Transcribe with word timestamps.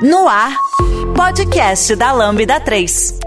No 0.00 0.28
ar, 0.28 0.56
podcast 1.14 1.94
da 1.94 2.10
Lambda 2.10 2.58
3. 2.58 3.20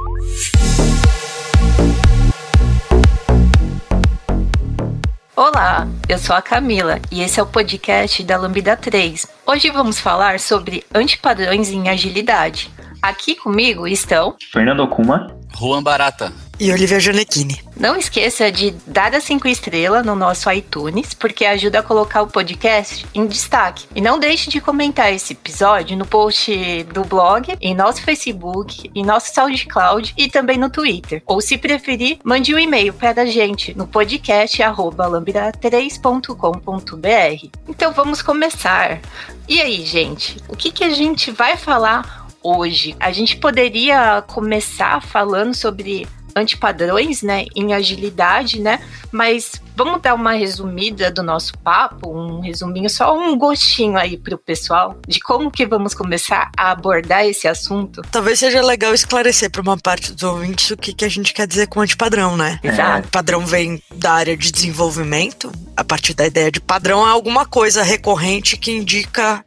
Olá, 5.35 5.87
eu 6.09 6.17
sou 6.17 6.35
a 6.35 6.41
Camila 6.41 6.99
e 7.09 7.21
esse 7.21 7.39
é 7.39 7.43
o 7.43 7.45
podcast 7.45 8.21
da 8.23 8.37
Lambda 8.37 8.75
3. 8.75 9.27
Hoje 9.45 9.69
vamos 9.69 9.99
falar 9.99 10.39
sobre 10.39 10.83
antipadrões 10.93 11.69
em 11.69 11.87
agilidade. 11.87 12.69
Aqui 13.01 13.35
comigo 13.35 13.87
estão 13.87 14.35
Fernando 14.51 14.81
Okuma, 14.81 15.27
Juan 15.57 15.81
Barata. 15.81 16.33
E 16.59 16.71
Olivia 16.71 16.99
Janequini. 16.99 17.61
Não 17.79 17.95
esqueça 17.95 18.51
de 18.51 18.71
dar 18.87 19.13
as 19.13 19.23
5 19.25 19.47
estrelas 19.47 20.03
no 20.03 20.15
nosso 20.15 20.51
iTunes, 20.51 21.13
porque 21.13 21.45
ajuda 21.45 21.77
a 21.79 21.83
colocar 21.83 22.23
o 22.23 22.27
podcast 22.27 23.05
em 23.13 23.27
destaque. 23.27 23.85
E 23.95 24.01
não 24.01 24.17
deixe 24.17 24.49
de 24.49 24.59
comentar 24.59 25.13
esse 25.13 25.33
episódio 25.33 25.95
no 25.95 26.05
post 26.05 26.83
do 26.85 27.03
blog, 27.03 27.55
em 27.61 27.75
nosso 27.75 28.01
Facebook, 28.01 28.89
em 28.95 29.05
nosso 29.05 29.31
SoundCloud 29.35 30.15
e 30.17 30.27
também 30.27 30.57
no 30.57 30.71
Twitter. 30.71 31.21
Ou 31.27 31.39
se 31.39 31.59
preferir, 31.59 32.17
mande 32.23 32.55
um 32.55 32.59
e-mail 32.59 32.91
para 32.91 33.21
a 33.21 33.25
gente 33.25 33.77
no 33.77 33.85
podcast 33.85 34.57
lambda3.com.br. 34.57 37.49
Então 37.67 37.93
vamos 37.93 38.23
começar. 38.23 38.99
E 39.47 39.61
aí, 39.61 39.85
gente, 39.85 40.37
o 40.49 40.55
que, 40.55 40.71
que 40.71 40.83
a 40.83 40.89
gente 40.89 41.29
vai 41.29 41.55
falar 41.55 42.25
hoje? 42.41 42.95
A 42.99 43.11
gente 43.11 43.37
poderia 43.37 44.23
começar 44.23 45.03
falando 45.03 45.53
sobre 45.53 46.07
antipadrões, 46.37 47.21
né, 47.21 47.45
em 47.55 47.73
agilidade, 47.73 48.59
né? 48.59 48.79
Mas 49.11 49.53
vamos 49.75 50.01
dar 50.01 50.13
uma 50.13 50.33
resumida 50.33 51.11
do 51.11 51.21
nosso 51.21 51.57
papo, 51.59 52.09
um 52.09 52.39
resuminho, 52.39 52.89
só 52.89 53.15
um 53.17 53.37
gostinho 53.37 53.97
aí 53.97 54.17
pro 54.17 54.37
pessoal 54.37 54.97
de 55.07 55.19
como 55.19 55.51
que 55.51 55.65
vamos 55.65 55.93
começar 55.93 56.51
a 56.57 56.71
abordar 56.71 57.25
esse 57.25 57.47
assunto. 57.47 58.01
Talvez 58.11 58.39
seja 58.39 58.61
legal 58.61 58.93
esclarecer 58.93 59.51
para 59.51 59.61
uma 59.61 59.77
parte 59.77 60.11
dos 60.13 60.23
ouvintes 60.23 60.71
o 60.71 60.77
que, 60.77 60.93
que 60.93 61.05
a 61.05 61.09
gente 61.09 61.33
quer 61.33 61.47
dizer 61.47 61.67
com 61.67 61.81
antipadrão, 61.81 62.35
né? 62.35 62.59
Exato. 62.63 63.07
O 63.07 63.11
padrão 63.11 63.45
vem 63.45 63.81
da 63.95 64.13
área 64.13 64.35
de 64.35 64.51
desenvolvimento, 64.51 65.51
a 65.75 65.83
partir 65.83 66.13
da 66.13 66.25
ideia 66.25 66.51
de 66.51 66.59
padrão 66.59 67.07
é 67.07 67.11
alguma 67.11 67.45
coisa 67.45 67.83
recorrente 67.83 68.57
que 68.57 68.71
indica 68.71 69.43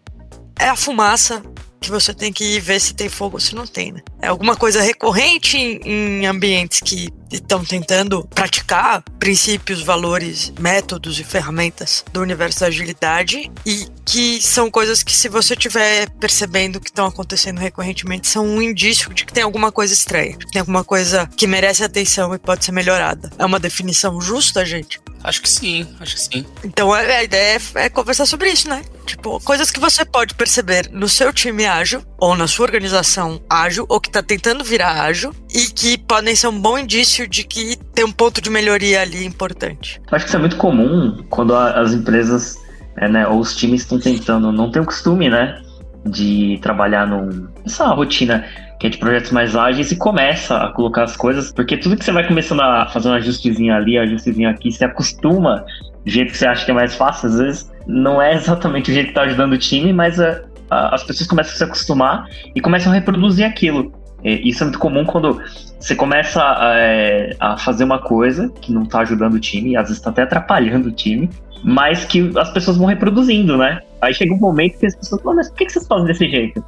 é 0.59 0.69
a 0.69 0.77
fumaça 0.77 1.43
que 1.81 1.91
você 1.91 2.13
tem 2.13 2.33
que 2.33 2.45
ir 2.45 2.61
ver 2.61 2.79
se 2.79 2.95
tem 2.95 3.09
fogo 3.09 3.37
ou 3.37 3.41
se 3.41 3.55
não 3.55 3.67
tem, 3.67 3.93
né? 3.93 4.03
É 4.23 4.29
alguma 4.29 4.57
coisa 4.57 4.83
recorrente 4.83 5.57
em, 5.57 5.81
em 6.21 6.27
ambientes 6.27 6.81
que 6.81 7.09
estão 7.31 7.65
tentando 7.65 8.27
praticar 8.35 9.03
princípios, 9.19 9.83
valores, 9.83 10.53
métodos 10.59 11.19
e 11.19 11.25
ferramentas 11.25 12.05
do 12.13 12.21
universo 12.21 12.61
da 12.61 12.67
agilidade 12.67 13.51
e 13.65 13.87
que 14.05 14.43
são 14.43 14.71
coisas 14.71 15.03
que 15.03 15.13
se 15.13 15.29
você 15.29 15.55
estiver 15.55 16.11
percebendo 16.19 16.81
que 16.81 16.91
estão 16.91 17.07
acontecendo 17.07 17.59
recorrentemente 17.59 18.29
são 18.29 18.45
um 18.45 18.61
indício 18.61 19.13
de 19.15 19.25
que 19.25 19.33
tem 19.33 19.43
alguma 19.43 19.71
coisa 19.71 19.95
estranha, 19.95 20.37
que 20.37 20.51
tem 20.51 20.61
alguma 20.61 20.83
coisa 20.83 21.29
que 21.37 21.47
merece 21.47 21.85
atenção 21.85 22.35
e 22.35 22.39
pode 22.39 22.65
ser 22.65 22.73
melhorada. 22.73 23.31
É 23.39 23.45
uma 23.45 23.61
definição 23.61 24.21
justa, 24.21 24.65
gente? 24.65 25.01
Acho 25.23 25.43
que 25.43 25.49
sim, 25.49 25.87
acho 26.01 26.15
que 26.17 26.21
sim. 26.23 26.47
Então 26.65 26.93
a, 26.93 26.99
a 26.99 27.23
ideia 27.23 27.61
é, 27.75 27.85
é 27.85 27.89
conversar 27.91 28.27
sobre 28.27 28.51
isso, 28.51 28.69
né? 28.69 28.83
Tipo, 29.05 29.39
coisas 29.41 29.71
que 29.71 29.81
você 29.81 30.05
pode 30.05 30.35
perceber 30.35 30.89
no 30.91 31.09
seu 31.09 31.33
time 31.33 31.67
ágil, 31.67 32.03
ou 32.19 32.35
na 32.37 32.47
sua 32.47 32.65
organização 32.65 33.43
ágil, 33.49 33.85
ou 33.89 34.01
que 34.01 34.10
está 34.11 34.23
tentando 34.23 34.63
virar 34.65 35.03
ágil, 35.03 35.33
e 35.55 35.67
que 35.73 35.97
podem 35.99 36.35
ser 36.35 36.49
um 36.49 36.61
bom 36.61 36.79
indício 36.79 37.27
de 37.27 37.45
que 37.45 37.77
tem 37.95 38.05
um 38.05 38.13
ponto 38.13 38.41
de 38.41 38.51
melhoria 38.51 39.01
ali 39.01 39.25
importante. 39.25 40.01
Acho 40.11 40.25
que 40.25 40.29
isso 40.29 40.37
é 40.37 40.41
muito 40.41 40.57
comum 40.57 41.25
quando 41.31 41.55
a, 41.55 41.81
as 41.81 41.93
empresas 41.93 42.57
é, 42.99 43.09
né, 43.09 43.27
ou 43.27 43.39
os 43.39 43.57
times 43.57 43.83
estão 43.83 43.99
tentando, 43.99 44.53
não 44.53 44.71
tem 44.71 44.83
o 44.83 44.85
costume, 44.85 45.29
né, 45.29 45.61
de 46.05 46.59
trabalhar 46.63 47.07
num, 47.07 47.49
nessa 47.65 47.87
rotina 47.89 48.45
que 48.79 48.87
é 48.87 48.91
de 48.91 48.97
projetos 48.97 49.31
mais 49.31 49.55
ágeis 49.55 49.93
e 49.93 49.97
começa 49.97 50.57
a 50.57 50.73
colocar 50.73 51.05
as 51.05 51.15
coisas, 51.15 51.53
porque 51.53 51.77
tudo 51.77 51.97
que 51.97 52.05
você 52.05 52.13
vai 52.13 52.27
começando 52.27 52.61
a 52.61 52.87
fazer 52.87 53.11
um 53.11 53.13
ajustezinho 53.13 53.75
ali, 53.75 53.99
um 53.99 54.03
ajustezinho 54.03 54.49
aqui, 54.49 54.73
você 54.73 54.87
acostuma 54.87 55.67
do 56.03 56.11
jeito 56.11 56.33
que 56.33 56.39
você 56.39 56.47
acha 56.47 56.65
que 56.65 56.71
é 56.71 56.75
mais 56.75 56.95
fácil, 56.95 57.29
às 57.29 57.39
vezes 57.39 57.71
não 57.87 58.23
é 58.23 58.35
exatamente 58.35 58.91
o 58.91 58.95
jeito 58.95 59.09
que 59.09 59.13
está 59.13 59.23
ajudando 59.23 59.53
o 59.53 59.59
time, 59.59 59.93
mas 59.93 60.19
a, 60.19 60.41
a, 60.71 60.95
as 60.95 61.05
pessoas 61.05 61.29
começam 61.29 61.53
a 61.53 61.57
se 61.57 61.65
acostumar 61.65 62.27
e 62.55 62.61
começam 62.61 62.91
a 62.91 62.95
reproduzir 62.95 63.45
aquilo. 63.45 63.93
E, 64.25 64.49
isso 64.49 64.63
é 64.63 64.67
muito 64.67 64.79
comum 64.79 65.05
quando 65.05 65.41
você 65.79 65.95
começa 65.95 66.43
a, 66.43 66.73
é, 66.77 67.37
a 67.41 67.57
fazer 67.57 67.85
uma 67.85 67.99
coisa 67.99 68.49
que 68.61 68.73
não 68.73 68.83
está 68.83 69.01
ajudando 69.01 69.35
o 69.35 69.41
time, 69.41 69.77
às 69.77 69.85
vezes 69.85 69.99
está 69.99 70.11
até 70.11 70.23
atrapalhando 70.23 70.89
o 70.89 70.93
time, 70.93 71.29
mas 71.63 72.05
que 72.05 72.31
as 72.39 72.51
pessoas 72.51 72.77
vão 72.77 72.87
reproduzindo, 72.87 73.57
né? 73.57 73.81
Aí 74.01 74.15
chega 74.15 74.35
um 74.35 74.39
momento 74.39 74.79
que 74.79 74.87
as 74.87 74.97
pessoas 74.97 75.23
falam, 75.23 75.37
mas 75.37 75.49
por 75.49 75.57
que 75.57 75.71
vocês 75.71 75.87
fazem 75.87 76.07
desse 76.07 76.29
jeito? 76.29 76.65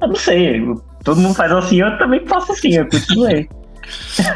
Eu 0.00 0.08
não 0.08 0.16
sei, 0.16 0.62
todo 1.04 1.20
mundo 1.20 1.34
faz 1.34 1.52
assim, 1.52 1.80
eu 1.80 1.98
também 1.98 2.26
faço 2.26 2.52
assim, 2.52 2.74
eu 2.74 2.88
continuei. 2.88 3.48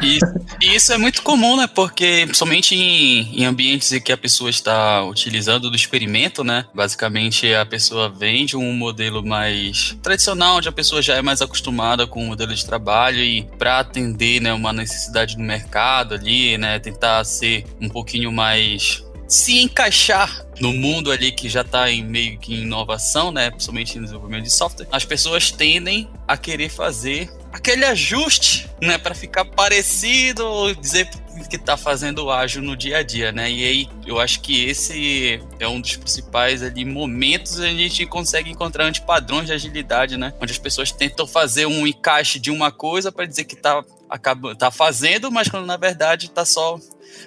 E, 0.03 0.19
e, 0.61 0.77
isso 0.77 0.93
é 0.93 0.99
muito 0.99 1.23
comum, 1.23 1.57
né? 1.57 1.67
Porque 1.67 2.29
somente 2.33 2.75
em, 2.75 3.41
em, 3.41 3.45
ambientes 3.45 3.93
em 3.93 4.01
que 4.01 4.13
a 4.13 4.17
pessoa 4.17 4.51
está 4.51 5.05
utilizando 5.05 5.71
do 5.71 5.77
experimento, 5.77 6.45
né? 6.45 6.67
Basicamente 6.75 7.53
a 7.55 7.67
pessoa 7.67 8.09
vende 8.09 8.57
um 8.57 8.73
modelo 8.73 9.25
mais 9.25 9.97
tradicional, 10.03 10.57
onde 10.57 10.69
a 10.69 10.73
pessoa 10.73 11.03
já 11.03 11.17
é 11.17 11.23
mais 11.23 11.43
acostumada 11.43 12.07
com 12.07 12.23
o 12.23 12.27
modelo 12.27 12.55
de 12.55 12.65
trabalho 12.65 13.19
e 13.19 13.43
para 13.59 13.81
atender 13.81 14.41
né, 14.41 14.53
uma 14.53 14.73
necessidade 14.73 15.37
do 15.37 15.43
mercado 15.43 16.15
ali, 16.15 16.57
né? 16.59 16.79
Tentar 16.79 17.25
ser 17.25 17.65
um 17.81 17.89
pouquinho 17.89 18.33
mais 18.33 19.05
se 19.27 19.61
encaixar 19.61 20.45
no 20.61 20.73
mundo 20.73 21.11
ali 21.11 21.33
que 21.33 21.49
já 21.49 21.63
está 21.63 21.91
em 21.91 22.05
meio 22.05 22.39
que 22.39 22.55
inovação, 22.55 23.33
né, 23.33 23.51
principalmente 23.51 23.99
no 23.99 24.05
desenvolvimento 24.05 24.45
de 24.45 24.53
software, 24.53 24.87
as 24.93 25.05
pessoas 25.05 25.51
tendem 25.51 26.09
a 26.29 26.37
querer 26.37 26.69
fazer 26.69 27.31
aquele 27.55 27.85
ajuste, 27.85 28.69
né, 28.83 28.99
para 28.99 29.15
ficar 29.15 29.45
parecido 29.45 30.45
ou 30.45 30.75
dizer 30.75 31.09
que 31.49 31.57
está 31.57 31.77
fazendo 31.77 32.31
ágil 32.31 32.63
no 32.63 32.77
dia 32.77 32.99
a 32.99 33.03
dia, 33.03 33.31
né? 33.31 33.51
E 33.51 33.65
aí 33.65 33.89
eu 34.07 34.19
acho 34.19 34.41
que 34.41 34.69
esse 34.69 35.41
é 35.61 35.69
um 35.69 35.81
dos 35.81 35.97
principais 35.97 36.63
ali 36.63 36.85
momentos 36.85 37.61
a 37.61 37.67
gente 37.67 38.07
consegue 38.07 38.51
encontrar 38.51 38.85
antipadrões 38.85 39.47
de 39.47 39.53
agilidade, 39.53 40.17
né? 40.17 40.33
Onde 40.41 40.53
as 40.53 40.59
pessoas 40.59 40.91
tentam 40.91 41.27
fazer 41.27 41.67
um 41.67 41.87
encaixe 41.87 42.41
de 42.41 42.51
uma 42.51 42.73
coisa 42.73 43.13
para 43.13 43.25
dizer 43.25 43.45
que 43.45 43.55
está 43.55 43.85
acaba, 44.09 44.55
tá 44.57 44.71
fazendo, 44.71 45.31
mas 45.31 45.49
quando 45.49 45.67
na 45.67 45.77
verdade 45.77 46.27
está 46.27 46.45
só 46.45 46.79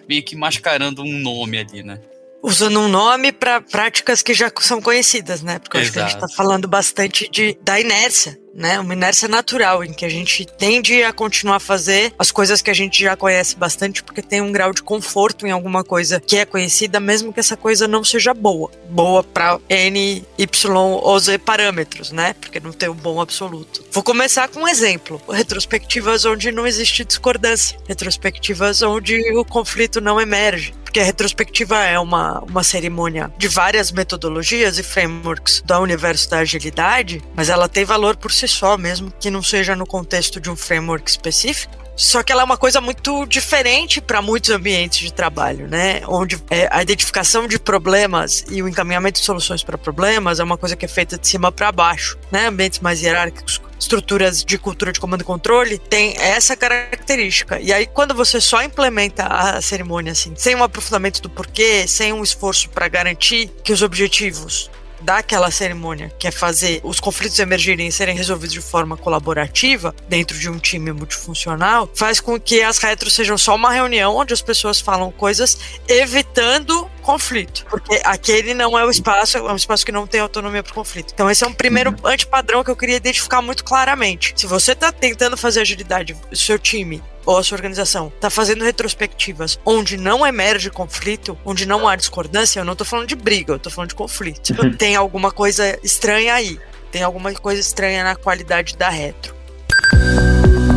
meio 0.10 0.24
que 0.24 0.36
mascarando 0.36 1.04
um 1.04 1.20
nome 1.20 1.60
ali, 1.60 1.84
né? 1.84 2.00
Usando 2.42 2.80
um 2.80 2.88
nome 2.88 3.32
para 3.32 3.62
práticas 3.62 4.22
que 4.22 4.34
já 4.34 4.52
são 4.60 4.82
conhecidas, 4.82 5.42
né? 5.42 5.60
Porque 5.60 5.78
acho 5.78 5.92
que 5.92 6.00
a 6.00 6.04
gente 6.04 6.16
está 6.16 6.28
falando 6.30 6.68
bastante 6.68 7.30
de, 7.30 7.58
da 7.62 7.80
inércia, 7.80 8.38
né? 8.58 8.80
Uma 8.80 8.94
inércia 8.94 9.28
natural 9.28 9.84
em 9.84 9.94
que 9.94 10.04
a 10.04 10.10
gente 10.10 10.44
tende 10.44 11.04
a 11.04 11.14
continuar 11.14 11.58
a 11.58 11.60
fazer 11.60 12.12
as 12.18 12.32
coisas 12.32 12.60
que 12.60 12.72
a 12.72 12.74
gente 12.74 13.04
já 13.04 13.16
conhece 13.16 13.56
bastante 13.56 14.02
porque 14.02 14.22
tem 14.22 14.42
um 14.42 14.52
grau 14.52 14.74
de 14.74 14.82
conforto 14.82 15.46
em 15.46 15.52
alguma 15.52 15.84
coisa 15.84 16.20
que 16.20 16.38
é 16.38 16.46
conhecida, 16.46 17.00
mesmo 17.00 17.32
que 17.32 17.40
essa 17.40 17.56
coisa 17.56 17.88
não 17.88 18.04
seja 18.04 18.34
boa. 18.34 18.72
Boa 18.90 19.24
para 19.24 19.60
N, 19.70 20.26
Y 20.38 20.76
ou 20.76 21.20
Z 21.20 21.38
parâmetros, 21.38 22.12
né? 22.12 22.34
Porque 22.42 22.60
não 22.60 22.72
tem 22.72 22.90
um 22.90 22.96
bom 22.96 23.22
absoluto. 23.22 23.86
Vou 23.92 24.02
começar 24.02 24.48
com 24.48 24.62
um 24.62 24.68
exemplo. 24.68 25.22
Retrospectivas 25.30 26.26
onde 26.26 26.52
não 26.52 26.66
existe 26.66 27.06
discordância. 27.06 27.78
Retrospectivas 27.88 28.82
onde 28.82 29.20
o 29.38 29.46
conflito 29.46 30.02
não 30.02 30.20
emerge 30.20 30.74
porque 30.88 31.02
a 31.02 31.04
retrospectiva 31.04 31.84
é 31.84 32.00
uma, 32.00 32.40
uma 32.40 32.64
cerimônia 32.64 33.30
de 33.38 33.50
várias 33.50 33.92
metodologias 33.92 34.80
e 34.80 34.84
frameworks 34.84 35.62
do 35.62 35.78
universo 35.80 36.30
da 36.30 36.40
agilidade, 36.40 37.22
mas 37.36 37.50
ela 37.50 37.68
tem 37.68 37.84
valor 37.84 38.16
por 38.16 38.32
si 38.32 38.47
só, 38.48 38.78
mesmo 38.78 39.12
que 39.20 39.30
não 39.30 39.44
seja 39.44 39.76
no 39.76 39.86
contexto 39.86 40.40
de 40.40 40.50
um 40.50 40.56
framework 40.56 41.10
específico. 41.10 41.88
Só 41.98 42.22
que 42.22 42.32
ela 42.32 42.44
é 42.44 42.46
uma 42.46 42.58
coisa 42.58 42.80
muito 42.80 43.26
diferente 43.26 44.00
para 44.00 44.22
muitos 44.22 44.52
ambientes 44.52 45.00
de 45.00 45.12
trabalho, 45.12 45.68
né? 45.68 46.04
Onde 46.08 46.38
é, 46.48 46.70
a 46.72 46.84
identificação 46.84 47.48
de 47.48 47.58
problemas 47.58 48.46
e 48.52 48.62
o 48.62 48.68
encaminhamento 48.68 49.20
de 49.20 49.26
soluções 49.26 49.64
para 49.64 49.80
problemas 49.80 50.40
é 50.40 50.44
uma 50.44 50.60
coisa 50.60 50.76
que 50.76 50.86
é 50.86 50.88
feita 50.88 51.18
de 51.18 51.28
cima 51.28 51.52
para 51.52 51.72
baixo, 51.72 52.16
né? 52.32 52.50
Ambientes 52.50 52.82
mais 52.82 53.02
hierárquicos, 53.02 53.60
estruturas 53.80 54.44
de 54.44 54.60
cultura 54.60 54.92
de 54.92 55.00
comando 55.00 55.22
e 55.22 55.24
controle 55.24 55.80
tem 55.80 56.16
essa 56.20 56.56
característica. 56.56 57.60
E 57.60 57.74
aí, 57.74 57.88
quando 57.88 58.14
você 58.14 58.40
só 58.40 58.62
implementa 58.62 59.24
a 59.26 59.60
cerimônia 59.60 60.12
assim, 60.12 60.34
sem 60.36 60.56
um 60.56 60.64
aprofundamento 60.64 61.20
do 61.20 61.32
porquê, 61.32 61.88
sem 61.88 62.14
um 62.14 62.22
esforço 62.22 62.70
para 62.70 62.88
garantir 62.88 63.52
que 63.64 63.74
os 63.74 63.82
objetivos 63.82 64.70
daquela 65.02 65.52
cerimônia, 65.52 66.12
que 66.18 66.28
é 66.28 66.32
fazer 66.32 66.82
os 66.84 67.00
conflitos 67.00 67.40
emergirem 67.40 67.88
e 67.88 67.92
serem 67.92 68.16
resolvidos 68.16 68.54
de 68.54 68.62
forma 68.62 68.98
colaborativa 68.98 69.96
dentro 70.08 70.38
de 70.38 70.50
um 70.50 70.58
time 70.58 70.92
multifuncional, 70.92 71.90
faz 71.96 72.20
com 72.20 72.40
que 72.40 72.62
as 72.62 72.78
retros 72.78 73.14
sejam 73.14 73.38
só 73.38 73.56
uma 73.56 73.72
reunião 73.72 74.16
onde 74.16 74.34
as 74.34 74.42
pessoas 74.42 74.80
falam 74.80 75.12
coisas 75.12 75.58
evitando 75.88 76.90
conflito, 77.08 77.66
porque 77.70 78.02
aquele 78.04 78.54
não 78.54 78.78
é 78.78 78.86
o 78.86 78.92
espaço, 78.92 79.38
é 79.38 79.42
um 79.42 79.56
espaço 79.56 79.86
que 79.86 79.94
não 79.94 80.06
tem 80.06 80.20
autonomia 80.20 80.62
para 80.62 80.74
conflito. 80.74 81.14
Então 81.14 81.32
esse 81.32 81.42
é 81.42 81.48
um 81.48 81.54
primeiro 81.54 81.92
uhum. 81.92 82.10
antipadrão 82.12 82.66
que 82.66 82.70
eu 82.70 82.76
queria 82.76 82.98
identificar 82.98 83.42
muito 83.42 83.64
claramente. 83.64 84.34
Se 84.36 84.46
você 84.46 84.74
está 84.74 84.92
tentando 84.92 85.38
fazer 85.38 85.62
agilidade, 85.62 86.18
o 86.30 86.36
seu 86.36 86.60
time 86.60 87.02
ou 87.26 87.38
a 87.38 87.44
sua 87.44 87.56
organização 87.56 88.12
está 88.14 88.30
fazendo 88.30 88.62
retrospectivas 88.62 89.58
onde 89.66 89.96
não 89.96 90.28
emerge 90.28 90.70
conflito, 90.70 91.38
onde 91.46 91.66
não 91.66 91.88
há 91.88 91.96
discordância, 91.96 92.60
eu 92.60 92.66
não 92.66 92.74
estou 92.74 92.86
falando 92.86 93.08
de 93.08 93.16
briga, 93.16 93.54
eu 93.54 93.58
estou 93.58 93.72
falando 93.72 93.90
de 93.90 93.96
conflito. 93.96 94.54
Tem 94.78 94.98
alguma 94.98 95.32
coisa 95.32 95.80
estranha 95.82 96.34
aí. 96.34 96.60
tem 96.92 97.04
alguma 97.04 97.34
coisa 97.34 97.62
estranha 97.62 98.04
na 98.04 98.18
qualidade 98.18 98.76
da 98.76 98.90
retro. 98.90 99.37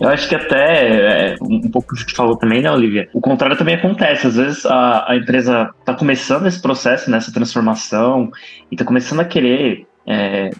Eu 0.00 0.08
acho 0.08 0.28
que 0.28 0.34
até 0.34 1.32
é, 1.32 1.36
um 1.42 1.70
pouco 1.70 1.94
que 1.94 2.14
falou 2.14 2.34
também, 2.36 2.62
né, 2.62 2.70
Olivia? 2.70 3.08
O 3.12 3.20
contrário 3.20 3.56
também 3.56 3.74
acontece. 3.74 4.26
Às 4.26 4.36
vezes 4.36 4.64
a, 4.64 5.12
a 5.12 5.16
empresa 5.16 5.70
está 5.78 5.92
começando 5.94 6.46
esse 6.46 6.60
processo, 6.60 7.10
nessa 7.10 7.30
transformação, 7.30 8.30
e 8.70 8.74
está 8.74 8.84
começando 8.84 9.20
a 9.20 9.24
querer 9.26 9.86
é, 10.06 10.50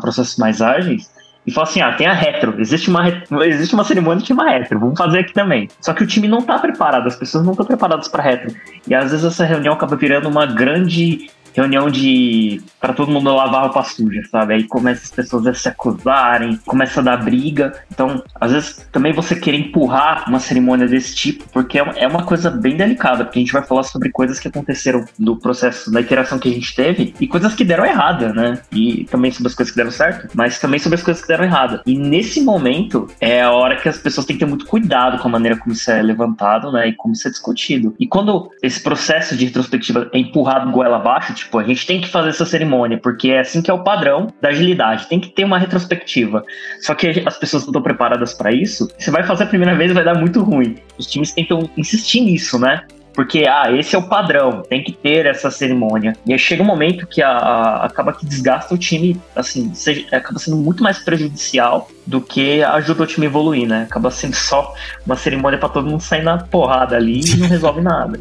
processos 0.00 0.36
mais 0.36 0.60
ágeis, 0.60 1.08
e 1.46 1.52
fala 1.52 1.66
assim: 1.66 1.80
ah, 1.80 1.92
tem 1.92 2.06
a 2.06 2.12
retro, 2.12 2.60
existe 2.60 2.90
uma, 2.90 3.04
existe 3.44 3.74
uma 3.74 3.84
cerimônia 3.84 4.24
que 4.24 4.32
uma 4.32 4.50
retro, 4.50 4.78
vamos 4.78 4.98
fazer 4.98 5.20
aqui 5.20 5.32
também. 5.32 5.68
Só 5.80 5.94
que 5.94 6.02
o 6.02 6.06
time 6.06 6.28
não 6.28 6.38
está 6.38 6.58
preparado, 6.58 7.06
as 7.06 7.16
pessoas 7.16 7.44
não 7.44 7.52
estão 7.52 7.66
preparadas 7.66 8.08
para 8.08 8.22
retro. 8.22 8.54
E 8.86 8.94
às 8.94 9.10
vezes 9.10 9.24
essa 9.24 9.44
reunião 9.44 9.74
acaba 9.74 9.96
virando 9.96 10.28
uma 10.28 10.46
grande 10.46 11.30
reunião 11.54 11.90
de 11.90 12.62
para 12.80 12.94
todo 12.94 13.10
mundo 13.10 13.34
lavar 13.34 13.64
roupa 13.64 13.82
suja, 13.82 14.22
sabe? 14.30 14.54
Aí 14.54 14.64
começa 14.64 15.04
as 15.04 15.10
pessoas 15.10 15.46
a 15.46 15.54
se 15.54 15.68
acusarem, 15.68 16.58
começa 16.64 17.00
a 17.00 17.02
dar 17.02 17.18
briga. 17.18 17.72
Então, 17.92 18.22
às 18.40 18.52
vezes 18.52 18.88
também 18.90 19.12
você 19.12 19.36
querer 19.36 19.58
empurrar 19.58 20.24
uma 20.28 20.40
cerimônia 20.40 20.86
desse 20.88 21.14
tipo, 21.14 21.44
porque 21.52 21.78
é, 21.78 21.84
é 21.96 22.08
uma 22.08 22.24
coisa 22.24 22.50
bem 22.50 22.76
delicada, 22.76 23.24
porque 23.24 23.38
a 23.38 23.42
gente 23.42 23.52
vai 23.52 23.62
falar 23.62 23.82
sobre 23.82 24.10
coisas 24.10 24.38
que 24.40 24.48
aconteceram 24.48 25.04
no 25.18 25.38
processo 25.38 25.90
da 25.90 26.00
interação 26.00 26.38
que 26.38 26.48
a 26.48 26.52
gente 26.52 26.74
teve 26.74 27.14
e 27.20 27.26
coisas 27.26 27.54
que 27.54 27.64
deram 27.64 27.84
errada, 27.84 28.32
né? 28.32 28.58
E 28.72 29.04
também 29.10 29.30
sobre 29.30 29.48
as 29.48 29.54
coisas 29.54 29.72
que 29.72 29.76
deram 29.76 29.90
certo, 29.90 30.28
mas 30.34 30.58
também 30.58 30.78
sobre 30.78 30.96
as 30.96 31.02
coisas 31.02 31.22
que 31.22 31.28
deram 31.28 31.44
errada. 31.44 31.82
E 31.86 31.98
nesse 31.98 32.40
momento 32.40 33.08
é 33.20 33.42
a 33.42 33.50
hora 33.50 33.76
que 33.76 33.88
as 33.88 33.98
pessoas 33.98 34.26
têm 34.26 34.36
que 34.36 34.44
ter 34.44 34.48
muito 34.48 34.66
cuidado 34.66 35.20
com 35.20 35.28
a 35.28 35.30
maneira 35.30 35.56
como 35.56 35.72
isso 35.72 35.90
é 35.90 36.00
levantado, 36.02 36.72
né? 36.72 36.88
E 36.88 36.94
como 36.94 37.12
isso 37.12 37.28
é 37.28 37.30
discutido. 37.30 37.94
E 37.98 38.06
quando 38.06 38.50
esse 38.62 38.82
processo 38.82 39.36
de 39.36 39.44
retrospectiva 39.44 40.08
é 40.12 40.18
empurrado 40.18 40.70
goela 40.70 40.96
abaixo, 40.96 41.34
tipo, 41.40 41.58
a 41.58 41.64
gente 41.64 41.86
tem 41.86 42.00
que 42.00 42.08
fazer 42.08 42.30
essa 42.30 42.44
cerimônia, 42.44 42.98
porque 42.98 43.30
é 43.30 43.40
assim 43.40 43.60
que 43.60 43.70
é 43.70 43.74
o 43.74 43.82
padrão 43.82 44.32
da 44.40 44.50
agilidade. 44.50 45.06
Tem 45.08 45.20
que 45.20 45.28
ter 45.28 45.44
uma 45.44 45.58
retrospectiva. 45.58 46.44
Só 46.80 46.94
que 46.94 47.22
as 47.26 47.36
pessoas 47.36 47.64
não 47.64 47.70
estão 47.70 47.82
preparadas 47.82 48.34
para 48.34 48.52
isso. 48.52 48.88
Você 48.98 49.10
vai 49.10 49.22
fazer 49.22 49.44
a 49.44 49.46
primeira 49.46 49.74
vez 49.74 49.92
vai 49.92 50.04
dar 50.04 50.14
muito 50.14 50.42
ruim. 50.42 50.76
Os 50.98 51.06
times 51.06 51.32
tentam 51.32 51.68
insistir 51.76 52.20
nisso, 52.20 52.58
né? 52.58 52.84
Porque, 53.12 53.44
ah, 53.46 53.70
esse 53.72 53.96
é 53.96 53.98
o 53.98 54.08
padrão, 54.08 54.62
tem 54.62 54.84
que 54.84 54.92
ter 54.92 55.26
essa 55.26 55.50
cerimônia. 55.50 56.12
E 56.24 56.32
aí 56.32 56.38
chega 56.38 56.62
um 56.62 56.66
momento 56.66 57.06
que 57.06 57.20
a, 57.20 57.30
a, 57.30 57.86
acaba 57.86 58.12
que 58.12 58.24
desgasta 58.24 58.72
o 58.72 58.78
time, 58.78 59.20
assim, 59.34 59.74
seja, 59.74 60.06
acaba 60.16 60.38
sendo 60.38 60.56
muito 60.56 60.82
mais 60.82 61.00
prejudicial 61.00 61.90
do 62.06 62.20
que 62.20 62.62
ajuda 62.62 63.02
o 63.02 63.06
time 63.06 63.26
a 63.26 63.28
evoluir, 63.28 63.66
né? 63.66 63.86
Acaba 63.90 64.10
sendo 64.10 64.34
só 64.34 64.72
uma 65.04 65.16
cerimônia 65.16 65.58
para 65.58 65.68
todo 65.68 65.90
mundo 65.90 66.00
sair 66.00 66.22
na 66.22 66.38
porrada 66.38 66.96
ali 66.96 67.20
e 67.20 67.36
não 67.36 67.48
resolve 67.48 67.80
nada. 67.80 68.20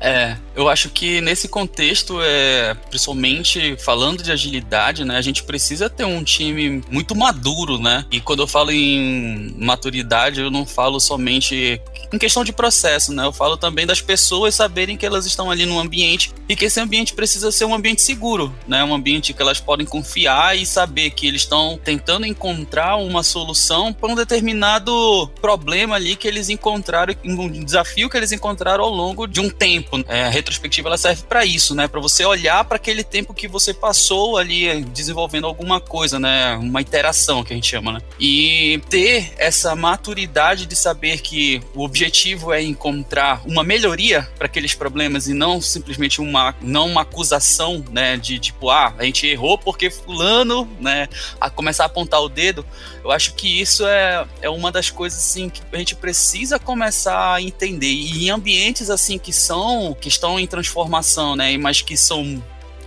É, 0.00 0.34
eu 0.54 0.68
acho 0.68 0.90
que 0.90 1.20
nesse 1.20 1.48
contexto, 1.48 2.18
é, 2.22 2.74
principalmente 2.88 3.76
falando 3.78 4.22
de 4.22 4.30
agilidade, 4.30 5.04
né, 5.04 5.16
a 5.16 5.22
gente 5.22 5.42
precisa 5.42 5.88
ter 5.88 6.04
um 6.04 6.22
time 6.22 6.82
muito 6.90 7.14
maduro, 7.14 7.78
né? 7.78 8.04
E 8.10 8.20
quando 8.20 8.42
eu 8.42 8.46
falo 8.46 8.70
em 8.70 9.54
maturidade, 9.58 10.40
eu 10.40 10.50
não 10.50 10.66
falo 10.66 11.00
somente 11.00 11.80
em 12.12 12.18
questão 12.18 12.44
de 12.44 12.52
processo, 12.52 13.12
né? 13.12 13.24
Eu 13.24 13.32
falo 13.32 13.56
também 13.56 13.86
das 13.86 14.00
pessoas 14.00 14.54
saberem 14.54 14.96
que 14.96 15.06
elas 15.06 15.24
estão 15.24 15.50
ali 15.50 15.64
no 15.64 15.78
ambiente 15.78 16.32
e 16.48 16.54
que 16.54 16.66
esse 16.66 16.80
ambiente 16.80 17.14
precisa 17.14 17.50
ser 17.50 17.64
um 17.64 17.74
ambiente 17.74 18.02
seguro, 18.02 18.54
né? 18.66 18.84
Um 18.84 18.94
ambiente 18.94 19.32
que 19.32 19.40
elas 19.40 19.60
podem 19.60 19.86
confiar 19.86 20.56
e 20.56 20.66
saber 20.66 21.10
que 21.10 21.26
eles 21.26 21.42
estão 21.42 21.78
tentando 21.82 22.26
encontrar 22.26 22.96
uma 22.96 23.22
solução 23.22 23.92
para 23.92 24.10
um 24.10 24.14
determinado 24.14 25.28
problema 25.40 25.96
ali 25.96 26.16
que 26.16 26.28
eles 26.28 26.48
encontraram, 26.48 27.14
um 27.24 27.64
desafio 27.64 28.10
que 28.10 28.16
eles 28.16 28.32
encontraram 28.32 28.84
ao 28.84 28.90
longo 28.90 29.26
de 29.26 29.40
um 29.40 29.48
tempo. 29.48 30.02
É, 30.08 30.41
retrospectiva 30.42 30.88
ela 30.88 30.98
serve 30.98 31.22
para 31.22 31.44
isso, 31.44 31.74
né? 31.74 31.88
Para 31.88 32.00
você 32.00 32.24
olhar 32.24 32.64
para 32.64 32.76
aquele 32.76 33.02
tempo 33.02 33.34
que 33.34 33.48
você 33.48 33.72
passou 33.72 34.36
ali 34.36 34.82
desenvolvendo 34.84 35.46
alguma 35.46 35.80
coisa, 35.80 36.18
né? 36.18 36.56
Uma 36.56 36.80
interação 36.80 37.42
que 37.42 37.52
a 37.52 37.56
gente 37.56 37.68
chama, 37.68 37.92
né? 37.92 38.00
E 38.20 38.80
ter 38.88 39.32
essa 39.38 39.74
maturidade 39.74 40.66
de 40.66 40.76
saber 40.76 41.20
que 41.20 41.60
o 41.74 41.82
objetivo 41.82 42.12
objetivo 42.12 42.52
é 42.52 42.62
encontrar 42.62 43.42
uma 43.44 43.62
melhoria 43.62 44.28
para 44.36 44.46
aqueles 44.46 44.74
problemas 44.74 45.28
e 45.28 45.34
não 45.34 45.60
simplesmente 45.60 46.20
uma, 46.20 46.54
não 46.60 46.86
uma 46.86 47.02
acusação, 47.02 47.84
né, 47.90 48.16
de 48.16 48.38
tipo, 48.38 48.70
ah, 48.70 48.94
a 48.98 49.04
gente 49.04 49.26
errou 49.26 49.56
porque 49.56 49.90
fulano, 49.90 50.68
né, 50.80 51.08
a 51.40 51.48
começar 51.48 51.84
a 51.84 51.86
apontar 51.86 52.20
o 52.20 52.28
dedo, 52.28 52.64
eu 53.04 53.10
acho 53.10 53.34
que 53.34 53.60
isso 53.60 53.86
é, 53.86 54.26
é 54.40 54.48
uma 54.48 54.70
das 54.70 54.90
coisas, 54.90 55.18
assim, 55.18 55.48
que 55.48 55.60
a 55.72 55.76
gente 55.76 55.96
precisa 55.96 56.58
começar 56.58 57.34
a 57.34 57.42
entender. 57.42 57.92
E 57.92 58.26
em 58.26 58.30
ambientes, 58.30 58.90
assim, 58.90 59.18
que 59.18 59.32
são, 59.32 59.96
que 60.00 60.08
estão 60.08 60.38
em 60.38 60.46
transformação, 60.46 61.34
né, 61.34 61.56
mas 61.58 61.82
que 61.82 61.96
são 61.96 62.42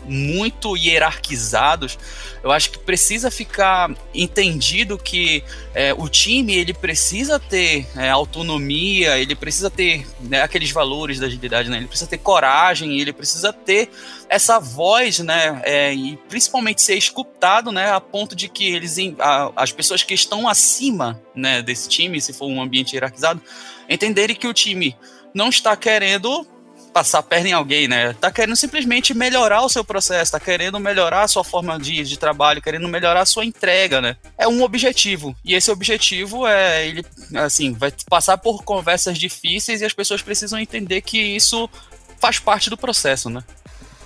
muito 0.08 0.76
hierarquizados, 0.78 1.98
eu 2.44 2.52
acho 2.52 2.72
que 2.72 2.80
precisa 2.80 3.32
ficar 3.32 3.92
entendido 4.14 4.98
que 4.98 5.44
é, 5.74 5.94
o 5.94 6.08
time 6.08 6.54
ele 6.54 6.74
precisa 6.74 7.40
ter 7.40 7.88
é, 7.96 8.10
autonomia, 8.10 9.18
ele 9.18 9.36
precisa 9.36 9.70
ter 9.70 10.06
né, 10.20 10.42
aqueles 10.42 10.72
valores 10.72 11.20
da 11.20 11.26
agilidade, 11.26 11.70
né? 11.70 11.78
ele 11.78 11.88
precisa 11.88 12.10
ter 12.10 12.20
coragem, 12.20 13.00
ele 13.00 13.12
precisa 13.12 13.52
ter 13.52 13.90
essa 14.30 14.60
voz, 14.60 15.20
né? 15.20 15.62
É, 15.64 15.94
e 15.94 16.18
principalmente 16.30 16.82
ser 16.82 16.96
escutado, 16.96 17.72
né? 17.72 17.92
A 17.92 18.02
ponto 18.02 18.36
de 18.36 18.50
que 18.50 18.74
eles, 18.74 18.98
a, 19.20 19.52
as 19.56 19.72
pessoas 19.72 20.04
que 20.04 20.14
estão 20.14 20.48
acima, 20.48 21.22
né, 21.36 21.62
desse 21.62 21.88
time, 21.88 22.20
se 22.20 22.34
for 22.34 22.48
um 22.48 22.62
ambiente 22.62 22.94
hierarquizado, 22.94 23.42
entenderem 23.90 24.36
que 24.36 24.48
o 24.48 24.54
time 24.54 24.96
não 25.34 25.50
está 25.50 25.76
querendo 25.76 26.48
passar 26.96 27.20
a 27.20 27.24
perna 27.24 27.50
em 27.50 27.52
alguém, 27.52 27.90
né? 27.90 28.16
Tá 28.22 28.32
querendo 28.32 28.56
simplesmente 28.56 29.14
melhorar 29.14 29.62
o 29.64 29.68
seu 29.68 29.84
processo, 29.84 30.32
tá 30.32 30.40
querendo 30.40 30.80
melhorar 30.80 31.24
a 31.24 31.28
sua 31.28 31.44
forma 31.44 31.78
de, 31.78 32.02
de 32.06 32.18
trabalho, 32.18 32.62
querendo 32.62 32.88
melhorar 32.88 33.20
a 33.20 33.26
sua 33.26 33.44
entrega, 33.44 34.00
né? 34.00 34.16
É 34.38 34.48
um 34.48 34.64
objetivo. 34.64 35.36
E 35.44 35.54
esse 35.54 35.70
objetivo 35.70 36.48
é, 36.48 36.88
ele, 36.88 37.06
assim, 37.36 37.74
vai 37.74 37.92
passar 38.10 38.38
por 38.38 38.64
conversas 38.64 39.18
difíceis 39.18 39.82
e 39.82 39.86
as 39.86 39.92
pessoas 39.92 40.22
precisam 40.22 40.58
entender 40.58 41.02
que 41.02 41.20
isso 41.20 41.70
faz 42.18 42.40
parte 42.40 42.70
do 42.70 42.78
processo, 42.78 43.30
né? 43.30 43.44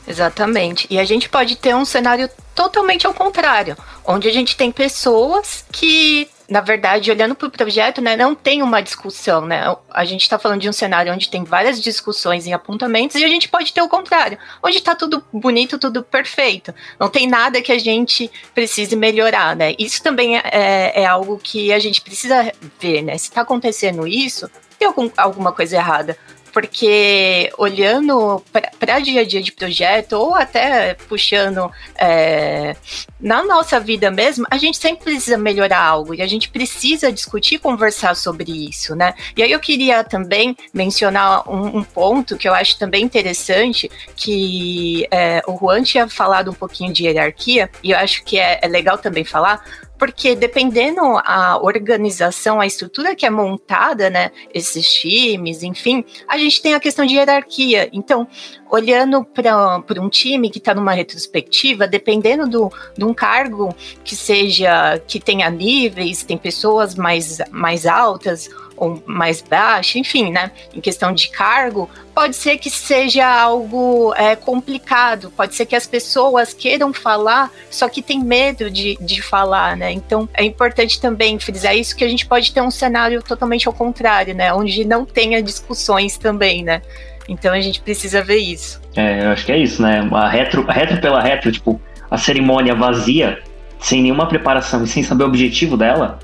Exatamente. 0.08 0.88
E 0.90 0.98
a 0.98 1.06
gente 1.06 1.30
pode 1.30 1.58
ter 1.58 1.76
um 1.76 1.86
cenário 1.86 2.28
totalmente 2.56 3.06
ao 3.06 3.14
contrário, 3.14 3.78
onde 4.04 4.28
a 4.28 4.34
gente 4.34 4.58
tem 4.58 4.72
pessoas 4.72 5.64
que 5.72 6.28
na 6.50 6.62
verdade, 6.62 7.12
olhando 7.12 7.36
para 7.36 7.48
o 7.48 7.52
projeto, 7.52 8.02
né, 8.02 8.16
não 8.18 8.34
tem 8.34 8.64
uma 8.64 8.82
discussão, 8.82 9.46
né? 9.46 9.64
A 9.92 10.04
gente 10.04 10.22
está 10.22 10.40
falando 10.40 10.62
de 10.62 10.70
um 10.70 10.74
cenário 10.74 11.14
onde 11.14 11.30
tem 11.30 11.44
várias 11.44 11.82
discussões 11.82 12.48
e 12.48 12.54
apontamentos, 12.54 13.16
e 13.16 13.24
a 13.24 13.28
gente 13.28 13.48
pode 13.48 13.72
ter 13.72 13.82
o 13.82 13.88
contrário, 13.88 14.38
onde 14.64 14.78
está 14.78 14.96
tudo 14.96 15.24
bonito, 15.32 15.78
tudo 15.78 16.04
perfeito. 16.04 16.74
Não 17.00 17.10
tem 17.10 17.28
nada 17.28 17.62
que 17.62 17.72
a 17.72 17.78
gente 17.78 18.32
precise 18.54 18.96
melhorar, 18.96 19.56
né? 19.56 19.76
Isso 19.78 20.02
também 20.02 20.38
é, 20.38 20.44
é, 20.52 21.02
é 21.02 21.06
algo 21.06 21.40
que 21.42 21.72
a 21.72 21.80
gente 21.80 22.02
precisa 22.02 22.52
ver, 22.80 23.04
né? 23.04 23.18
Se 23.18 23.30
está 23.30 23.42
acontecendo 23.42 24.08
isso, 24.08 24.50
tem 24.80 24.88
algum, 24.88 25.10
alguma 25.18 25.52
coisa 25.52 25.76
errada 25.76 26.18
porque 26.52 27.52
olhando 27.58 28.44
para 28.80 29.00
dia 29.00 29.22
a 29.22 29.26
dia 29.26 29.42
de 29.42 29.52
projeto, 29.52 30.14
ou 30.14 30.36
até 30.36 30.94
puxando 30.94 31.72
é, 31.98 32.76
na 33.20 33.44
nossa 33.44 33.80
vida 33.80 34.10
mesmo, 34.12 34.46
a 34.50 34.58
gente 34.58 34.78
sempre 34.78 35.06
precisa 35.06 35.38
melhorar 35.38 35.82
algo 35.82 36.14
e 36.14 36.22
a 36.22 36.28
gente 36.28 36.50
precisa 36.50 37.12
discutir 37.12 37.56
e 37.56 37.60
conversar 37.60 38.16
sobre 38.16 38.52
isso, 38.70 38.96
né? 38.96 39.14
E 39.36 39.44
aí 39.44 39.52
eu 39.52 39.60
queria 39.60 40.04
também 40.04 40.56
mencionar 40.74 41.50
um, 41.50 41.80
um 41.80 41.84
ponto 41.84 42.38
que 42.38 42.48
eu 42.48 42.54
acho 42.54 42.78
também 42.78 43.04
interessante, 43.04 43.90
que 44.16 45.08
é, 45.12 45.42
o 45.48 45.58
Juan 45.58 45.84
tinha 45.84 46.08
falado 46.08 46.52
um 46.52 46.54
pouquinho 46.54 46.94
de 46.94 47.06
hierarquia, 47.06 47.70
e 47.84 47.92
eu 47.92 47.98
acho 47.98 48.24
que 48.24 48.38
é, 48.38 48.60
é 48.62 48.68
legal 48.68 48.98
também 48.98 49.24
falar, 49.24 49.64
porque 50.00 50.34
dependendo 50.34 51.02
a 51.26 51.60
organização, 51.62 52.62
a 52.62 52.66
estrutura 52.66 53.14
que 53.14 53.26
é 53.26 53.30
montada, 53.30 54.10
né, 54.10 54.32
esses 54.54 54.92
times, 54.92 55.62
enfim, 55.62 56.06
a 56.26 56.38
gente 56.38 56.62
tem 56.62 56.74
a 56.74 56.80
questão 56.80 57.06
de 57.06 57.16
hierarquia. 57.16 57.90
Então, 57.92 58.26
olhando 58.72 59.26
para 59.26 60.02
um 60.02 60.10
time 60.10 60.50
que 60.50 60.58
está 60.58 60.74
numa 60.74 60.94
retrospectiva, 60.94 61.86
dependendo 61.86 62.48
do, 62.48 62.72
de 62.98 63.04
um 63.04 63.14
cargo 63.14 63.76
que 64.04 64.16
seja, 64.16 64.98
que 65.06 65.20
tenha 65.20 65.50
níveis, 65.50 66.24
tem 66.24 66.38
pessoas 66.38 66.96
mais, 66.96 67.40
mais 67.52 67.86
altas 67.86 68.50
ou 68.80 69.04
mais 69.06 69.42
baixo, 69.42 69.98
enfim, 69.98 70.32
né? 70.32 70.52
Em 70.74 70.80
questão 70.80 71.14
de 71.14 71.28
cargo, 71.30 71.90
pode 72.16 72.36
ser 72.36 72.58
que 72.58 72.70
seja 72.70 73.28
algo 73.28 74.14
é, 74.16 74.36
complicado, 74.36 75.32
pode 75.36 75.54
ser 75.54 75.66
que 75.66 75.76
as 75.76 75.86
pessoas 75.86 76.54
queiram 76.54 76.94
falar, 76.94 77.52
só 77.70 77.90
que 77.90 78.02
tem 78.02 78.24
medo 78.24 78.72
de, 78.72 78.98
de 79.02 79.22
falar, 79.22 79.76
né? 79.76 79.92
Então 79.92 80.28
é 80.34 80.44
importante 80.44 81.00
também 81.00 81.38
frisar 81.38 81.76
isso 81.76 81.96
que 81.96 82.06
a 82.06 82.10
gente 82.10 82.26
pode 82.26 82.54
ter 82.54 82.62
um 82.62 82.72
cenário 82.72 83.22
totalmente 83.22 83.68
ao 83.68 83.74
contrário, 83.74 84.34
né? 84.34 84.54
Onde 84.54 84.86
não 84.86 85.06
tenha 85.06 85.44
discussões 85.44 86.18
também, 86.18 86.64
né? 86.64 86.82
Então 87.28 87.54
a 87.54 87.60
gente 87.60 87.82
precisa 87.82 88.24
ver 88.24 88.38
isso. 88.38 88.82
É, 88.96 89.26
eu 89.26 89.30
acho 89.30 89.46
que 89.46 89.52
é 89.52 89.58
isso, 89.58 89.82
né? 89.82 90.08
A 90.12 90.30
retro, 90.30 90.66
a 90.68 90.74
retro 90.74 91.02
pela 91.02 91.22
retro, 91.22 91.52
tipo, 91.52 91.80
a 92.10 92.18
cerimônia 92.18 92.74
vazia, 92.74 93.40
sem 93.80 94.02
nenhuma 94.02 94.26
preparação 94.28 94.84
e 94.84 94.88
sem 94.88 95.04
saber 95.04 95.26
o 95.26 95.28
objetivo 95.28 95.76
dela, 95.76 96.18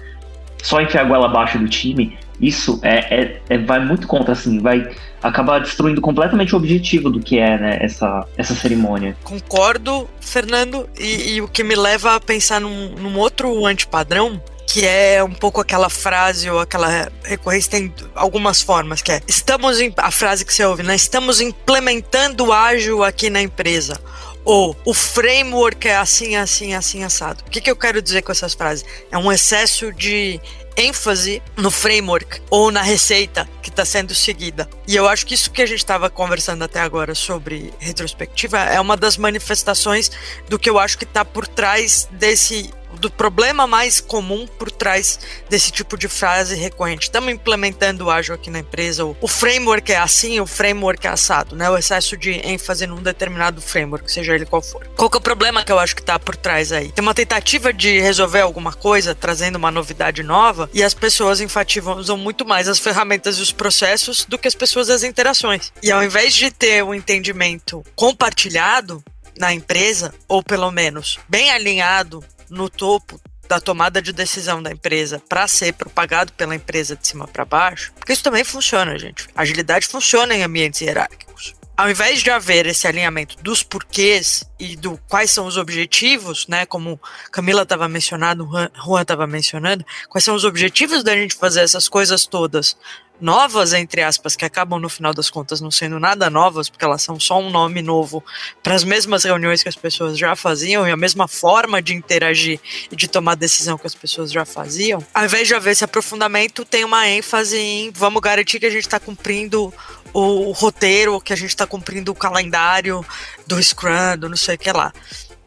só 0.63 0.81
enfiar 0.81 1.01
a 1.01 1.03
goela 1.03 1.27
abaixo 1.27 1.59
do 1.59 1.69
time, 1.69 2.17
isso 2.39 2.79
é, 2.81 3.21
é, 3.21 3.41
é, 3.49 3.57
vai 3.57 3.83
muito 3.83 4.07
contra, 4.07 4.33
assim, 4.33 4.59
vai 4.59 4.89
acabar 5.21 5.59
destruindo 5.59 6.01
completamente 6.01 6.53
o 6.53 6.57
objetivo 6.57 7.09
do 7.09 7.19
que 7.19 7.39
é 7.39 7.57
né, 7.57 7.77
essa, 7.81 8.25
essa 8.37 8.53
cerimônia. 8.53 9.15
Concordo, 9.23 10.07
Fernando, 10.19 10.87
e, 10.99 11.35
e 11.35 11.41
o 11.41 11.47
que 11.47 11.63
me 11.63 11.75
leva 11.75 12.15
a 12.15 12.19
pensar 12.19 12.61
num, 12.61 12.89
num 12.95 13.17
outro 13.17 13.65
antipadrão, 13.65 14.41
que 14.67 14.85
é 14.85 15.23
um 15.23 15.31
pouco 15.31 15.61
aquela 15.61 15.89
frase 15.89 16.49
ou 16.49 16.59
aquela 16.59 17.09
recorrência 17.23 17.71
tem 17.71 17.93
algumas 18.13 18.61
formas, 18.61 19.01
que 19.01 19.11
é 19.11 19.21
estamos 19.27 19.77
a 19.95 20.11
frase 20.11 20.43
que 20.43 20.53
você 20.53 20.65
ouve, 20.65 20.83
né? 20.83 20.95
Estamos 20.95 21.39
implementando 21.39 22.51
ágil 22.51 23.03
aqui 23.03 23.29
na 23.29 23.41
empresa 23.41 23.99
ou 24.45 24.77
o 24.85 24.93
framework 24.93 25.87
é 25.87 25.97
assim, 25.97 26.35
assim, 26.35 26.73
assim, 26.73 27.03
assado. 27.03 27.43
O 27.45 27.49
que, 27.49 27.59
que 27.59 27.69
eu 27.69 27.75
quero 27.75 28.01
dizer 28.01 28.21
com 28.21 28.31
essas 28.31 28.53
frases? 28.53 28.85
É 29.11 29.17
um 29.17 29.31
excesso 29.31 29.91
de 29.91 30.39
ênfase 30.77 31.41
no 31.57 31.71
framework 31.71 32.41
ou 32.49 32.69
na 32.69 32.81
receita 32.81 33.49
que 33.61 33.69
está 33.69 33.83
sendo 33.83 34.13
seguida. 34.13 34.69
E 34.87 34.95
eu 34.95 35.07
acho 35.07 35.25
que 35.25 35.33
isso 35.33 35.49
que 35.49 35.61
a 35.61 35.65
gente 35.65 35.79
estava 35.79 36.09
conversando 36.09 36.63
até 36.63 36.79
agora 36.79 37.15
sobre 37.15 37.73
retrospectiva 37.79 38.59
é 38.59 38.79
uma 38.79 38.95
das 38.95 39.17
manifestações 39.17 40.11
do 40.47 40.59
que 40.59 40.69
eu 40.69 40.77
acho 40.77 40.97
que 40.97 41.05
está 41.05 41.25
por 41.25 41.47
trás 41.47 42.07
desse 42.11 42.71
do 42.95 43.11
problema 43.11 43.67
mais 43.67 43.99
comum 43.99 44.47
por 44.47 44.71
trás 44.71 45.19
desse 45.49 45.71
tipo 45.71 45.97
de 45.97 46.07
frase 46.07 46.55
recorrente. 46.55 47.03
Estamos 47.03 47.31
implementando 47.31 48.05
o 48.05 48.09
ágil 48.11 48.35
aqui 48.35 48.49
na 48.49 48.59
empresa, 48.59 49.05
o 49.05 49.27
framework 49.27 49.91
é 49.91 49.97
assim, 49.97 50.39
o 50.39 50.47
framework 50.47 51.05
é 51.05 51.09
assado, 51.09 51.55
né? 51.55 51.69
O 51.69 51.77
excesso 51.77 52.17
de 52.17 52.31
ênfase 52.31 52.87
num 52.87 53.01
determinado 53.01 53.61
framework, 53.61 54.11
seja 54.11 54.33
ele 54.33 54.45
qual 54.45 54.61
for. 54.61 54.87
Qual 54.95 55.09
que 55.09 55.17
é 55.17 55.19
o 55.19 55.21
problema 55.21 55.63
que 55.63 55.71
eu 55.71 55.79
acho 55.79 55.95
que 55.95 56.01
está 56.01 56.17
por 56.17 56.35
trás 56.35 56.71
aí? 56.71 56.91
Tem 56.91 57.03
uma 57.03 57.13
tentativa 57.13 57.71
de 57.71 57.99
resolver 57.99 58.41
alguma 58.41 58.73
coisa, 58.73 59.13
trazendo 59.13 59.57
uma 59.57 59.71
novidade 59.71 60.23
nova, 60.23 60.69
e 60.73 60.83
as 60.83 60.93
pessoas 60.93 61.41
enfatizam 61.41 62.17
muito 62.17 62.45
mais 62.45 62.67
as 62.67 62.79
ferramentas 62.79 63.37
e 63.37 63.41
os 63.41 63.51
processos 63.51 64.25
do 64.25 64.37
que 64.37 64.47
as 64.47 64.55
pessoas 64.55 64.89
as 64.89 65.03
interações. 65.03 65.71
E 65.81 65.91
ao 65.91 66.03
invés 66.03 66.33
de 66.33 66.51
ter 66.51 66.83
um 66.83 66.93
entendimento 66.93 67.83
compartilhado, 67.95 69.03
na 69.37 69.53
empresa, 69.53 70.13
ou 70.27 70.41
pelo 70.41 70.71
menos 70.71 71.19
bem 71.27 71.51
alinhado 71.51 72.23
no 72.55 72.69
topo 72.69 73.19
da 73.47 73.59
tomada 73.59 74.01
de 74.01 74.12
decisão 74.12 74.62
da 74.62 74.71
empresa 74.71 75.21
para 75.29 75.47
ser 75.47 75.74
propagado 75.74 76.33
pela 76.33 76.55
empresa 76.55 76.95
de 76.95 77.07
cima 77.07 77.27
para 77.27 77.45
baixo, 77.45 77.93
porque 77.93 78.13
isso 78.13 78.24
também 78.24 78.43
funciona, 78.43 78.97
gente. 78.97 79.27
Agilidade 79.35 79.88
funciona 79.88 80.35
em 80.35 80.43
ambientes 80.43 80.81
hierárquicos. 80.81 81.53
Ao 81.77 81.89
invés 81.89 82.24
de 82.24 82.31
haver 82.31 82.65
esse 82.67 82.88
alinhamento 82.88 83.35
dos 83.43 83.62
porquês 83.62 84.50
e 84.57 84.77
do 84.77 84.97
quais 85.09 85.29
são 85.29 85.45
os 85.45 85.57
objetivos, 85.57 86.47
né, 86.47 86.65
como 86.65 87.00
Camila 87.31 87.63
estava 87.63 87.89
mencionando, 87.89 88.47
Juan 88.83 89.01
estava 89.01 89.27
mencionando, 89.27 89.85
quais 90.07 90.24
são 90.24 90.35
os 90.35 90.45
objetivos 90.45 91.03
da 91.03 91.13
gente 91.13 91.35
fazer 91.35 91.59
essas 91.62 91.89
coisas 91.89 92.25
todas 92.25 92.77
novas, 93.19 93.74
entre 93.74 94.01
aspas, 94.01 94.36
que 94.36 94.45
acabam 94.45 94.79
no 94.79 94.89
final 94.89 95.13
das 95.13 95.29
contas 95.29 95.62
não 95.62 95.72
sendo 95.72 96.00
nada 96.00 96.29
novas, 96.29 96.69
porque 96.69 96.84
elas 96.84 97.01
são 97.01 97.19
só 97.19 97.39
um 97.39 97.50
nome 97.50 97.81
novo 97.81 98.24
para 98.62 98.75
as 98.75 98.84
mesmas 98.84 99.24
reuniões 99.24 99.63
que 99.63 99.69
as 99.69 99.75
pessoas 99.75 100.17
já 100.17 100.36
faziam 100.36 100.88
e 100.88 100.91
a 100.91 100.98
mesma 100.98 101.27
forma 101.27 101.81
de 101.81 101.93
interagir 101.93 102.60
e 102.91 102.95
de 102.95 103.07
tomar 103.07 103.36
decisão 103.36 103.77
que 103.77 103.88
as 103.88 103.95
pessoas 103.95 104.31
já 104.31 104.45
faziam, 104.45 105.05
ao 105.13 105.25
invés 105.25 105.48
de 105.48 105.53
haver 105.53 105.72
esse 105.72 105.84
aprofundamento, 105.84 106.65
tem 106.65 106.84
uma 106.84 107.07
ênfase 107.07 107.57
em 107.57 107.91
vamos 107.91 108.22
garantir 108.22 108.60
que 108.60 108.65
a 108.65 108.69
gente 108.69 108.86
está 108.86 109.00
cumprindo 109.00 109.74
o, 110.13 110.51
roteiro, 110.51 111.19
que 111.19 111.34
a 111.34 111.36
gente 111.36 111.50
está 111.50 111.67
cumprindo 111.67 112.12
o 112.12 112.15
calendário 112.15 113.05
do 113.45 113.62
Scrum, 113.62 114.17
do 114.17 114.29
não 114.29 114.38
sei 114.38 114.55
o 114.55 114.57
que 114.57 114.72
lá. 114.72 114.93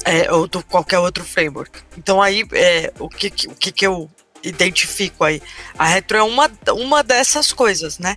É, 0.05 0.33
ou 0.33 0.47
do 0.47 0.63
qualquer 0.63 1.01
outro 1.01 1.25
framework. 1.25 1.81
Então 1.97 2.23
aí 2.23 2.45
é, 2.53 2.93
o 2.99 3.09
que, 3.09 3.27
o 3.49 3.55
que, 3.55 3.73
que 3.73 3.87
eu 3.87 4.09
identifico 4.43 5.25
aí. 5.25 5.43
A 5.79 5.87
retro 5.87 6.17
é 6.17 6.23
uma, 6.23 6.51
uma 6.73 7.03
dessas 7.03 7.53
coisas, 7.53 7.99
né? 7.99 8.17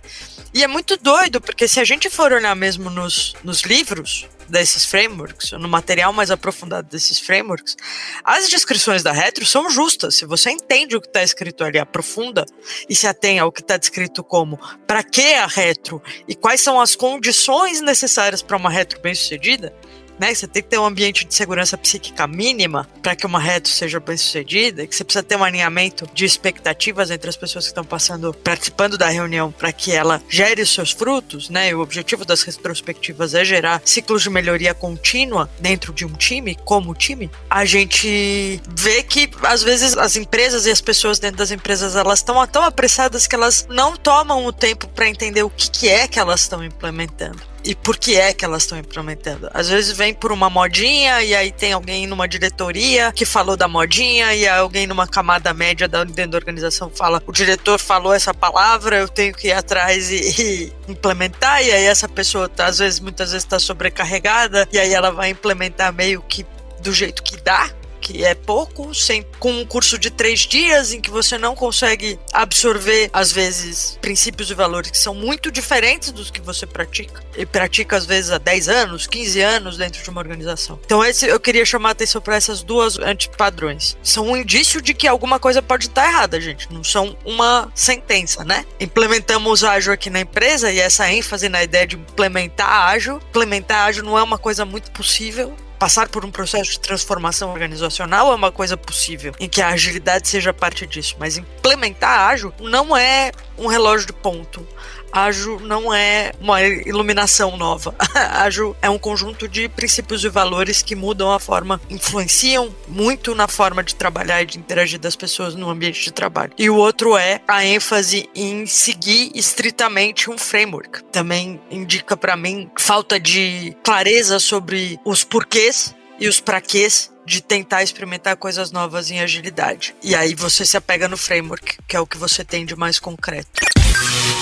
E 0.54 0.62
é 0.62 0.66
muito 0.66 0.96
doido, 0.96 1.40
porque 1.40 1.66
se 1.66 1.80
a 1.80 1.84
gente 1.84 2.10
for 2.10 2.32
olhar 2.32 2.54
mesmo 2.54 2.90
nos, 2.90 3.34
nos 3.42 3.62
livros 3.62 4.28
desses 4.48 4.84
frameworks, 4.84 5.52
no 5.52 5.66
material 5.66 6.12
mais 6.12 6.30
aprofundado 6.30 6.86
desses 6.88 7.18
frameworks, 7.18 7.74
as 8.22 8.50
descrições 8.50 9.02
da 9.02 9.10
retro 9.10 9.46
são 9.46 9.70
justas. 9.70 10.16
Se 10.16 10.26
você 10.26 10.50
entende 10.50 10.94
o 10.94 11.00
que 11.00 11.06
está 11.06 11.22
escrito 11.22 11.64
ali, 11.64 11.78
aprofunda 11.78 12.44
e 12.86 12.94
se 12.94 13.06
atém 13.06 13.38
ao 13.38 13.50
que 13.50 13.62
está 13.62 13.78
descrito 13.78 14.22
como 14.22 14.58
para 14.86 15.02
que 15.02 15.34
a 15.34 15.46
retro 15.46 16.02
e 16.28 16.34
quais 16.34 16.60
são 16.60 16.78
as 16.78 16.94
condições 16.94 17.80
necessárias 17.80 18.42
para 18.42 18.58
uma 18.58 18.68
retro 18.68 19.00
bem 19.00 19.14
sucedida, 19.14 19.74
né? 20.18 20.34
Você 20.34 20.46
tem 20.46 20.62
que 20.62 20.68
ter 20.68 20.78
um 20.78 20.84
ambiente 20.84 21.24
de 21.24 21.34
segurança 21.34 21.76
psíquica 21.76 22.26
mínima 22.26 22.88
para 23.02 23.16
que 23.16 23.26
uma 23.26 23.40
reto 23.40 23.68
seja 23.68 24.00
bem 24.00 24.16
sucedida, 24.16 24.86
que 24.86 24.94
você 24.94 25.04
precisa 25.04 25.22
ter 25.22 25.36
um 25.36 25.44
alinhamento 25.44 26.08
de 26.14 26.24
expectativas 26.24 27.10
entre 27.10 27.28
as 27.28 27.36
pessoas 27.36 27.64
que 27.64 27.70
estão 27.70 27.84
passando, 27.84 28.32
participando 28.32 28.96
da 28.96 29.08
reunião, 29.08 29.52
para 29.52 29.72
que 29.72 29.92
ela 29.92 30.22
gere 30.28 30.62
os 30.62 30.72
seus 30.72 30.92
frutos, 30.92 31.48
né? 31.48 31.70
E 31.70 31.74
o 31.74 31.80
objetivo 31.80 32.24
das 32.24 32.42
retrospectivas 32.42 33.34
é 33.34 33.44
gerar 33.44 33.82
ciclos 33.84 34.22
de 34.22 34.30
melhoria 34.30 34.74
contínua 34.74 35.50
dentro 35.60 35.92
de 35.92 36.04
um 36.04 36.12
time, 36.12 36.56
como 36.64 36.94
time. 36.94 37.30
A 37.48 37.64
gente 37.64 38.60
vê 38.76 39.02
que 39.02 39.30
às 39.42 39.62
vezes 39.62 39.96
as 39.96 40.16
empresas 40.16 40.66
e 40.66 40.70
as 40.70 40.80
pessoas 40.80 41.18
dentro 41.18 41.38
das 41.38 41.50
empresas 41.50 41.96
elas 41.96 42.20
estão 42.20 42.46
tão 42.46 42.62
apressadas 42.62 43.26
que 43.26 43.34
elas 43.34 43.66
não 43.68 43.96
tomam 43.96 44.44
o 44.44 44.52
tempo 44.52 44.88
para 44.88 45.08
entender 45.08 45.42
o 45.42 45.50
que, 45.50 45.70
que 45.70 45.88
é 45.88 46.06
que 46.08 46.18
elas 46.18 46.40
estão 46.40 46.64
implementando 46.64 47.51
e 47.64 47.74
por 47.74 47.96
que 47.96 48.16
é 48.16 48.32
que 48.32 48.44
elas 48.44 48.62
estão 48.62 48.78
implementando. 48.78 49.48
Às 49.52 49.68
vezes 49.68 49.96
vem 49.96 50.14
por 50.14 50.32
uma 50.32 50.50
modinha 50.50 51.22
e 51.22 51.34
aí 51.34 51.52
tem 51.52 51.72
alguém 51.72 52.06
numa 52.06 52.26
diretoria 52.26 53.12
que 53.12 53.24
falou 53.24 53.56
da 53.56 53.68
modinha 53.68 54.34
e 54.34 54.48
alguém 54.48 54.86
numa 54.86 55.06
camada 55.06 55.52
média 55.54 55.88
dentro 55.88 56.32
da 56.32 56.38
organização 56.38 56.90
fala 56.90 57.22
o 57.26 57.32
diretor 57.32 57.78
falou 57.78 58.12
essa 58.12 58.34
palavra, 58.34 58.96
eu 58.96 59.08
tenho 59.08 59.34
que 59.34 59.48
ir 59.48 59.52
atrás 59.52 60.10
e, 60.10 60.42
e 60.42 60.72
implementar 60.88 61.62
e 61.62 61.70
aí 61.70 61.84
essa 61.84 62.08
pessoa 62.08 62.48
tá, 62.48 62.66
às 62.66 62.78
vezes 62.78 63.00
muitas 63.00 63.30
vezes 63.30 63.44
está 63.44 63.58
sobrecarregada 63.58 64.68
e 64.72 64.78
aí 64.78 64.92
ela 64.92 65.10
vai 65.10 65.30
implementar 65.30 65.92
meio 65.92 66.22
que 66.22 66.46
do 66.80 66.92
jeito 66.92 67.22
que 67.22 67.36
dá 67.42 67.70
que 68.02 68.24
é 68.24 68.34
pouco, 68.34 68.92
sem, 68.92 69.24
com 69.38 69.52
um 69.52 69.64
curso 69.64 69.96
de 69.96 70.10
três 70.10 70.40
dias 70.40 70.92
em 70.92 71.00
que 71.00 71.10
você 71.10 71.38
não 71.38 71.54
consegue 71.54 72.18
absorver, 72.32 73.08
às 73.12 73.30
vezes, 73.30 73.96
princípios 74.02 74.50
e 74.50 74.54
valores 74.54 74.90
que 74.90 74.98
são 74.98 75.14
muito 75.14 75.50
diferentes 75.52 76.10
dos 76.10 76.30
que 76.30 76.40
você 76.40 76.66
pratica. 76.66 77.22
E 77.36 77.46
pratica, 77.46 77.96
às 77.96 78.04
vezes, 78.04 78.32
há 78.32 78.38
10 78.38 78.68
anos, 78.68 79.06
15 79.06 79.40
anos 79.40 79.76
dentro 79.78 80.02
de 80.02 80.10
uma 80.10 80.20
organização. 80.20 80.78
Então, 80.84 81.04
esse, 81.04 81.26
eu 81.26 81.38
queria 81.38 81.64
chamar 81.64 81.90
a 81.90 81.92
atenção 81.92 82.20
para 82.20 82.34
essas 82.34 82.62
duas 82.62 82.98
antipadrões. 82.98 83.96
São 84.02 84.28
um 84.28 84.36
indício 84.36 84.82
de 84.82 84.92
que 84.92 85.06
alguma 85.06 85.38
coisa 85.38 85.62
pode 85.62 85.86
estar 85.86 86.06
errada, 86.08 86.40
gente. 86.40 86.72
Não 86.72 86.82
são 86.82 87.16
uma 87.24 87.70
sentença, 87.74 88.44
né? 88.44 88.66
Implementamos 88.80 89.62
ágil 89.62 89.92
aqui 89.92 90.10
na 90.10 90.20
empresa 90.20 90.72
e 90.72 90.80
essa 90.80 91.10
ênfase 91.10 91.48
na 91.48 91.62
ideia 91.62 91.86
de 91.86 91.96
implementar 91.96 92.88
ágil. 92.88 93.18
Implementar 93.28 93.86
ágil 93.86 94.02
não 94.02 94.18
é 94.18 94.22
uma 94.22 94.38
coisa 94.38 94.64
muito 94.64 94.90
possível 94.90 95.54
passar 95.82 96.08
por 96.08 96.24
um 96.24 96.30
processo 96.30 96.70
de 96.70 96.78
transformação 96.78 97.50
organizacional 97.50 98.30
é 98.30 98.36
uma 98.36 98.52
coisa 98.52 98.76
possível, 98.76 99.34
em 99.40 99.48
que 99.48 99.60
a 99.60 99.70
agilidade 99.70 100.28
seja 100.28 100.54
parte 100.54 100.86
disso, 100.86 101.16
mas 101.18 101.36
implementar 101.36 102.28
ágil 102.28 102.54
não 102.60 102.96
é 102.96 103.32
um 103.58 103.66
relógio 103.66 104.06
de 104.06 104.12
ponto. 104.12 104.64
Ágil 105.12 105.60
não 105.60 105.92
é 105.92 106.32
uma 106.40 106.62
iluminação 106.62 107.56
nova. 107.56 107.94
Ágil 108.14 108.74
é 108.80 108.88
um 108.88 108.98
conjunto 108.98 109.46
de 109.46 109.68
princípios 109.68 110.24
e 110.24 110.28
valores 110.28 110.80
que 110.80 110.96
mudam 110.96 111.30
a 111.30 111.38
forma, 111.38 111.80
influenciam 111.90 112.74
muito 112.88 113.34
na 113.34 113.46
forma 113.46 113.82
de 113.82 113.94
trabalhar 113.94 114.42
e 114.42 114.46
de 114.46 114.58
interagir 114.58 114.98
das 114.98 115.14
pessoas 115.14 115.54
no 115.54 115.68
ambiente 115.68 116.02
de 116.02 116.12
trabalho. 116.12 116.52
E 116.58 116.70
o 116.70 116.76
outro 116.76 117.16
é 117.16 117.40
a 117.46 117.64
ênfase 117.64 118.28
em 118.34 118.64
seguir 118.64 119.30
estritamente 119.34 120.30
um 120.30 120.38
framework. 120.38 121.04
Também 121.04 121.60
indica 121.70 122.16
para 122.16 122.36
mim 122.36 122.70
falta 122.78 123.20
de 123.20 123.76
clareza 123.84 124.38
sobre 124.38 124.98
os 125.04 125.22
porquês 125.22 125.94
e 126.18 126.28
os 126.28 126.40
praquês 126.40 127.12
de 127.26 127.40
tentar 127.40 127.82
experimentar 127.82 128.36
coisas 128.36 128.72
novas 128.72 129.10
em 129.10 129.20
agilidade. 129.20 129.94
E 130.02 130.14
aí 130.14 130.34
você 130.34 130.64
se 130.64 130.76
apega 130.76 131.06
no 131.06 131.16
framework, 131.16 131.78
que 131.86 131.96
é 131.96 132.00
o 132.00 132.06
que 132.06 132.16
você 132.16 132.44
tem 132.44 132.64
de 132.64 132.74
mais 132.74 132.98
concreto. 132.98 133.60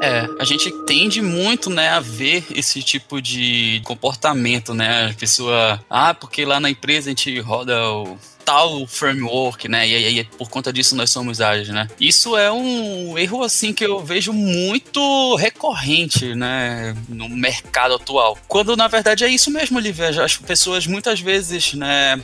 É, 0.00 0.26
a 0.38 0.44
gente 0.44 0.70
tende 0.86 1.20
muito, 1.20 1.68
né, 1.68 1.90
a 1.90 2.00
ver 2.00 2.44
esse 2.54 2.82
tipo 2.82 3.20
de 3.20 3.82
comportamento, 3.84 4.72
né? 4.72 5.10
A 5.10 5.14
pessoa, 5.14 5.84
ah, 5.90 6.14
porque 6.14 6.44
lá 6.44 6.58
na 6.58 6.70
empresa 6.70 7.08
a 7.08 7.10
gente 7.10 7.38
roda 7.40 7.78
o 7.90 8.18
tal 8.44 8.86
framework, 8.86 9.68
né? 9.68 9.86
E 9.86 9.94
aí, 9.94 10.24
por 10.24 10.48
conta 10.48 10.72
disso 10.72 10.96
nós 10.96 11.10
somos 11.10 11.40
ágeis, 11.40 11.68
né? 11.68 11.86
Isso 12.00 12.36
é 12.36 12.50
um 12.50 13.16
erro 13.18 13.44
assim 13.44 13.72
que 13.72 13.84
eu 13.84 14.00
vejo 14.00 14.32
muito 14.32 15.36
recorrente, 15.36 16.34
né, 16.34 16.96
no 17.08 17.28
mercado 17.28 17.94
atual. 17.94 18.38
Quando 18.48 18.76
na 18.76 18.88
verdade 18.88 19.24
é 19.24 19.28
isso 19.28 19.50
mesmo, 19.50 19.78
Olivia. 19.78 20.24
As 20.24 20.36
pessoas 20.36 20.86
muitas 20.86 21.20
vezes, 21.20 21.74
né, 21.74 22.20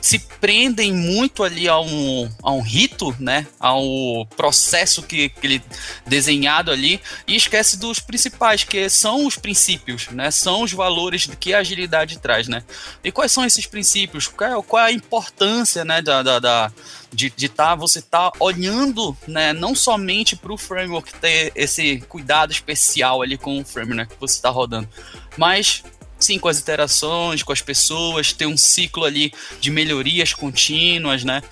se 0.00 0.18
prendem 0.18 0.92
muito 0.92 1.42
ali 1.42 1.68
a 1.68 1.78
um, 1.78 2.30
a 2.42 2.52
um 2.52 2.60
rito, 2.60 3.14
né? 3.18 3.46
Ao 3.58 4.26
processo 4.36 5.02
que, 5.02 5.28
que 5.28 5.46
ele 5.46 5.62
desenhado 6.06 6.70
ali 6.70 7.00
e 7.26 7.36
esquece 7.36 7.78
dos 7.78 8.00
principais, 8.00 8.64
que 8.64 8.88
são 8.88 9.26
os 9.26 9.36
princípios, 9.36 10.08
né? 10.08 10.30
São 10.30 10.62
os 10.62 10.72
valores 10.72 11.28
que 11.38 11.52
a 11.52 11.58
agilidade 11.58 12.18
traz, 12.18 12.48
né? 12.48 12.62
E 13.04 13.12
quais 13.12 13.32
são 13.32 13.44
esses 13.44 13.66
princípios? 13.66 14.26
Qual 14.26 14.58
é, 14.58 14.62
qual 14.62 14.82
é 14.82 14.86
a 14.86 14.92
importância, 14.92 15.84
né? 15.84 16.00
Da, 16.00 16.22
da, 16.22 16.38
da 16.38 16.72
de 17.12 17.26
estar 17.26 17.70
tá, 17.70 17.74
você 17.74 18.00
tá 18.00 18.30
olhando, 18.38 19.16
né? 19.26 19.52
Não 19.52 19.74
somente 19.74 20.36
para 20.36 20.52
o 20.52 20.56
framework 20.58 21.12
ter 21.14 21.52
esse 21.54 22.00
cuidado 22.08 22.52
especial 22.52 23.20
ali 23.20 23.36
com 23.36 23.60
o 23.60 23.64
framework 23.64 23.96
né, 23.96 24.06
que 24.06 24.20
você 24.20 24.36
está 24.36 24.48
rodando, 24.48 24.88
mas 25.36 25.82
sim 26.20 26.38
com 26.38 26.48
as 26.48 26.60
interações, 26.60 27.42
com 27.42 27.52
as 27.52 27.62
pessoas, 27.62 28.32
ter 28.32 28.46
um 28.46 28.56
ciclo 28.56 29.04
ali 29.04 29.32
de 29.60 29.70
melhorias 29.70 30.32
contínuas, 30.34 31.24
né? 31.24 31.42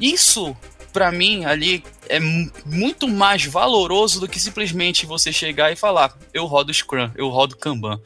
Isso 0.00 0.56
para 0.92 1.12
mim 1.12 1.44
ali 1.44 1.84
é 2.08 2.18
muito 2.18 3.06
mais 3.06 3.44
valoroso 3.44 4.20
do 4.20 4.28
que 4.28 4.40
simplesmente 4.40 5.06
você 5.06 5.32
chegar 5.32 5.70
e 5.70 5.76
falar 5.76 6.16
eu 6.32 6.46
rodo 6.46 6.72
Scrum, 6.72 7.10
eu 7.14 7.28
rodo 7.28 7.56
Kanban. 7.56 8.00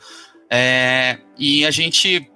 É, 0.51 1.19
e 1.39 1.65
a 1.65 1.71
gente 1.71 2.31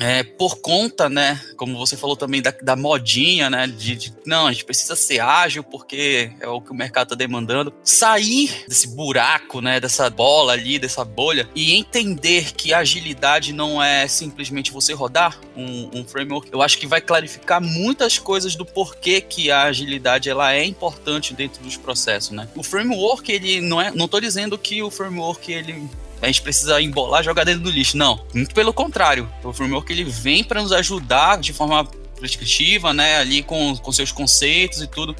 é, 0.00 0.22
por 0.22 0.60
conta, 0.60 1.08
né, 1.08 1.40
como 1.56 1.76
você 1.76 1.96
falou 1.96 2.16
também 2.16 2.40
da, 2.40 2.52
da 2.62 2.74
modinha, 2.74 3.50
né, 3.50 3.66
de, 3.66 3.94
de, 3.96 4.14
não, 4.24 4.46
a 4.46 4.52
gente 4.52 4.64
precisa 4.64 4.96
ser 4.96 5.20
ágil 5.20 5.62
porque 5.62 6.32
é 6.40 6.48
o 6.48 6.60
que 6.60 6.70
o 6.70 6.74
mercado 6.74 7.08
está 7.08 7.14
demandando, 7.14 7.72
sair 7.84 8.64
desse 8.66 8.88
buraco, 8.88 9.60
né, 9.60 9.78
dessa 9.78 10.08
bola 10.08 10.52
ali, 10.52 10.78
dessa 10.78 11.04
bolha 11.04 11.48
e 11.54 11.74
entender 11.74 12.52
que 12.54 12.72
agilidade 12.72 13.52
não 13.52 13.82
é 13.82 14.08
simplesmente 14.08 14.72
você 14.72 14.94
rodar 14.94 15.38
um, 15.54 15.90
um 16.00 16.04
framework, 16.04 16.48
eu 16.50 16.62
acho 16.62 16.78
que 16.78 16.86
vai 16.86 17.00
clarificar 17.00 17.60
muitas 17.60 18.18
coisas 18.18 18.56
do 18.56 18.64
porquê 18.64 19.20
que 19.20 19.50
a 19.50 19.64
agilidade 19.64 20.30
ela 20.30 20.54
é 20.54 20.64
importante 20.64 21.34
dentro 21.34 21.62
dos 21.62 21.76
processos, 21.76 22.30
né. 22.30 22.48
O 22.56 22.62
framework 22.62 23.30
ele 23.30 23.60
não 23.60 23.80
é, 23.80 23.90
não 23.90 24.08
dizendo 24.20 24.58
que 24.58 24.82
o 24.82 24.90
framework 24.90 25.52
ele 25.52 25.88
a 26.22 26.26
gente 26.26 26.42
precisa 26.42 26.80
embolar 26.80 27.22
e 27.22 27.24
jogar 27.24 27.44
dentro 27.44 27.62
do 27.62 27.70
lixo. 27.70 27.96
Não, 27.96 28.24
muito 28.34 28.54
pelo 28.54 28.72
contrário. 28.72 29.28
O 29.42 29.52
framework 29.52 29.90
ele 29.92 30.04
vem 30.04 30.44
para 30.44 30.60
nos 30.62 30.72
ajudar 30.72 31.38
de 31.38 31.52
forma 31.52 31.84
prescritiva, 32.20 32.92
né, 32.92 33.16
ali 33.16 33.42
com, 33.42 33.76
com 33.76 33.90
seus 33.90 34.12
conceitos 34.12 34.82
e 34.82 34.86
tudo, 34.86 35.16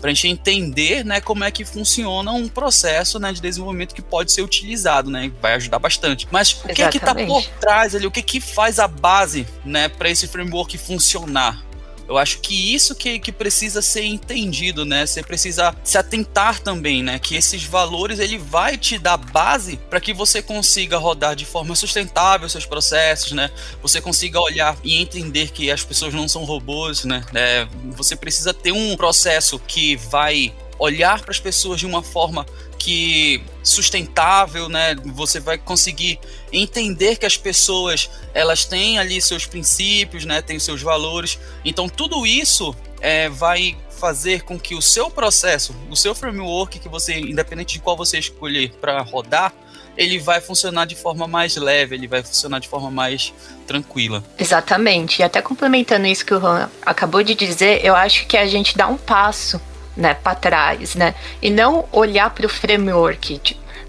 para 0.00 0.10
a 0.10 0.14
gente 0.14 0.26
entender, 0.26 1.04
né, 1.04 1.20
como 1.20 1.44
é 1.44 1.50
que 1.50 1.64
funciona 1.64 2.32
um 2.32 2.48
processo, 2.48 3.18
né, 3.20 3.32
de 3.32 3.40
desenvolvimento 3.40 3.94
que 3.94 4.02
pode 4.02 4.32
ser 4.32 4.42
utilizado, 4.42 5.10
né, 5.10 5.30
vai 5.40 5.54
ajudar 5.54 5.78
bastante. 5.78 6.26
Mas 6.30 6.52
o 6.64 6.68
que 6.68 6.82
é 6.82 6.88
que 6.88 6.98
está 6.98 7.14
por 7.14 7.44
trás 7.60 7.94
ali, 7.94 8.06
o 8.06 8.10
que 8.10 8.22
que 8.22 8.40
faz 8.40 8.78
a 8.80 8.88
base, 8.88 9.46
né, 9.64 9.88
para 9.88 10.10
esse 10.10 10.26
framework 10.26 10.76
funcionar? 10.76 11.62
Eu 12.10 12.18
acho 12.18 12.40
que 12.40 12.74
isso 12.74 12.92
que, 12.92 13.20
que 13.20 13.30
precisa 13.30 13.80
ser 13.80 14.02
entendido, 14.02 14.84
né? 14.84 15.06
Você 15.06 15.22
precisa 15.22 15.72
se 15.84 15.96
atentar 15.96 16.58
também, 16.58 17.04
né? 17.04 17.20
Que 17.20 17.36
esses 17.36 17.62
valores 17.62 18.18
ele 18.18 18.36
vai 18.36 18.76
te 18.76 18.98
dar 18.98 19.16
base 19.16 19.76
para 19.88 20.00
que 20.00 20.12
você 20.12 20.42
consiga 20.42 20.98
rodar 20.98 21.36
de 21.36 21.44
forma 21.44 21.76
sustentável 21.76 22.48
seus 22.48 22.66
processos, 22.66 23.30
né? 23.30 23.48
Você 23.80 24.00
consiga 24.00 24.40
olhar 24.40 24.76
e 24.82 25.00
entender 25.00 25.52
que 25.52 25.70
as 25.70 25.84
pessoas 25.84 26.12
não 26.12 26.26
são 26.26 26.42
robôs, 26.42 27.04
né? 27.04 27.24
É, 27.32 27.68
você 27.84 28.16
precisa 28.16 28.52
ter 28.52 28.72
um 28.72 28.96
processo 28.96 29.56
que 29.60 29.94
vai 29.94 30.52
olhar 30.80 31.20
para 31.20 31.30
as 31.30 31.38
pessoas 31.38 31.78
de 31.78 31.86
uma 31.86 32.02
forma 32.02 32.46
que 32.78 33.42
sustentável, 33.62 34.68
né? 34.68 34.96
Você 35.14 35.38
vai 35.38 35.58
conseguir 35.58 36.18
entender 36.50 37.16
que 37.16 37.26
as 37.26 37.36
pessoas 37.36 38.10
elas 38.32 38.64
têm 38.64 38.98
ali 38.98 39.20
seus 39.20 39.44
princípios, 39.44 40.24
né? 40.24 40.40
Têm 40.40 40.58
seus 40.58 40.80
valores. 40.80 41.38
Então 41.64 41.88
tudo 41.88 42.26
isso 42.26 42.74
é, 43.00 43.28
vai 43.28 43.76
fazer 44.00 44.42
com 44.42 44.58
que 44.58 44.74
o 44.74 44.80
seu 44.80 45.10
processo, 45.10 45.76
o 45.90 45.96
seu 45.96 46.14
framework 46.14 46.78
que 46.78 46.88
você, 46.88 47.18
independente 47.18 47.74
de 47.74 47.80
qual 47.80 47.94
você 47.94 48.18
escolher 48.18 48.72
para 48.80 49.02
rodar, 49.02 49.52
ele 49.94 50.18
vai 50.18 50.40
funcionar 50.40 50.86
de 50.86 50.94
forma 50.94 51.28
mais 51.28 51.54
leve, 51.56 51.94
ele 51.94 52.08
vai 52.08 52.22
funcionar 52.22 52.58
de 52.58 52.68
forma 52.68 52.90
mais 52.90 53.34
tranquila. 53.66 54.24
Exatamente. 54.38 55.20
E 55.20 55.22
até 55.22 55.42
complementando 55.42 56.06
isso 56.06 56.24
que 56.24 56.32
o 56.32 56.40
Juan 56.40 56.70
acabou 56.80 57.22
de 57.22 57.34
dizer, 57.34 57.84
eu 57.84 57.94
acho 57.94 58.26
que 58.26 58.38
a 58.38 58.46
gente 58.46 58.74
dá 58.78 58.88
um 58.88 58.96
passo 58.96 59.60
né, 59.96 60.14
para 60.14 60.34
trás, 60.34 60.94
né? 60.94 61.14
E 61.42 61.50
não 61.50 61.84
olhar 61.92 62.30
para 62.30 62.46
o 62.46 62.48
framework. 62.48 63.40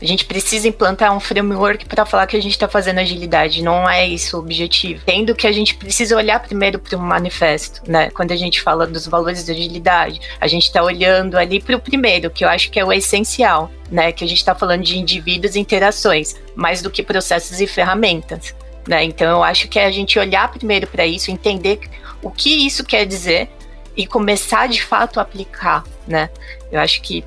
A 0.01 0.05
gente 0.05 0.25
precisa 0.25 0.67
implantar 0.67 1.15
um 1.15 1.19
framework 1.19 1.85
para 1.85 2.07
falar 2.07 2.25
que 2.25 2.35
a 2.35 2.41
gente 2.41 2.53
está 2.53 2.67
fazendo 2.67 2.97
agilidade. 2.97 3.61
Não 3.61 3.87
é 3.87 4.07
isso 4.07 4.35
o 4.35 4.39
objetivo. 4.39 5.03
Tendo 5.05 5.35
que 5.35 5.45
a 5.45 5.51
gente 5.51 5.75
precisa 5.75 6.15
olhar 6.15 6.39
primeiro 6.39 6.79
para 6.79 6.97
o 6.97 6.99
manifesto, 6.99 7.83
né? 7.87 8.09
Quando 8.09 8.31
a 8.31 8.35
gente 8.35 8.61
fala 8.61 8.87
dos 8.87 9.05
valores 9.05 9.43
da 9.45 9.53
agilidade, 9.53 10.19
a 10.39 10.47
gente 10.47 10.63
está 10.63 10.81
olhando 10.83 11.37
ali 11.37 11.61
para 11.61 11.75
o 11.75 11.79
primeiro, 11.79 12.31
que 12.31 12.43
eu 12.43 12.49
acho 12.49 12.71
que 12.71 12.79
é 12.79 12.85
o 12.85 12.91
essencial, 12.91 13.71
né? 13.91 14.11
Que 14.11 14.23
a 14.23 14.27
gente 14.27 14.39
está 14.39 14.55
falando 14.55 14.81
de 14.81 14.97
indivíduos 14.97 15.55
e 15.55 15.59
interações, 15.59 16.35
mais 16.55 16.81
do 16.81 16.89
que 16.89 17.03
processos 17.03 17.61
e 17.61 17.67
ferramentas. 17.67 18.55
Né? 18.87 19.03
Então 19.03 19.29
eu 19.29 19.43
acho 19.43 19.67
que 19.67 19.77
é 19.77 19.85
a 19.85 19.91
gente 19.91 20.17
olhar 20.17 20.51
primeiro 20.51 20.87
para 20.87 21.05
isso, 21.05 21.29
entender 21.29 21.79
o 22.23 22.31
que 22.31 22.65
isso 22.65 22.83
quer 22.83 23.05
dizer 23.05 23.49
e 23.95 24.07
começar 24.07 24.67
de 24.67 24.81
fato 24.83 25.19
a 25.19 25.23
aplicar, 25.23 25.83
né? 26.07 26.29
Eu 26.71 26.79
acho 26.79 27.01
que 27.01 27.23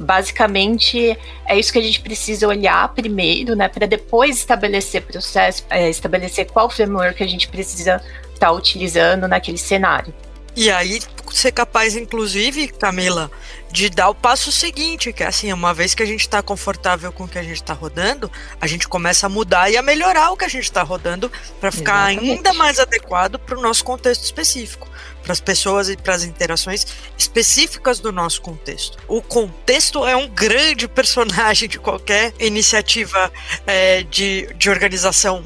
basicamente 0.00 1.16
é 1.46 1.58
isso 1.58 1.72
que 1.72 1.78
a 1.78 1.82
gente 1.82 2.00
precisa 2.00 2.48
olhar 2.48 2.92
primeiro, 2.94 3.54
né, 3.54 3.68
para 3.68 3.86
depois 3.86 4.36
estabelecer 4.36 5.02
processo, 5.02 5.64
é, 5.70 5.88
estabelecer 5.88 6.46
qual 6.50 6.68
framework 6.68 7.22
a 7.22 7.26
gente 7.28 7.48
precisa 7.48 8.02
estar 8.32 8.46
tá 8.46 8.52
utilizando 8.52 9.28
naquele 9.28 9.58
cenário. 9.58 10.12
E 10.56 10.70
aí 10.70 11.00
ser 11.32 11.50
capaz, 11.50 11.96
inclusive, 11.96 12.68
Camila, 12.68 13.30
de 13.72 13.90
dar 13.90 14.08
o 14.08 14.14
passo 14.14 14.52
seguinte, 14.52 15.12
que 15.12 15.22
é 15.22 15.26
assim, 15.26 15.52
uma 15.52 15.74
vez 15.74 15.94
que 15.94 16.02
a 16.02 16.06
gente 16.06 16.20
está 16.20 16.40
confortável 16.40 17.12
com 17.12 17.24
o 17.24 17.28
que 17.28 17.38
a 17.38 17.42
gente 17.42 17.56
está 17.56 17.74
rodando, 17.74 18.30
a 18.60 18.66
gente 18.66 18.86
começa 18.86 19.26
a 19.26 19.28
mudar 19.28 19.68
e 19.68 19.76
a 19.76 19.82
melhorar 19.82 20.30
o 20.30 20.36
que 20.36 20.44
a 20.44 20.48
gente 20.48 20.64
está 20.64 20.82
rodando 20.82 21.30
para 21.60 21.72
ficar 21.72 22.12
Exatamente. 22.12 22.36
ainda 22.36 22.52
mais 22.54 22.78
adequado 22.78 23.38
para 23.38 23.58
o 23.58 23.60
nosso 23.60 23.84
contexto 23.84 24.22
específico 24.22 24.88
para 25.24 25.32
as 25.32 25.40
pessoas 25.40 25.88
e 25.88 25.96
para 25.96 26.14
as 26.14 26.22
interações 26.22 26.86
específicas 27.16 27.98
do 27.98 28.12
nosso 28.12 28.42
contexto. 28.42 28.98
O 29.08 29.22
contexto 29.22 30.06
é 30.06 30.14
um 30.14 30.28
grande 30.28 30.86
personagem 30.86 31.66
de 31.66 31.78
qualquer 31.78 32.34
iniciativa 32.38 33.32
é, 33.66 34.02
de, 34.02 34.46
de 34.54 34.68
organização 34.68 35.42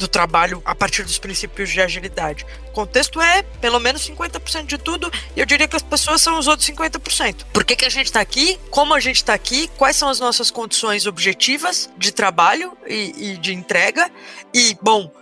do 0.00 0.08
trabalho 0.08 0.62
a 0.64 0.74
partir 0.74 1.04
dos 1.04 1.18
princípios 1.18 1.68
de 1.70 1.80
agilidade. 1.80 2.46
O 2.68 2.72
contexto 2.72 3.20
é 3.20 3.42
pelo 3.60 3.78
menos 3.78 4.08
50% 4.08 4.64
de 4.64 4.78
tudo 4.78 5.12
e 5.36 5.40
eu 5.40 5.46
diria 5.46 5.68
que 5.68 5.76
as 5.76 5.82
pessoas 5.82 6.22
são 6.22 6.38
os 6.38 6.48
outros 6.48 6.68
50%. 6.68 7.44
Por 7.52 7.64
que, 7.64 7.76
que 7.76 7.84
a 7.84 7.90
gente 7.90 8.06
está 8.06 8.20
aqui? 8.20 8.58
Como 8.70 8.94
a 8.94 9.00
gente 9.00 9.16
está 9.16 9.34
aqui? 9.34 9.68
Quais 9.76 9.96
são 9.96 10.08
as 10.08 10.18
nossas 10.18 10.50
condições 10.50 11.06
objetivas 11.06 11.90
de 11.98 12.12
trabalho 12.12 12.76
e, 12.88 13.32
e 13.32 13.36
de 13.36 13.52
entrega? 13.52 14.10
E, 14.54 14.76
bom, 14.80 15.12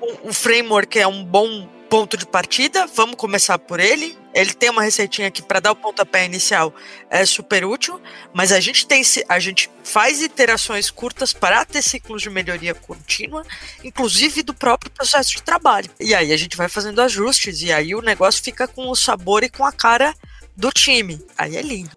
o, 0.00 0.28
o 0.28 0.32
framework 0.32 0.98
é 0.98 1.06
um 1.06 1.24
bom 1.24 1.66
ponto 1.96 2.14
de 2.14 2.26
partida, 2.26 2.86
vamos 2.94 3.16
começar 3.16 3.58
por 3.58 3.80
ele. 3.80 4.18
Ele 4.34 4.52
tem 4.52 4.68
uma 4.68 4.82
receitinha 4.82 5.28
aqui 5.28 5.40
para 5.40 5.60
dar 5.60 5.72
o 5.72 5.76
pontapé 5.76 6.26
inicial, 6.26 6.74
é 7.08 7.24
super 7.24 7.64
útil, 7.64 7.98
mas 8.34 8.52
a 8.52 8.60
gente 8.60 8.86
tem 8.86 9.02
a 9.30 9.38
gente 9.38 9.70
faz 9.82 10.20
iterações 10.20 10.90
curtas 10.90 11.32
para 11.32 11.64
ter 11.64 11.80
ciclos 11.80 12.20
de 12.20 12.28
melhoria 12.28 12.74
contínua, 12.74 13.46
inclusive 13.82 14.42
do 14.42 14.52
próprio 14.52 14.90
processo 14.90 15.30
de 15.30 15.42
trabalho. 15.42 15.88
E 15.98 16.14
aí 16.14 16.34
a 16.34 16.36
gente 16.36 16.54
vai 16.54 16.68
fazendo 16.68 17.00
ajustes 17.00 17.62
e 17.62 17.72
aí 17.72 17.94
o 17.94 18.02
negócio 18.02 18.44
fica 18.44 18.68
com 18.68 18.90
o 18.90 18.94
sabor 18.94 19.42
e 19.42 19.48
com 19.48 19.64
a 19.64 19.72
cara 19.72 20.14
do 20.54 20.70
time. 20.70 21.18
Aí 21.38 21.56
é 21.56 21.62
lindo. 21.62 21.96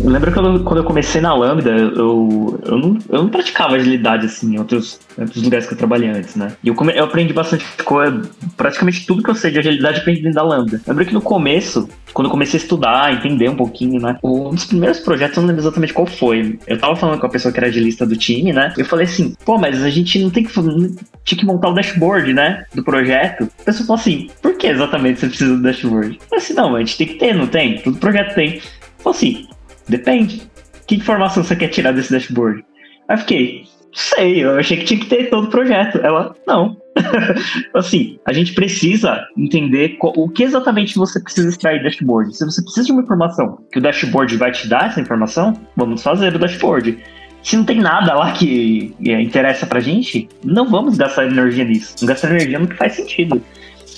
Eu 0.00 0.10
lembro 0.10 0.32
quando, 0.32 0.64
quando 0.64 0.78
eu 0.78 0.84
comecei 0.84 1.20
na 1.20 1.34
Lambda, 1.34 1.70
eu, 1.70 2.60
eu, 2.64 2.78
não, 2.78 2.98
eu 3.08 3.22
não 3.22 3.28
praticava 3.28 3.76
agilidade 3.76 4.26
assim 4.26 4.54
em 4.54 4.58
outros, 4.58 4.98
em 5.18 5.22
outros 5.22 5.42
lugares 5.42 5.66
que 5.66 5.74
eu 5.74 5.78
trabalhei 5.78 6.08
antes, 6.08 6.34
né? 6.34 6.52
E 6.62 6.68
eu, 6.68 6.74
come, 6.74 6.92
eu 6.96 7.04
aprendi 7.04 7.32
bastante 7.32 7.64
coisa, 7.84 8.22
praticamente 8.56 9.06
tudo 9.06 9.22
que 9.22 9.30
eu 9.30 9.34
sei 9.34 9.50
de 9.50 9.58
agilidade 9.58 9.96
eu 9.96 10.00
aprendi 10.02 10.30
da 10.30 10.42
Lambda. 10.42 10.80
Eu 10.86 10.92
lembro 10.92 11.06
que 11.06 11.14
no 11.14 11.20
começo, 11.20 11.88
quando 12.12 12.26
eu 12.26 12.30
comecei 12.30 12.58
a 12.58 12.62
estudar, 12.62 13.12
entender 13.12 13.48
um 13.48 13.56
pouquinho, 13.56 14.00
né? 14.00 14.18
Um 14.22 14.50
dos 14.50 14.64
primeiros 14.64 14.98
projetos, 15.00 15.36
eu 15.36 15.42
não 15.42 15.48
lembro 15.48 15.62
exatamente 15.62 15.92
qual 15.92 16.06
foi. 16.06 16.58
Eu 16.66 16.78
tava 16.78 16.96
falando 16.96 17.20
com 17.20 17.26
a 17.26 17.30
pessoa 17.30 17.52
que 17.52 17.58
era 17.58 17.68
agilista 17.68 18.06
do 18.06 18.16
time, 18.16 18.52
né? 18.52 18.72
Eu 18.76 18.84
falei 18.84 19.06
assim, 19.06 19.34
pô, 19.44 19.58
mas 19.58 19.82
a 19.82 19.90
gente 19.90 20.18
não 20.18 20.30
tem 20.30 20.44
que 20.44 20.52
tinha 21.24 21.38
que 21.38 21.46
montar 21.46 21.68
o 21.68 21.74
dashboard, 21.74 22.32
né? 22.32 22.64
Do 22.74 22.82
projeto. 22.82 23.48
A 23.60 23.64
pessoa 23.64 23.86
falou 23.86 24.00
assim, 24.00 24.28
por 24.40 24.54
que 24.54 24.66
exatamente 24.66 25.20
você 25.20 25.28
precisa 25.28 25.56
do 25.56 25.62
dashboard? 25.62 26.18
Eu 26.20 26.28
falei 26.28 26.44
assim, 26.44 26.54
não, 26.54 26.76
a 26.76 26.78
gente 26.80 26.96
tem 26.96 27.06
que 27.06 27.14
ter, 27.14 27.34
não 27.34 27.46
tem? 27.46 27.78
Todo 27.78 27.98
projeto 27.98 28.34
tem. 28.34 28.60
Falei 28.98 29.18
assim, 29.18 29.46
Depende. 29.88 30.42
Que 30.86 30.96
informação 30.96 31.42
você 31.42 31.56
quer 31.56 31.68
tirar 31.68 31.92
desse 31.92 32.10
dashboard? 32.10 32.64
Aí 33.08 33.16
fiquei, 33.18 33.64
sei, 33.94 34.44
eu 34.44 34.58
achei 34.58 34.76
que 34.76 34.84
tinha 34.84 35.00
que 35.00 35.06
ter 35.06 35.30
todo 35.30 35.46
o 35.46 35.50
projeto. 35.50 35.98
Ela, 35.98 36.34
não. 36.46 36.76
assim, 37.74 38.18
a 38.26 38.32
gente 38.32 38.52
precisa 38.52 39.26
entender 39.36 39.96
o 40.00 40.28
que 40.28 40.42
exatamente 40.42 40.96
você 40.96 41.20
precisa 41.20 41.48
extrair 41.48 41.78
do 41.78 41.84
dashboard. 41.84 42.36
Se 42.36 42.44
você 42.44 42.62
precisa 42.62 42.86
de 42.86 42.92
uma 42.92 43.02
informação 43.02 43.58
que 43.70 43.78
o 43.78 43.82
dashboard 43.82 44.36
vai 44.36 44.52
te 44.52 44.68
dar 44.68 44.86
essa 44.86 45.00
informação, 45.00 45.58
vamos 45.76 46.02
fazer 46.02 46.34
o 46.34 46.38
dashboard. 46.38 46.98
Se 47.42 47.56
não 47.56 47.64
tem 47.64 47.80
nada 47.80 48.14
lá 48.14 48.32
que 48.32 48.94
é, 49.04 49.20
interessa 49.20 49.66
pra 49.66 49.80
gente, 49.80 50.28
não 50.44 50.70
vamos 50.70 50.96
gastar 50.96 51.26
energia 51.26 51.64
nisso. 51.64 51.96
Não 52.00 52.08
gastar 52.08 52.30
energia 52.30 52.58
no 52.58 52.68
que 52.68 52.76
faz 52.76 52.94
sentido. 52.94 53.42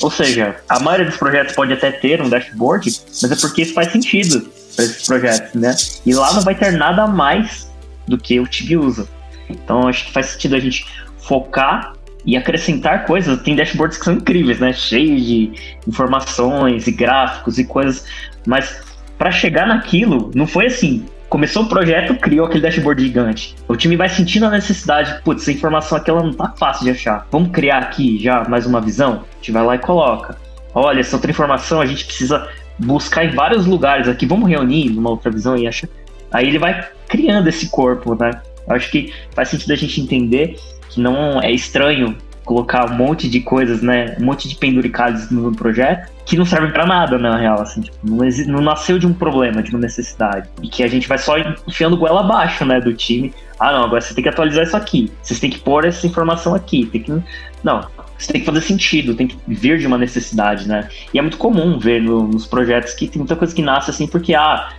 Ou 0.00 0.10
seja, 0.10 0.56
a 0.68 0.80
maioria 0.80 1.06
dos 1.06 1.16
projetos 1.16 1.54
pode 1.54 1.72
até 1.72 1.90
ter 1.90 2.20
um 2.20 2.28
dashboard, 2.28 3.00
mas 3.22 3.30
é 3.30 3.36
porque 3.36 3.62
isso 3.62 3.74
faz 3.74 3.92
sentido 3.92 4.48
para 4.74 4.84
esses 4.84 5.06
projetos, 5.06 5.54
né? 5.54 5.74
E 6.04 6.14
lá 6.14 6.32
não 6.32 6.42
vai 6.42 6.54
ter 6.54 6.72
nada 6.72 7.06
mais 7.06 7.70
do 8.06 8.18
que 8.18 8.38
o 8.40 8.46
time 8.46 8.76
usa. 8.76 9.08
Então 9.48 9.88
acho 9.88 10.06
que 10.06 10.12
faz 10.12 10.26
sentido 10.26 10.56
a 10.56 10.60
gente 10.60 10.86
focar 11.18 11.94
e 12.24 12.36
acrescentar 12.36 13.06
coisas. 13.06 13.40
Tem 13.42 13.54
dashboards 13.54 13.98
que 13.98 14.04
são 14.04 14.14
incríveis, 14.14 14.58
né? 14.58 14.72
Cheios 14.72 15.24
de 15.24 15.52
informações 15.86 16.86
e 16.86 16.92
gráficos 16.92 17.58
e 17.58 17.64
coisas, 17.64 18.04
mas 18.46 18.76
para 19.16 19.30
chegar 19.30 19.66
naquilo, 19.66 20.30
não 20.34 20.46
foi 20.46 20.66
assim. 20.66 21.06
Começou 21.34 21.64
o 21.64 21.68
projeto, 21.68 22.14
criou 22.14 22.46
aquele 22.46 22.60
dashboard 22.60 23.02
gigante. 23.02 23.56
O 23.66 23.74
time 23.74 23.96
vai 23.96 24.08
sentindo 24.08 24.46
a 24.46 24.50
necessidade, 24.50 25.20
putz, 25.24 25.42
essa 25.42 25.50
informação 25.50 25.98
aqui 25.98 26.08
ela 26.08 26.22
não 26.22 26.32
tá 26.32 26.54
fácil 26.56 26.84
de 26.84 26.92
achar. 26.92 27.26
Vamos 27.28 27.50
criar 27.50 27.78
aqui 27.78 28.22
já 28.22 28.44
mais 28.48 28.66
uma 28.66 28.80
visão? 28.80 29.24
A 29.32 29.36
gente 29.38 29.50
vai 29.50 29.64
lá 29.64 29.74
e 29.74 29.78
coloca. 29.80 30.38
Olha, 30.72 31.00
essa 31.00 31.16
outra 31.16 31.32
informação 31.32 31.80
a 31.80 31.86
gente 31.86 32.04
precisa 32.04 32.48
buscar 32.78 33.24
em 33.24 33.30
vários 33.30 33.66
lugares 33.66 34.06
aqui, 34.06 34.26
vamos 34.26 34.48
reunir 34.48 34.90
numa 34.90 35.10
outra 35.10 35.28
visão 35.28 35.56
e 35.56 35.66
achar. 35.66 35.88
Aí 36.30 36.46
ele 36.46 36.58
vai 36.60 36.88
criando 37.08 37.48
esse 37.48 37.68
corpo, 37.68 38.14
né? 38.14 38.30
Eu 38.68 38.76
acho 38.76 38.88
que 38.92 39.12
faz 39.34 39.48
sentido 39.48 39.72
a 39.72 39.76
gente 39.76 40.00
entender 40.00 40.56
que 40.88 41.00
não 41.00 41.42
é 41.42 41.50
estranho 41.50 42.16
colocar 42.44 42.90
um 42.90 42.94
monte 42.94 43.28
de 43.28 43.40
coisas, 43.40 43.82
né? 43.82 44.16
Um 44.20 44.24
monte 44.24 44.48
de 44.48 44.54
penduricalhos 44.56 45.30
no 45.30 45.54
projeto 45.54 46.12
que 46.24 46.36
não 46.36 46.44
servem 46.44 46.70
para 46.70 46.86
nada, 46.86 47.18
na 47.18 47.36
real, 47.36 47.60
assim, 47.60 47.82
tipo, 47.82 47.96
não, 48.02 48.26
não, 48.46 48.62
nasceu 48.62 48.98
de 48.98 49.06
um 49.06 49.12
problema, 49.12 49.62
de 49.62 49.70
uma 49.70 49.78
necessidade. 49.78 50.48
E 50.62 50.68
que 50.68 50.82
a 50.82 50.88
gente 50.88 51.06
vai 51.06 51.18
só 51.18 51.34
enfiando 51.66 51.96
goela 51.96 52.20
abaixo, 52.20 52.64
né, 52.64 52.80
do 52.80 52.94
time. 52.94 53.32
Ah, 53.60 53.72
não, 53.72 53.84
agora 53.84 54.00
você 54.00 54.14
tem 54.14 54.22
que 54.22 54.30
atualizar 54.30 54.64
isso 54.64 54.76
aqui. 54.76 55.12
Vocês 55.22 55.38
têm 55.38 55.50
que 55.50 55.58
pôr 55.58 55.84
essa 55.84 56.06
informação 56.06 56.54
aqui. 56.54 56.86
Tem 56.86 57.02
que... 57.02 57.22
Não, 57.62 57.86
isso 58.18 58.32
tem 58.32 58.40
que 58.40 58.46
fazer 58.46 58.62
sentido, 58.62 59.14
tem 59.14 59.26
que 59.26 59.36
vir 59.46 59.78
de 59.78 59.86
uma 59.86 59.98
necessidade, 59.98 60.66
né? 60.66 60.88
E 61.12 61.18
é 61.18 61.22
muito 61.22 61.36
comum 61.36 61.78
ver 61.78 62.00
no, 62.00 62.26
nos 62.26 62.46
projetos 62.46 62.94
que 62.94 63.06
tem 63.06 63.18
muita 63.18 63.36
coisa 63.36 63.54
que 63.54 63.62
nasce 63.62 63.90
assim 63.90 64.06
porque, 64.06 64.34
ah, 64.34 64.70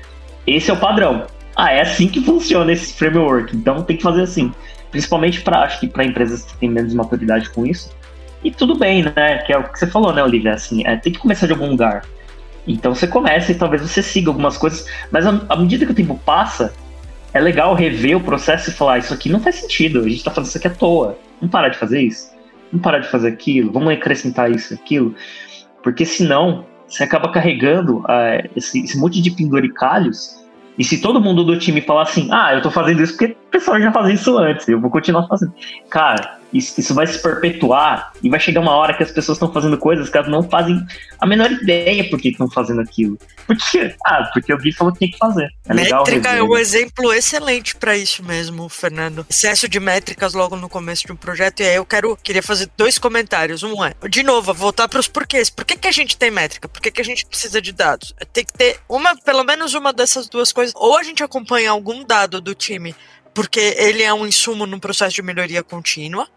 esse 0.47 0.71
é 0.71 0.73
o 0.73 0.77
padrão. 0.77 1.25
Ah, 1.55 1.71
é 1.71 1.81
assim 1.81 2.07
que 2.07 2.21
funciona 2.21 2.71
esse 2.71 2.93
framework, 2.93 3.55
então 3.55 3.81
tem 3.83 3.95
que 3.95 4.03
fazer 4.03 4.23
assim. 4.23 4.51
Principalmente 4.95 5.41
para 5.41 5.63
acho 5.63 5.81
que 5.81 5.89
para 5.89 6.05
empresas 6.05 6.43
que 6.43 6.55
têm 6.55 6.69
menos 6.69 6.93
maturidade 6.93 7.49
com 7.49 7.65
isso. 7.65 7.93
E 8.41 8.49
tudo 8.49 8.77
bem, 8.77 9.03
né? 9.03 9.39
Que 9.39 9.51
é 9.51 9.57
o 9.57 9.63
que 9.63 9.77
você 9.77 9.85
falou, 9.85 10.13
né, 10.13 10.23
Olivia? 10.23 10.53
Assim, 10.53 10.87
é, 10.87 10.95
tem 10.95 11.11
que 11.11 11.19
começar 11.19 11.47
de 11.47 11.51
algum 11.51 11.69
lugar. 11.69 12.05
Então 12.65 12.95
você 12.95 13.05
começa 13.05 13.51
e 13.51 13.55
talvez 13.55 13.81
você 13.81 14.01
siga 14.01 14.29
algumas 14.29 14.57
coisas, 14.57 14.87
mas 15.11 15.25
à 15.27 15.55
medida 15.57 15.85
que 15.85 15.91
o 15.91 15.95
tempo 15.95 16.17
passa, 16.25 16.73
é 17.33 17.41
legal 17.41 17.75
rever 17.75 18.15
o 18.15 18.21
processo 18.21 18.69
e 18.69 18.73
falar: 18.73 18.93
ah, 18.93 18.97
isso 18.99 19.13
aqui 19.13 19.27
não 19.27 19.41
faz 19.41 19.55
sentido, 19.55 19.99
a 19.99 20.07
gente 20.07 20.23
tá 20.23 20.31
fazendo 20.31 20.47
isso 20.47 20.57
aqui 20.59 20.67
à 20.67 20.71
toa. 20.71 21.17
Vamos 21.41 21.51
parar 21.51 21.67
de 21.67 21.77
fazer 21.77 21.99
isso? 21.99 22.31
Vamos 22.71 22.81
parar 22.81 22.99
de 22.99 23.09
fazer 23.09 23.27
aquilo? 23.27 23.69
Vamos 23.73 23.91
acrescentar 23.91 24.49
isso 24.49 24.73
aquilo? 24.73 25.13
Porque 25.83 26.05
senão 26.05 26.65
você 26.87 27.03
acaba 27.03 27.29
carregando 27.33 27.97
uh, 27.97 28.49
esse, 28.55 28.81
esse 28.81 28.97
monte 28.97 29.21
de 29.21 29.29
penduricalhos 29.31 30.44
e 30.77 30.83
se 30.83 31.01
todo 31.01 31.21
mundo 31.21 31.43
do 31.43 31.57
time 31.57 31.81
falar 31.81 32.03
assim, 32.03 32.27
ah, 32.31 32.53
eu 32.53 32.61
tô 32.61 32.69
fazendo 32.69 33.01
isso 33.01 33.13
porque 33.13 33.33
o 33.33 33.51
pessoal 33.51 33.79
já 33.79 33.91
fazia 33.91 34.13
isso 34.13 34.37
antes, 34.37 34.67
eu 34.67 34.79
vou 34.79 34.89
continuar 34.89 35.27
fazendo. 35.27 35.53
Cara, 35.89 36.39
isso, 36.57 36.79
isso 36.79 36.93
vai 36.93 37.05
se 37.05 37.21
perpetuar 37.21 38.13
e 38.23 38.29
vai 38.29 38.39
chegar 38.39 38.61
uma 38.61 38.75
hora 38.75 38.95
que 38.95 39.03
as 39.03 39.11
pessoas 39.11 39.35
estão 39.35 39.51
fazendo 39.51 39.77
coisas 39.77 40.09
que 40.09 40.17
elas 40.17 40.29
não 40.29 40.41
fazem 40.43 40.83
a 41.19 41.25
menor 41.25 41.51
ideia 41.51 42.09
por 42.09 42.19
que 42.19 42.29
estão 42.29 42.49
fazendo 42.49 42.81
aquilo. 42.81 43.17
Porque, 43.45 43.93
ah, 44.05 44.29
porque 44.33 44.51
alguém 44.51 44.71
falou 44.71 44.93
que 44.93 44.99
tinha 44.99 45.11
que 45.11 45.17
fazer. 45.17 45.49
É 45.67 45.73
Métrica 45.73 46.29
é 46.29 46.41
um 46.41 46.57
exemplo 46.57 47.13
excelente 47.13 47.75
para 47.75 47.95
isso 47.95 48.23
mesmo, 48.23 48.67
Fernando. 48.69 49.25
Excesso 49.29 49.67
de 49.67 49.79
métricas 49.79 50.33
logo 50.33 50.55
no 50.55 50.67
começo 50.67 51.05
de 51.05 51.11
um 51.11 51.15
projeto. 51.15 51.59
E 51.59 51.63
aí 51.63 51.75
eu 51.75 51.85
quero, 51.85 52.17
queria 52.17 52.41
fazer 52.41 52.69
dois 52.75 52.97
comentários. 52.97 53.61
Um 53.61 53.83
é, 53.83 53.93
de 54.09 54.23
novo, 54.23 54.53
voltar 54.53 54.87
para 54.87 54.99
os 54.99 55.07
porquês. 55.07 55.49
Por 55.49 55.65
que, 55.65 55.77
que 55.77 55.87
a 55.87 55.91
gente 55.91 56.17
tem 56.17 56.31
métrica? 56.31 56.67
Por 56.67 56.81
que, 56.81 56.89
que 56.89 57.01
a 57.01 57.05
gente 57.05 57.25
precisa 57.25 57.61
de 57.61 57.71
dados? 57.71 58.15
Tem 58.33 58.45
que 58.45 58.53
ter 58.53 58.79
uma, 58.89 59.15
pelo 59.15 59.43
menos 59.43 59.73
uma 59.73 59.93
dessas 59.93 60.27
duas 60.27 60.51
coisas. 60.51 60.73
Ou 60.75 60.97
a 60.97 61.03
gente 61.03 61.23
acompanha 61.23 61.69
algum 61.69 62.03
dado 62.03 62.41
do 62.41 62.55
time 62.55 62.95
porque 63.35 63.75
ele 63.77 64.01
é 64.01 64.13
um 64.13 64.25
insumo 64.25 64.65
num 64.65 64.79
processo 64.79 65.13
de 65.13 65.21
melhoria 65.21 65.61
contínua. 65.61 66.27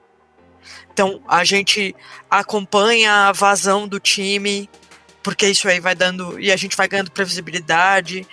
Então, 0.92 1.20
a 1.28 1.44
gente 1.44 1.94
acompanha 2.30 3.28
a 3.28 3.32
vazão 3.32 3.86
do 3.86 4.00
time, 4.00 4.68
porque 5.22 5.46
isso 5.46 5.68
aí 5.68 5.80
vai 5.80 5.94
dando 5.94 6.38
e 6.40 6.50
a 6.50 6.56
gente 6.56 6.76
vai 6.76 6.88
ganhando 6.88 7.10
previsibilidade 7.10 8.26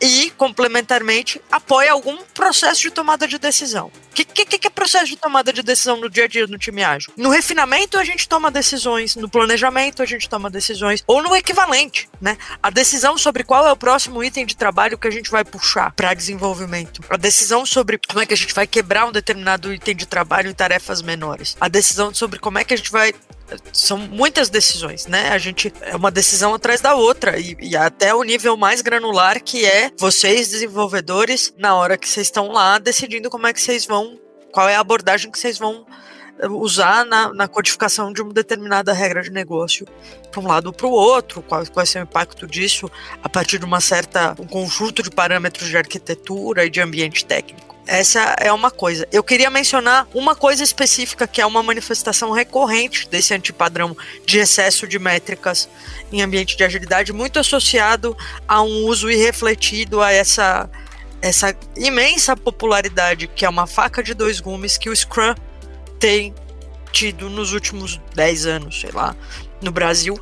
e 0.00 0.30
complementarmente 0.30 1.40
apoia 1.50 1.92
algum 1.92 2.18
processo 2.34 2.82
de 2.82 2.90
tomada 2.90 3.26
de 3.26 3.38
decisão. 3.38 3.86
O 3.86 4.14
que, 4.16 4.24
que, 4.24 4.58
que, 4.58 4.66
é 4.66 4.70
processo 4.70 5.06
de 5.06 5.16
tomada 5.16 5.52
de 5.52 5.62
decisão 5.62 5.98
no 5.98 6.08
dia 6.08 6.24
a 6.24 6.26
dia 6.26 6.46
no 6.46 6.56
time 6.56 6.82
ágil? 6.82 7.12
No 7.16 7.28
refinamento 7.28 7.98
a 7.98 8.04
gente 8.04 8.26
toma 8.26 8.50
decisões, 8.50 9.14
no 9.14 9.28
planejamento 9.28 10.02
a 10.02 10.06
gente 10.06 10.28
toma 10.28 10.48
decisões, 10.48 11.04
ou 11.06 11.22
no 11.22 11.36
equivalente, 11.36 12.08
né? 12.20 12.38
A 12.62 12.70
decisão 12.70 13.18
sobre 13.18 13.44
qual 13.44 13.66
é 13.66 13.72
o 13.72 13.76
próximo 13.76 14.24
item 14.24 14.46
de 14.46 14.56
trabalho 14.56 14.96
que 14.96 15.06
a 15.06 15.10
gente 15.10 15.30
vai 15.30 15.44
puxar 15.44 15.92
para 15.92 16.14
desenvolvimento. 16.14 17.02
A 17.10 17.16
decisão 17.16 17.66
sobre 17.66 17.98
como 17.98 18.20
é 18.20 18.26
que 18.26 18.32
a 18.32 18.36
gente 18.36 18.54
vai 18.54 18.66
quebrar 18.66 19.06
um 19.06 19.12
determinado 19.12 19.72
item 19.72 19.94
de 19.94 20.06
trabalho 20.06 20.48
em 20.48 20.54
tarefas 20.54 21.02
menores. 21.02 21.56
A 21.60 21.68
decisão 21.68 22.14
sobre 22.14 22.38
como 22.38 22.58
é 22.58 22.64
que 22.64 22.72
a 22.72 22.76
gente 22.76 22.90
vai 22.90 23.14
são 23.72 23.98
muitas 23.98 24.48
decisões, 24.48 25.06
né? 25.06 25.30
A 25.30 25.38
gente 25.38 25.72
é 25.80 25.94
uma 25.94 26.10
decisão 26.10 26.54
atrás 26.54 26.80
da 26.80 26.94
outra 26.94 27.38
e, 27.38 27.56
e, 27.60 27.76
até 27.76 28.14
o 28.14 28.22
nível 28.22 28.56
mais 28.56 28.82
granular 28.82 29.42
que 29.42 29.64
é 29.64 29.90
vocês 29.98 30.48
desenvolvedores 30.48 31.52
na 31.56 31.74
hora 31.74 31.96
que 31.96 32.08
vocês 32.08 32.26
estão 32.26 32.48
lá 32.48 32.78
decidindo 32.78 33.30
como 33.30 33.46
é 33.46 33.52
que 33.52 33.60
vocês 33.60 33.86
vão, 33.86 34.18
qual 34.52 34.68
é 34.68 34.76
a 34.76 34.80
abordagem 34.80 35.30
que 35.30 35.38
vocês 35.38 35.58
vão 35.58 35.86
eh, 36.38 36.48
usar 36.48 37.04
na, 37.04 37.32
na 37.32 37.48
codificação 37.48 38.12
de 38.12 38.22
uma 38.22 38.32
determinada 38.32 38.92
regra 38.92 39.22
de 39.22 39.30
negócio 39.30 39.86
para 40.30 40.40
um 40.40 40.46
lado 40.46 40.66
ou 40.66 40.72
para 40.72 40.86
o 40.86 40.90
outro, 40.90 41.42
qual, 41.42 41.62
qual 41.62 41.74
vai 41.74 41.86
ser 41.86 42.00
o 42.00 42.02
impacto 42.02 42.46
disso 42.46 42.90
a 43.22 43.28
partir 43.28 43.58
de 43.58 43.64
uma 43.64 43.80
certa 43.80 44.34
um 44.38 44.46
conjunto 44.46 45.02
de 45.02 45.10
parâmetros 45.10 45.68
de 45.68 45.76
arquitetura 45.76 46.64
e 46.64 46.70
de 46.70 46.80
ambiente 46.80 47.24
técnico. 47.24 47.65
Essa 47.86 48.34
é 48.40 48.52
uma 48.52 48.70
coisa. 48.70 49.06
Eu 49.12 49.22
queria 49.22 49.48
mencionar 49.48 50.08
uma 50.12 50.34
coisa 50.34 50.62
específica 50.62 51.26
que 51.26 51.40
é 51.40 51.46
uma 51.46 51.62
manifestação 51.62 52.32
recorrente 52.32 53.08
desse 53.08 53.32
antipadrão 53.32 53.96
de 54.24 54.38
excesso 54.38 54.88
de 54.88 54.98
métricas 54.98 55.68
em 56.12 56.20
ambiente 56.20 56.56
de 56.56 56.64
agilidade, 56.64 57.12
muito 57.12 57.38
associado 57.38 58.16
a 58.48 58.60
um 58.60 58.86
uso 58.86 59.08
irrefletido 59.10 60.00
a 60.00 60.12
essa 60.12 60.68
essa 61.22 61.56
imensa 61.76 62.36
popularidade 62.36 63.26
que 63.26 63.44
é 63.44 63.48
uma 63.48 63.66
faca 63.66 64.02
de 64.02 64.14
dois 64.14 64.38
gumes 64.38 64.76
que 64.76 64.90
o 64.90 64.94
Scrum 64.94 65.34
tem 65.98 66.34
tido 66.92 67.28
nos 67.30 67.52
últimos 67.52 68.00
10 68.14 68.46
anos, 68.46 68.80
sei 68.80 68.90
lá, 68.90 69.14
no 69.60 69.70
Brasil, 69.70 70.18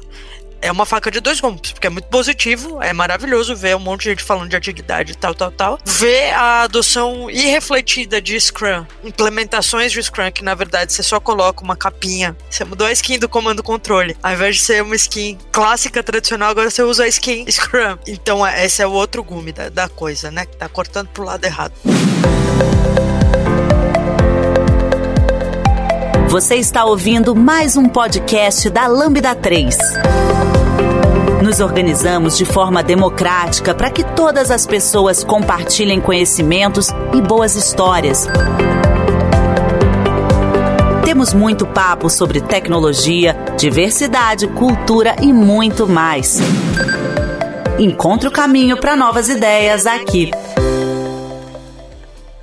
é 0.65 0.73
uma 0.73 0.87
faca 0.87 1.11
de 1.11 1.21
dois 1.21 1.41
gumes, 1.41 1.73
porque 1.73 1.87
é 1.87 1.91
muito 1.91 2.07
positivo, 2.07 2.83
é 2.83 2.91
maravilhoso 2.95 3.55
ver 3.55 3.77
um 3.77 3.81
monte 3.81 4.05
de 4.05 4.11
gente 4.11 4.23
falando 4.23 4.49
de 4.49 4.57
agilidade 4.57 5.15
tal, 5.15 5.35
tal, 5.35 5.53
tal. 5.53 5.79
Ver 5.85 6.33
a 6.33 6.63
adoção 6.63 7.31
irrefletida 7.31 8.21
de 8.21 8.41
Scrum, 8.41 8.87
implementações 9.05 9.93
de 9.93 10.03
Scrum, 10.03 10.33
que 10.33 10.43
na 10.43 10.55
verdade 10.55 10.95
você 10.95 11.03
só 11.03 11.21
coloca 11.21 11.63
uma 11.63 11.77
capinha, 11.77 12.35
você 12.49 12.65
mudou 12.65 12.87
a 12.87 12.93
skin 12.93 13.19
do 13.19 13.29
comando 13.29 13.63
controle. 13.63 14.17
Ao 14.23 14.33
invés 14.33 14.57
de 14.57 14.63
ser 14.63 14.83
uma 14.83 14.97
skin 14.97 15.37
clássica, 15.53 16.03
tradicional, 16.03 16.49
agora 16.49 16.71
você 16.71 16.83
usa 16.83 17.05
a 17.05 17.09
skin 17.09 17.45
Scrum. 17.51 17.99
Então 18.07 18.47
é, 18.47 18.65
esse 18.65 18.81
é 18.81 18.87
o 18.87 18.93
outro 18.93 19.23
gume 19.23 19.53
da, 19.53 19.69
da 19.69 19.87
coisa, 19.87 20.31
né? 20.31 20.47
Que 20.47 20.57
tá 20.57 20.67
cortando 20.67 21.09
pro 21.09 21.25
lado 21.25 21.45
errado. 21.45 21.75
Você 26.29 26.57
está 26.57 26.87
ouvindo 26.87 27.37
mais 27.37 27.77
um 27.77 27.87
podcast 27.87 28.71
da 28.71 28.87
Lambda 28.87 29.35
3. 29.35 29.77
Nos 31.55 31.61
organizamos 31.61 32.37
de 32.37 32.45
forma 32.45 32.83
democrática 32.83 33.73
para 33.73 33.89
que 33.89 34.03
todas 34.03 34.51
as 34.51 34.67
pessoas 34.67 35.23
compartilhem 35.23 36.01
conhecimentos 36.01 36.89
e 37.17 37.23
boas 37.23 37.55
histórias. 37.55 38.27
Temos 41.05 41.33
muito 41.33 41.65
papo 41.65 42.11
sobre 42.11 42.41
tecnologia, 42.41 43.37
diversidade, 43.57 44.49
cultura 44.49 45.15
e 45.23 45.33
muito 45.33 45.87
mais. 45.87 46.41
Encontre 47.79 48.27
o 48.27 48.33
caminho 48.33 48.77
para 48.77 48.97
novas 48.97 49.29
ideias 49.29 49.87
aqui. 49.87 50.33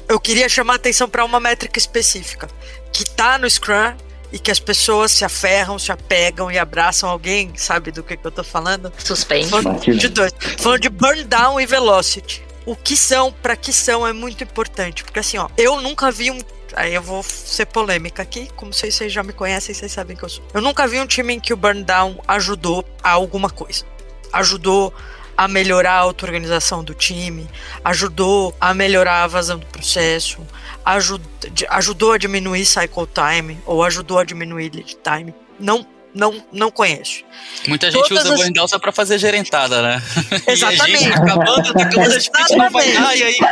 Eu 0.08 0.22
queria 0.22 0.48
chamar 0.48 0.72
a 0.72 0.76
atenção 0.78 1.10
para 1.10 1.26
uma 1.26 1.42
métrica 1.42 1.78
específica 1.78 2.48
que 2.94 3.04
tá 3.04 3.38
no 3.38 3.50
Scrum 3.50 3.94
e 4.32 4.40
que 4.40 4.50
as 4.50 4.60
pessoas 4.60 5.12
se 5.12 5.26
aferram, 5.26 5.78
se 5.78 5.92
apegam 5.92 6.52
e 6.52 6.58
abraçam 6.58 7.10
alguém, 7.10 7.52
sabe 7.56 7.92
do 7.92 8.02
que, 8.04 8.16
que 8.16 8.26
eu 8.26 8.32
tô 8.32 8.44
falando? 8.44 8.92
Suspense. 8.98 9.50
Falando 9.50 9.80
de 9.80 10.08
dois. 10.08 10.34
Falando 10.58 10.82
de 10.82 10.90
burn 10.90 11.24
down 11.26 11.60
e 11.60 11.66
velocity. 11.66 12.44
O 12.66 12.76
que 12.76 12.96
são, 12.96 13.32
para 13.32 13.56
que 13.56 13.74
são 13.74 14.06
é 14.06 14.14
muito 14.14 14.44
importante, 14.44 15.04
porque 15.04 15.20
assim, 15.20 15.38
ó, 15.38 15.50
eu 15.58 15.82
nunca 15.82 16.12
vi 16.12 16.30
um 16.32 16.40
Aí 16.74 16.94
eu 16.94 17.02
vou 17.02 17.22
ser 17.22 17.66
polêmica 17.66 18.22
aqui, 18.22 18.50
como 18.56 18.74
vocês, 18.74 18.96
vocês 18.96 19.12
já 19.12 19.24
me 19.24 19.34
conhecem, 19.34 19.76
vocês 19.76 19.92
sabem 19.92 20.16
que 20.16 20.24
eu 20.24 20.30
sou. 20.30 20.44
Eu 20.54 20.62
nunca 20.62 20.88
vi 20.88 21.00
um 21.00 21.06
time 21.06 21.34
em 21.34 21.40
que 21.40 21.54
o 21.54 21.58
burn 21.58 21.84
down 21.84 22.22
ajudou 22.28 22.86
a 23.04 23.12
alguma 23.12 23.50
coisa. 23.50 23.84
Ajudou 24.32 24.94
a 25.42 25.48
melhorar 25.48 25.94
a 25.94 25.98
auto-organização 25.98 26.84
do 26.84 26.94
time, 26.94 27.50
ajudou 27.84 28.56
a 28.62 28.76
melhorar 28.76 29.24
a 29.24 29.28
vazão 29.28 29.58
do 29.58 29.66
processo, 29.66 30.38
ajud 30.86 31.24
ajudou 31.68 32.12
a 32.14 32.18
diminuir 32.20 32.64
cycle 32.64 33.08
time 33.08 33.58
ou 33.66 33.84
ajudou 33.84 34.20
a 34.20 34.24
diminuir 34.24 34.72
lead 34.72 34.98
time. 35.04 35.34
Não 35.60 35.84
não, 36.14 36.44
não 36.52 36.70
conheço. 36.70 37.24
Muita 37.68 37.90
gente 37.90 38.08
Todas 38.10 38.26
usa 38.26 38.34
as... 38.34 38.40
burn 38.40 38.54
down 38.54 38.68
só 38.68 38.78
pra 38.78 38.92
fazer 38.92 39.18
gerentada, 39.18 39.82
né? 39.82 40.04
Exatamente. 40.46 40.92
E 40.92 40.96
a 40.96 41.00
gente 41.00 41.14
acabando, 41.14 41.70
acabando, 41.70 42.14
a 42.14 42.20
gente 42.20 42.58
não 42.58 42.70
vai 42.70 43.18
e 43.18 43.24
aí... 43.24 43.38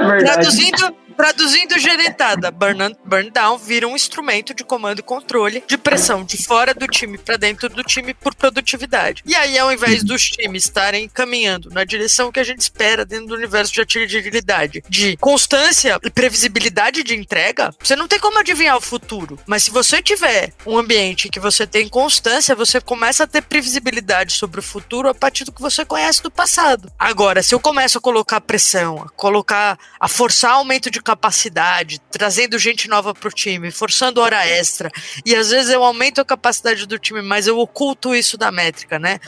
É 0.00 0.18
Traduzindo, 0.24 0.96
Traduzindo 1.20 1.78
gerentada, 1.78 2.50
burn, 2.50 2.96
burn 3.04 3.30
down 3.30 3.58
vira 3.58 3.86
um 3.86 3.94
instrumento 3.94 4.54
de 4.54 4.64
comando 4.64 5.00
e 5.00 5.02
controle 5.02 5.62
de 5.66 5.76
pressão 5.76 6.24
de 6.24 6.42
fora 6.42 6.72
do 6.72 6.86
time 6.86 7.18
para 7.18 7.36
dentro 7.36 7.68
do 7.68 7.82
time 7.84 8.14
por 8.14 8.34
produtividade. 8.34 9.22
E 9.26 9.34
aí, 9.34 9.58
ao 9.58 9.70
invés 9.70 10.02
dos 10.02 10.30
times 10.30 10.64
estarem 10.64 11.06
caminhando 11.10 11.68
na 11.68 11.84
direção 11.84 12.32
que 12.32 12.40
a 12.40 12.42
gente 12.42 12.62
espera 12.62 13.04
dentro 13.04 13.26
do 13.26 13.34
universo 13.34 13.70
de 13.70 13.82
agilidade, 13.82 14.82
de 14.88 15.14
constância 15.18 16.00
e 16.02 16.10
previsibilidade 16.10 17.02
de 17.02 17.14
entrega, 17.14 17.70
você 17.78 17.94
não 17.94 18.08
tem 18.08 18.18
como 18.18 18.38
adivinhar 18.38 18.78
o 18.78 18.80
futuro. 18.80 19.38
Mas 19.46 19.64
se 19.64 19.70
você 19.70 20.00
tiver 20.00 20.54
um 20.64 20.78
ambiente 20.78 21.28
que 21.28 21.38
você 21.38 21.66
tem 21.66 21.86
constância, 21.86 22.54
você 22.54 22.80
começa 22.80 23.24
a 23.24 23.26
ter 23.26 23.42
previsibilidade 23.42 24.32
sobre 24.32 24.60
o 24.60 24.62
futuro 24.62 25.10
a 25.10 25.14
partir 25.14 25.44
do 25.44 25.52
que 25.52 25.60
você 25.60 25.84
conhece 25.84 26.22
do 26.22 26.30
passado. 26.30 26.90
Agora, 26.98 27.42
se 27.42 27.54
eu 27.54 27.60
começo 27.60 27.98
a 27.98 28.00
colocar 28.00 28.40
pressão, 28.40 29.02
a 29.02 29.08
colocar, 29.10 29.78
a 30.00 30.08
forçar 30.08 30.52
aumento 30.52 30.90
de 30.90 31.09
capacidade, 31.10 32.00
trazendo 32.10 32.56
gente 32.58 32.88
nova 32.88 33.12
pro 33.12 33.32
time, 33.32 33.72
forçando 33.72 34.20
hora 34.20 34.46
extra. 34.46 34.90
E 35.26 35.34
às 35.34 35.50
vezes 35.50 35.70
eu 35.72 35.82
aumento 35.82 36.20
a 36.20 36.24
capacidade 36.24 36.86
do 36.86 36.98
time, 36.98 37.20
mas 37.20 37.48
eu 37.48 37.58
oculto 37.58 38.14
isso 38.14 38.38
da 38.38 38.52
métrica, 38.52 38.98
né? 38.98 39.18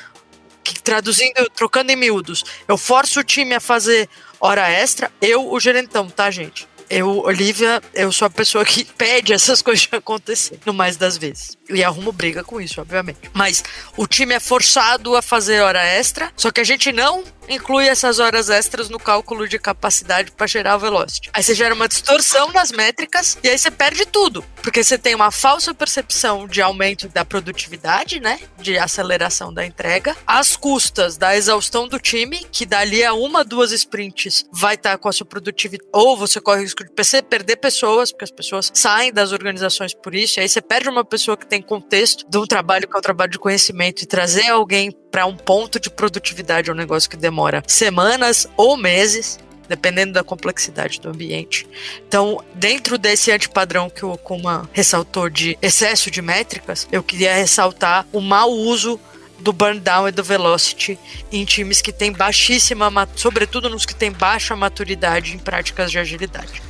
Que, 0.62 0.80
traduzindo, 0.80 1.50
trocando 1.56 1.90
em 1.90 1.96
miúdos, 1.96 2.44
eu 2.68 2.78
forço 2.78 3.18
o 3.18 3.24
time 3.24 3.54
a 3.54 3.60
fazer 3.60 4.08
hora 4.38 4.68
extra, 4.70 5.10
eu, 5.20 5.52
o 5.52 5.58
gerentão, 5.58 6.08
tá, 6.08 6.30
gente? 6.30 6.68
Eu, 6.88 7.20
Olivia, 7.20 7.82
eu 7.94 8.12
sou 8.12 8.26
a 8.26 8.30
pessoa 8.30 8.64
que 8.64 8.84
pede 8.96 9.32
essas 9.32 9.60
coisas 9.60 9.88
acontecer, 9.90 10.60
no 10.64 10.72
mais 10.72 10.96
das 10.96 11.16
vezes. 11.16 11.56
E 11.68 11.82
arrumo 11.82 12.12
briga 12.12 12.44
com 12.44 12.60
isso, 12.60 12.80
obviamente. 12.80 13.18
Mas 13.32 13.64
o 13.96 14.06
time 14.06 14.34
é 14.34 14.40
forçado 14.40 15.16
a 15.16 15.22
fazer 15.22 15.62
hora 15.62 15.82
extra, 15.82 16.32
só 16.36 16.52
que 16.52 16.60
a 16.60 16.64
gente 16.64 16.92
não 16.92 17.24
inclui 17.54 17.86
essas 17.88 18.18
horas 18.18 18.50
extras 18.50 18.88
no 18.88 18.98
cálculo 18.98 19.48
de 19.48 19.58
capacidade 19.58 20.30
para 20.32 20.46
gerar 20.46 20.76
o 20.76 20.78
velocity. 20.78 21.30
Aí 21.32 21.42
você 21.42 21.54
gera 21.54 21.74
uma 21.74 21.88
distorção 21.88 22.52
nas 22.52 22.72
métricas 22.72 23.38
e 23.42 23.48
aí 23.48 23.58
você 23.58 23.70
perde 23.70 24.06
tudo, 24.06 24.44
porque 24.62 24.82
você 24.82 24.98
tem 24.98 25.14
uma 25.14 25.30
falsa 25.30 25.74
percepção 25.74 26.46
de 26.46 26.60
aumento 26.62 27.08
da 27.08 27.24
produtividade, 27.24 28.20
né, 28.20 28.40
de 28.58 28.78
aceleração 28.78 29.52
da 29.52 29.64
entrega, 29.64 30.16
às 30.26 30.56
custas 30.56 31.16
da 31.16 31.36
exaustão 31.36 31.88
do 31.88 31.98
time, 31.98 32.46
que 32.50 32.64
dali 32.64 33.04
a 33.04 33.12
uma, 33.12 33.44
duas 33.44 33.72
sprints 33.72 34.44
vai 34.52 34.74
estar 34.74 34.92
tá 34.92 34.98
com 34.98 35.08
a 35.08 35.12
sua 35.12 35.26
produtividade, 35.26 35.88
ou 35.92 36.16
você 36.16 36.40
corre 36.40 36.60
o 36.60 36.62
risco 36.62 36.84
de 36.84 36.90
perder 37.22 37.56
pessoas, 37.56 38.10
porque 38.10 38.24
as 38.24 38.30
pessoas 38.30 38.70
saem 38.74 39.12
das 39.12 39.32
organizações 39.32 39.94
por 39.94 40.14
isso, 40.14 40.38
e 40.38 40.42
aí 40.42 40.48
você 40.48 40.60
perde 40.60 40.88
uma 40.88 41.04
pessoa 41.04 41.36
que 41.36 41.46
tem 41.46 41.60
contexto 41.60 42.24
de 42.28 42.38
um 42.38 42.46
trabalho 42.46 42.88
que 42.88 42.94
é 42.94 42.98
um 42.98 43.02
trabalho 43.02 43.32
de 43.32 43.38
conhecimento 43.38 44.02
e 44.02 44.06
trazer 44.06 44.48
alguém 44.48 44.90
para 45.12 45.26
um 45.26 45.36
ponto 45.36 45.78
de 45.78 45.90
produtividade 45.90 46.70
é 46.70 46.72
um 46.72 46.76
negócio 46.76 47.08
que 47.08 47.16
demora 47.16 47.62
semanas 47.68 48.48
ou 48.56 48.76
meses 48.78 49.38
dependendo 49.68 50.12
da 50.12 50.24
complexidade 50.24 51.00
do 51.00 51.08
ambiente. 51.08 51.66
Então, 52.06 52.42
dentro 52.54 52.98
desse 52.98 53.30
antipadrão 53.30 53.88
que 53.88 54.04
o 54.04 54.12
Okuma 54.12 54.68
ressaltou 54.72 55.30
de 55.30 55.56
excesso 55.62 56.10
de 56.10 56.20
métricas, 56.20 56.86
eu 56.92 57.02
queria 57.02 57.34
ressaltar 57.34 58.06
o 58.12 58.20
mau 58.20 58.50
uso 58.50 59.00
do 59.38 59.52
burn 59.52 59.80
down 59.80 60.08
e 60.08 60.12
do 60.12 60.22
velocity 60.22 60.98
em 61.30 61.44
times 61.44 61.80
que 61.80 61.92
têm 61.92 62.12
baixíssima, 62.12 63.08
sobretudo 63.16 63.70
nos 63.70 63.86
que 63.86 63.94
têm 63.94 64.12
baixa 64.12 64.54
maturidade 64.54 65.34
em 65.34 65.38
práticas 65.38 65.90
de 65.90 65.98
agilidade. 65.98 66.62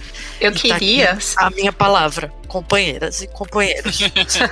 Eu 0.43 0.53
queria. 0.53 1.17
Tá 1.37 1.47
a 1.47 1.51
minha 1.51 1.73
palavra, 1.73 2.33
companheiras 2.49 3.23
e 3.23 3.29
companheiros. 3.29 4.01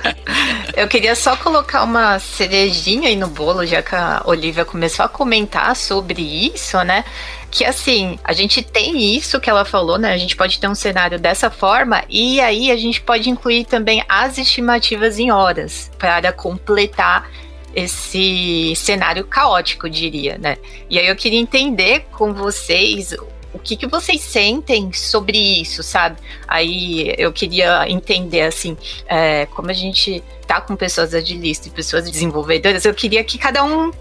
eu 0.75 0.87
queria 0.87 1.15
só 1.15 1.35
colocar 1.35 1.83
uma 1.83 2.17
cerejinha 2.17 3.09
aí 3.09 3.15
no 3.17 3.27
bolo, 3.27 3.65
já 3.65 3.81
que 3.81 3.93
a 3.93 4.21
Olivia 4.25 4.63
começou 4.63 5.03
a 5.03 5.09
comentar 5.09 5.75
sobre 5.75 6.21
isso, 6.21 6.81
né? 6.83 7.03
Que 7.51 7.65
assim, 7.65 8.17
a 8.23 8.31
gente 8.31 8.61
tem 8.61 9.15
isso 9.15 9.39
que 9.41 9.49
ela 9.49 9.65
falou, 9.65 9.97
né? 9.97 10.13
A 10.13 10.17
gente 10.17 10.37
pode 10.37 10.59
ter 10.59 10.69
um 10.69 10.75
cenário 10.75 11.19
dessa 11.19 11.49
forma, 11.49 12.03
e 12.07 12.39
aí 12.39 12.71
a 12.71 12.77
gente 12.77 13.01
pode 13.01 13.29
incluir 13.29 13.65
também 13.65 14.01
as 14.07 14.37
estimativas 14.37 15.19
em 15.19 15.29
horas 15.29 15.91
para 15.99 16.31
completar 16.31 17.29
esse 17.75 18.73
cenário 18.75 19.25
caótico, 19.25 19.89
diria, 19.89 20.37
né? 20.37 20.57
E 20.89 20.97
aí 20.97 21.07
eu 21.07 21.15
queria 21.15 21.39
entender 21.39 22.05
com 22.11 22.33
vocês 22.33 23.13
o 23.53 23.59
que, 23.59 23.75
que 23.75 23.87
vocês 23.87 24.21
sentem 24.21 24.91
sobre 24.93 25.37
isso, 25.37 25.83
sabe? 25.83 26.17
Aí 26.47 27.13
eu 27.17 27.31
queria 27.31 27.89
entender, 27.89 28.41
assim, 28.41 28.77
é, 29.07 29.45
como 29.47 29.69
a 29.69 29.73
gente 29.73 30.23
tá 30.47 30.61
com 30.61 30.75
pessoas 30.75 31.13
agilistas 31.13 31.67
e 31.67 31.69
pessoas 31.69 32.09
desenvolvedoras, 32.09 32.85
eu 32.85 32.93
queria 32.93 33.23
que 33.23 33.37
cada 33.37 33.63
um 33.63 33.91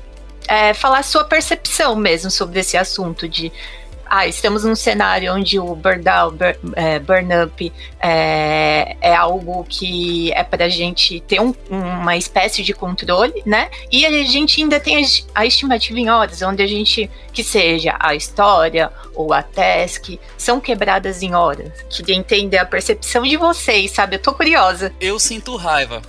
é, 0.47 0.75
falasse 0.75 1.13
sua 1.13 1.25
percepção 1.25 1.95
mesmo 1.95 2.31
sobre 2.31 2.61
esse 2.61 2.77
assunto 2.77 3.29
de 3.29 3.53
ah, 4.11 4.27
estamos 4.27 4.64
num 4.64 4.75
cenário 4.75 5.33
onde 5.33 5.57
o 5.57 5.73
burnout, 5.77 6.37
burn, 6.37 6.59
é, 6.75 6.99
burn 6.99 7.29
up 7.44 7.73
é, 8.01 8.96
é, 9.01 9.14
algo 9.14 9.64
que 9.68 10.33
é 10.33 10.42
para 10.42 10.64
a 10.64 10.68
gente 10.68 11.20
ter 11.20 11.40
um, 11.40 11.55
uma 11.70 12.16
espécie 12.16 12.64
de 12.64 12.75
controle, 12.75 13.40
né? 13.46 13.70
E 13.90 14.05
a 14.05 14.11
gente 14.25 14.61
ainda 14.61 14.81
tem 14.81 15.07
a 15.33 15.46
estimativa 15.46 16.01
em 16.01 16.11
horas, 16.11 16.42
onde 16.42 16.61
a 16.61 16.66
gente, 16.66 17.09
que 17.33 17.44
seja 17.44 17.94
a 18.01 18.12
história 18.12 18.90
ou 19.14 19.33
a 19.33 19.44
task, 19.44 20.18
são 20.37 20.59
quebradas 20.59 21.23
em 21.23 21.33
horas. 21.33 21.70
Queria 21.88 22.16
entender 22.16 22.59
a 22.59 22.66
percepção 22.66 23.23
de 23.23 23.37
vocês, 23.37 23.92
sabe? 23.92 24.16
Eu 24.16 24.23
tô 24.23 24.35
curiosa. 24.35 24.92
Eu 25.01 25.20
sinto 25.20 25.55
raiva. 25.55 26.03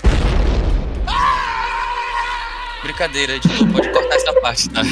Brincadeira, 2.83 3.35
editor, 3.35 3.67
pode 3.71 3.89
cortar 3.89 4.15
essa 4.15 4.33
parte, 4.41 4.69
tá? 4.69 4.83
Não 4.83 4.91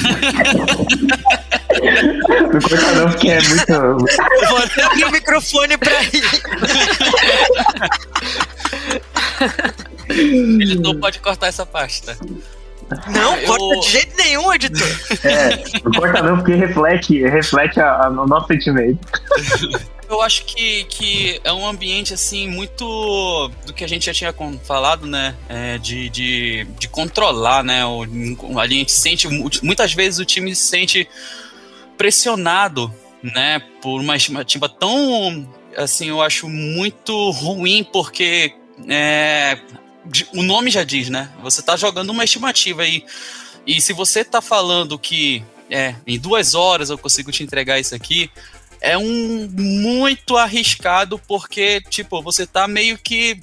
corta 2.61 2.91
não, 2.93 3.09
porque 3.09 3.29
é 3.29 3.41
muito. 3.41 3.73
Vou 4.49 4.57
até 4.57 4.83
abrir 4.83 5.05
o 5.05 5.11
microfone 5.11 5.77
pra 5.77 6.03
ir. 6.03 6.23
editor, 10.61 10.99
pode 10.99 11.19
cortar 11.19 11.47
essa 11.47 11.65
parte, 11.65 12.03
tá? 12.03 12.15
Não, 13.09 13.35
eu... 13.37 13.47
corta 13.47 13.79
de 13.79 13.91
jeito 13.91 14.17
nenhum, 14.17 14.53
editor. 14.53 14.87
É, 15.23 15.79
não 15.83 15.91
corta 15.91 16.21
não, 16.21 16.37
porque 16.37 16.55
reflete, 16.55 17.21
reflete 17.27 17.79
a, 17.79 18.05
a, 18.05 18.09
o 18.09 18.27
nosso 18.27 18.47
sentimento. 18.47 18.99
Eu 20.09 20.23
acho 20.23 20.43
que, 20.45 20.85
que 20.85 21.39
é 21.43 21.53
um 21.53 21.67
ambiente, 21.67 22.15
assim, 22.15 22.49
muito 22.49 23.51
do 23.63 23.71
que 23.71 23.83
a 23.83 23.87
gente 23.87 24.07
já 24.07 24.13
tinha 24.13 24.33
falado, 24.63 25.05
né? 25.05 25.35
É, 25.47 25.77
de, 25.77 26.09
de, 26.09 26.63
de 26.79 26.89
controlar, 26.89 27.63
né? 27.63 27.85
O, 27.85 28.07
a 28.59 28.67
gente 28.67 28.91
sente, 28.91 29.27
muitas 29.61 29.93
vezes 29.93 30.19
o 30.19 30.25
time 30.25 30.55
se 30.55 30.63
sente 30.63 31.07
pressionado, 31.95 32.91
né? 33.21 33.61
Por 33.83 34.01
uma 34.01 34.15
estimativa 34.15 34.67
tão, 34.67 35.47
assim, 35.77 36.09
eu 36.09 36.23
acho 36.23 36.49
muito 36.49 37.29
ruim, 37.29 37.83
porque 37.83 38.55
é, 38.87 39.59
o 40.33 40.43
nome 40.43 40.71
já 40.71 40.83
diz, 40.83 41.09
né? 41.09 41.29
Você 41.41 41.61
tá 41.61 41.75
jogando 41.75 42.09
uma 42.09 42.23
estimativa 42.23 42.83
aí. 42.83 43.05
E 43.65 43.79
se 43.81 43.93
você 43.93 44.23
tá 44.23 44.41
falando 44.41 44.97
que 44.97 45.43
é, 45.69 45.95
em 46.07 46.17
duas 46.17 46.55
horas 46.55 46.89
eu 46.89 46.97
consigo 46.97 47.31
te 47.31 47.43
entregar 47.43 47.79
isso 47.79 47.93
aqui, 47.93 48.31
é 48.81 48.97
um 48.97 49.49
muito 49.51 50.37
arriscado 50.37 51.19
porque, 51.27 51.81
tipo, 51.89 52.21
você 52.21 52.47
tá 52.47 52.67
meio 52.67 52.97
que 52.97 53.39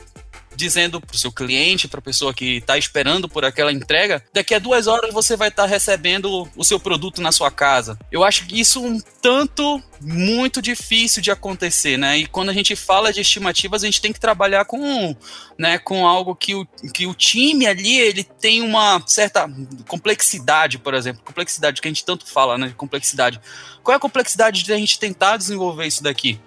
dizendo 0.57 1.01
para 1.01 1.15
o 1.15 1.19
seu 1.19 1.31
cliente, 1.31 1.87
para 1.87 2.01
a 2.01 2.03
pessoa 2.03 2.35
que 2.35 2.57
está 2.57 2.77
esperando 2.79 3.29
por 3.29 3.45
aquela 3.45 3.73
entrega, 3.73 4.23
daqui 4.33 4.55
a 4.55 4.59
duas 4.59 4.87
horas 4.87 5.13
você 5.13 5.37
vai 5.37 5.49
estar 5.49 5.65
tá 5.65 5.69
recebendo 5.69 6.49
o 6.57 6.65
seu 6.65 6.81
produto 6.81 7.21
na 7.21 7.31
sua 7.31 7.51
casa. 7.51 7.99
Eu 8.11 8.25
acho 8.25 8.47
que 8.47 8.59
isso 8.59 8.83
um 8.83 9.01
tanto 9.21 9.83
muito 10.01 10.61
difícil 10.61 11.23
de 11.23 11.31
acontecer, 11.31 11.97
né? 11.97 12.19
E 12.19 12.27
quando 12.27 12.51
a 12.51 12.53
gente 12.53 12.77
fala 12.77 13.13
de 13.13 13.21
estimativas, 13.21 13.83
a 13.83 13.87
gente 13.87 14.01
tem 14.01 14.13
que 14.13 14.21
trabalhar 14.21 14.65
com, 14.65 15.17
né, 15.59 15.79
com 15.79 16.07
algo 16.07 16.35
que 16.35 16.55
o, 16.55 16.67
que 16.93 17.07
o 17.07 17.15
time 17.15 17.67
ali 17.67 17.99
ele 17.99 18.23
tem 18.23 18.63
uma 18.63 19.03
certa 19.07 19.49
complexidade, 19.89 20.79
por 20.79 20.95
exemplo, 20.95 21.23
complexidade 21.25 21.81
que 21.81 21.89
a 21.89 21.91
gente 21.91 22.05
tanto 22.05 22.27
fala, 22.27 22.59
né? 22.59 22.73
Complexidade. 22.77 23.41
Qual 23.83 23.93
é 23.93 23.97
a 23.97 24.01
complexidade 24.01 24.63
de 24.63 24.73
a 24.73 24.77
gente 24.77 24.99
tentar 24.99 25.37
desenvolver 25.37 25.87
isso 25.87 26.03
daqui? 26.03 26.39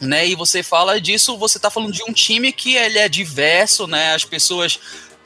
Né? 0.00 0.26
E 0.26 0.34
você 0.34 0.62
fala 0.62 1.00
disso, 1.00 1.36
você 1.36 1.58
está 1.58 1.70
falando 1.70 1.92
de 1.92 2.02
um 2.02 2.12
time 2.12 2.52
que 2.52 2.76
ele 2.76 2.98
é 2.98 3.08
diverso, 3.08 3.86
né? 3.86 4.14
As 4.14 4.24
pessoas 4.24 4.78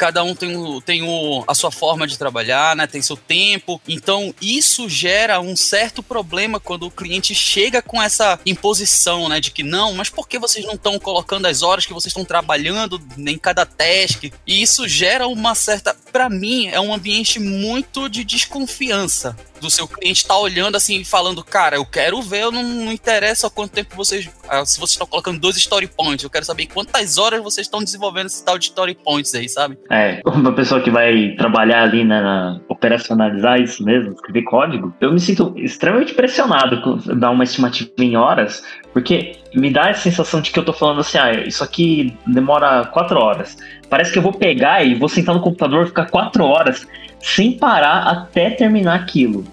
cada 0.02 0.24
um 0.24 0.34
tem, 0.34 0.56
o, 0.56 0.80
tem 0.80 1.02
o, 1.04 1.44
a 1.46 1.54
sua 1.54 1.70
forma 1.70 2.08
de 2.08 2.18
trabalhar, 2.18 2.74
né? 2.74 2.88
Tem 2.88 3.00
seu 3.00 3.16
tempo. 3.16 3.80
Então, 3.86 4.34
isso 4.42 4.88
gera 4.88 5.40
um 5.40 5.54
certo 5.54 6.02
problema 6.02 6.58
quando 6.58 6.86
o 6.86 6.90
cliente 6.90 7.36
chega 7.36 7.80
com 7.80 8.02
essa 8.02 8.36
imposição, 8.44 9.28
né? 9.28 9.38
De 9.38 9.52
que 9.52 9.62
não, 9.62 9.94
mas 9.94 10.10
por 10.10 10.26
que 10.26 10.40
vocês 10.40 10.64
não 10.64 10.74
estão 10.74 10.98
colocando 10.98 11.46
as 11.46 11.62
horas 11.62 11.86
que 11.86 11.92
vocês 11.92 12.10
estão 12.10 12.24
trabalhando 12.24 13.00
em 13.16 13.38
cada 13.38 13.64
task? 13.64 14.24
E 14.44 14.60
isso 14.60 14.88
gera 14.88 15.28
uma 15.28 15.54
certa. 15.54 15.94
Para 16.10 16.28
mim, 16.28 16.66
é 16.66 16.80
um 16.80 16.92
ambiente 16.92 17.38
muito 17.38 18.08
de 18.08 18.24
desconfiança 18.24 19.36
do 19.62 19.70
seu 19.70 19.86
cliente 19.86 20.26
tá 20.26 20.36
olhando 20.36 20.76
assim 20.76 21.00
e 21.00 21.04
falando, 21.04 21.42
cara, 21.44 21.76
eu 21.76 21.86
quero 21.86 22.20
ver, 22.20 22.50
não, 22.50 22.62
não 22.62 22.92
interessa 22.92 23.48
quanto 23.48 23.72
tempo 23.72 23.96
vocês. 23.96 24.28
Ah, 24.48 24.64
se 24.66 24.78
vocês 24.78 24.92
estão 24.92 25.06
colocando 25.06 25.38
dois 25.38 25.56
story 25.56 25.86
points, 25.86 26.24
eu 26.24 26.30
quero 26.30 26.44
saber 26.44 26.66
quantas 26.66 27.16
horas 27.16 27.42
vocês 27.42 27.66
estão 27.66 27.82
desenvolvendo 27.82 28.26
esse 28.26 28.44
tal 28.44 28.58
de 28.58 28.66
story 28.66 28.94
points 28.94 29.34
aí, 29.34 29.48
sabe? 29.48 29.78
É, 29.88 30.20
uma 30.26 30.52
pessoa 30.52 30.80
que 30.82 30.90
vai 30.90 31.34
trabalhar 31.38 31.84
ali 31.84 32.04
na 32.04 32.60
operacionalizar 32.68 33.60
isso 33.60 33.84
mesmo, 33.84 34.12
escrever 34.12 34.42
código, 34.42 34.92
eu 35.00 35.12
me 35.12 35.20
sinto 35.20 35.54
extremamente 35.56 36.12
pressionado 36.14 36.82
com 36.82 36.96
dar 37.16 37.30
uma 37.30 37.44
estimativa 37.44 37.90
em 37.98 38.16
horas, 38.16 38.64
porque 38.92 39.36
me 39.54 39.70
dá 39.70 39.90
a 39.90 39.94
sensação 39.94 40.40
de 40.40 40.50
que 40.50 40.58
eu 40.58 40.64
tô 40.64 40.72
falando 40.72 41.00
assim, 41.00 41.18
ah, 41.18 41.32
isso 41.32 41.62
aqui 41.62 42.16
demora 42.26 42.84
quatro 42.86 43.18
horas. 43.18 43.56
Parece 43.92 44.10
que 44.10 44.16
eu 44.16 44.22
vou 44.22 44.32
pegar 44.32 44.82
e 44.82 44.94
vou 44.94 45.06
sentar 45.06 45.34
no 45.34 45.42
computador 45.42 45.86
ficar 45.86 46.06
quatro 46.06 46.44
horas 46.44 46.88
sem 47.20 47.52
parar 47.52 48.04
até 48.04 48.48
terminar 48.48 48.94
aquilo. 48.94 49.44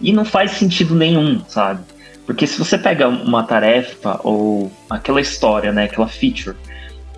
E 0.00 0.12
não 0.12 0.24
faz 0.24 0.52
sentido 0.52 0.94
nenhum, 0.94 1.40
sabe? 1.48 1.82
Porque 2.24 2.46
se 2.46 2.60
você 2.60 2.78
pega 2.78 3.08
uma 3.08 3.42
tarefa 3.42 4.20
ou 4.22 4.70
aquela 4.88 5.20
história, 5.20 5.72
né, 5.72 5.86
aquela 5.86 6.06
feature, 6.06 6.54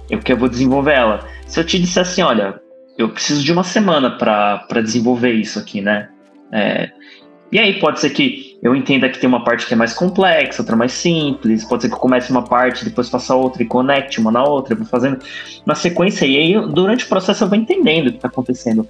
eu 0.09 0.21
que 0.21 0.33
eu 0.33 0.39
vou 0.39 0.49
desenvolver 0.49 0.95
ela. 0.95 1.29
Se 1.47 1.61
eu 1.61 1.65
te 1.65 1.79
disser 1.79 2.01
assim, 2.01 2.23
olha, 2.23 2.59
eu 2.97 3.11
preciso 3.11 3.45
de 3.45 3.53
uma 3.53 3.63
semana 3.63 4.13
para 4.17 4.81
desenvolver 4.81 5.35
isso 5.35 5.59
aqui, 5.59 5.83
né? 5.83 6.09
É, 6.51 6.89
e 7.53 7.59
aí 7.59 7.79
pode 7.79 8.01
ser 8.01 8.09
que 8.09 8.50
eu 8.63 8.75
entenda 8.75 9.09
que 9.09 9.19
tem 9.19 9.29
uma 9.29 9.43
parte 9.43 9.67
que 9.67 9.73
é 9.73 9.77
mais 9.77 9.95
complexa, 9.95 10.61
outra 10.63 10.77
mais 10.77 10.93
simples, 10.93 11.65
pode 11.65 11.83
ser 11.83 11.89
que 11.89 11.95
eu 11.95 11.99
comece 11.99 12.31
uma 12.31 12.43
parte, 12.43 12.85
depois 12.85 13.09
faça 13.09 13.35
outra 13.35 13.63
e 13.63 13.67
conecte 13.67 14.21
uma 14.21 14.31
na 14.31 14.45
outra, 14.45 14.75
vou 14.75 14.87
fazendo 14.87 15.19
na 15.65 15.75
sequência, 15.75 16.27
e 16.27 16.37
aí 16.37 16.69
durante 16.69 17.05
o 17.05 17.09
processo 17.09 17.45
eu 17.45 17.49
vou 17.49 17.57
entendendo 17.57 18.09
o 18.09 18.11
que 18.11 18.17
está 18.17 18.29
acontecendo. 18.29 18.87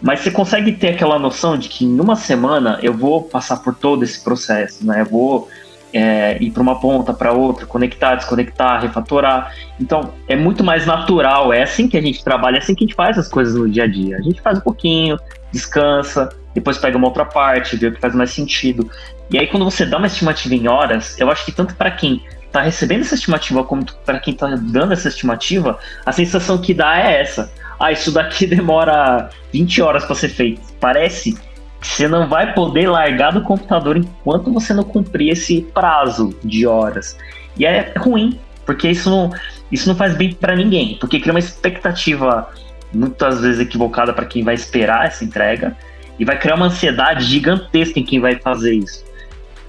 Mas 0.00 0.20
você 0.20 0.30
consegue 0.30 0.72
ter 0.72 0.88
aquela 0.88 1.18
noção 1.18 1.58
de 1.58 1.68
que 1.68 1.84
em 1.84 2.00
uma 2.00 2.16
semana 2.16 2.78
eu 2.82 2.94
vou 2.94 3.22
passar 3.24 3.58
por 3.58 3.74
todo 3.74 4.02
esse 4.02 4.24
processo, 4.24 4.86
né? 4.86 5.02
Eu 5.02 5.06
vou 5.06 5.48
é, 5.92 6.42
ir 6.42 6.50
para 6.50 6.62
uma 6.62 6.78
ponta, 6.80 7.12
para 7.12 7.32
outra, 7.32 7.66
conectar, 7.66 8.14
desconectar, 8.14 8.82
refatorar. 8.82 9.54
Então 9.78 10.12
é 10.28 10.36
muito 10.36 10.62
mais 10.62 10.86
natural, 10.86 11.52
é 11.52 11.62
assim 11.62 11.88
que 11.88 11.96
a 11.96 12.00
gente 12.00 12.22
trabalha, 12.22 12.56
é 12.56 12.58
assim 12.58 12.74
que 12.74 12.84
a 12.84 12.86
gente 12.86 12.96
faz 12.96 13.18
as 13.18 13.28
coisas 13.28 13.54
no 13.54 13.68
dia 13.68 13.84
a 13.84 13.86
dia. 13.86 14.16
A 14.16 14.22
gente 14.22 14.40
faz 14.40 14.58
um 14.58 14.62
pouquinho, 14.62 15.18
descansa, 15.52 16.28
depois 16.54 16.78
pega 16.78 16.96
uma 16.96 17.08
outra 17.08 17.24
parte, 17.24 17.76
vê 17.76 17.88
o 17.88 17.92
que 17.92 18.00
faz 18.00 18.14
mais 18.14 18.30
sentido. 18.30 18.90
E 19.30 19.38
aí 19.38 19.46
quando 19.46 19.64
você 19.64 19.84
dá 19.86 19.98
uma 19.98 20.06
estimativa 20.06 20.54
em 20.54 20.68
horas, 20.68 21.18
eu 21.18 21.30
acho 21.30 21.44
que 21.44 21.52
tanto 21.52 21.74
para 21.74 21.90
quem 21.90 22.22
está 22.46 22.62
recebendo 22.62 23.02
essa 23.02 23.14
estimativa 23.14 23.62
como 23.62 23.84
para 24.04 24.18
quem 24.18 24.34
está 24.34 24.48
dando 24.56 24.92
essa 24.92 25.08
estimativa, 25.08 25.78
a 26.04 26.10
sensação 26.10 26.58
que 26.58 26.74
dá 26.74 26.98
é 26.98 27.20
essa 27.20 27.52
ah, 27.80 27.90
isso 27.90 28.12
daqui 28.12 28.44
demora 28.46 29.30
20 29.52 29.80
horas 29.80 30.04
para 30.04 30.14
ser 30.14 30.28
feito. 30.28 30.60
Parece 30.78 31.36
você 31.80 32.06
não 32.06 32.28
vai 32.28 32.52
poder 32.52 32.88
largar 32.88 33.32
do 33.32 33.42
computador 33.42 33.96
enquanto 33.96 34.52
você 34.52 34.74
não 34.74 34.84
cumprir 34.84 35.30
esse 35.30 35.62
prazo 35.62 36.34
de 36.44 36.66
horas. 36.66 37.16
E 37.56 37.64
é 37.64 37.92
ruim, 37.96 38.38
porque 38.66 38.88
isso 38.88 39.08
não, 39.08 39.30
isso 39.72 39.88
não 39.88 39.96
faz 39.96 40.14
bem 40.14 40.32
para 40.32 40.54
ninguém, 40.54 40.96
porque 41.00 41.18
cria 41.18 41.32
uma 41.32 41.38
expectativa 41.38 42.48
muitas 42.92 43.40
vezes 43.40 43.60
equivocada 43.60 44.12
para 44.12 44.26
quem 44.26 44.42
vai 44.42 44.54
esperar 44.54 45.06
essa 45.06 45.24
entrega 45.24 45.76
e 46.18 46.24
vai 46.24 46.38
criar 46.38 46.56
uma 46.56 46.66
ansiedade 46.66 47.24
gigantesca 47.24 47.98
em 47.98 48.04
quem 48.04 48.20
vai 48.20 48.36
fazer 48.36 48.74
isso. 48.74 49.04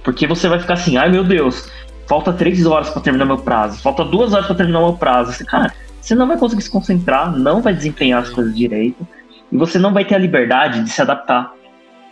Porque 0.04 0.26
você 0.26 0.48
vai 0.48 0.58
ficar 0.58 0.74
assim, 0.74 0.96
ai 0.96 1.08
meu 1.08 1.24
Deus, 1.24 1.70
falta 2.06 2.32
três 2.32 2.66
horas 2.66 2.90
para 2.90 3.00
terminar 3.00 3.24
meu 3.24 3.38
prazo, 3.38 3.80
falta 3.80 4.04
duas 4.04 4.32
horas 4.32 4.46
para 4.46 4.56
terminar 4.56 4.80
meu 4.80 4.94
prazo. 4.94 5.30
Assim, 5.30 5.44
cara, 5.44 5.72
você 6.00 6.14
não 6.14 6.26
vai 6.26 6.36
conseguir 6.36 6.62
se 6.62 6.70
concentrar, 6.70 7.32
não 7.32 7.62
vai 7.62 7.72
desempenhar 7.72 8.22
as 8.22 8.28
coisas 8.28 8.54
direito, 8.54 9.06
e 9.50 9.56
você 9.56 9.78
não 9.78 9.92
vai 9.92 10.04
ter 10.04 10.14
a 10.14 10.18
liberdade 10.18 10.82
de 10.82 10.90
se 10.90 11.00
adaptar, 11.00 11.52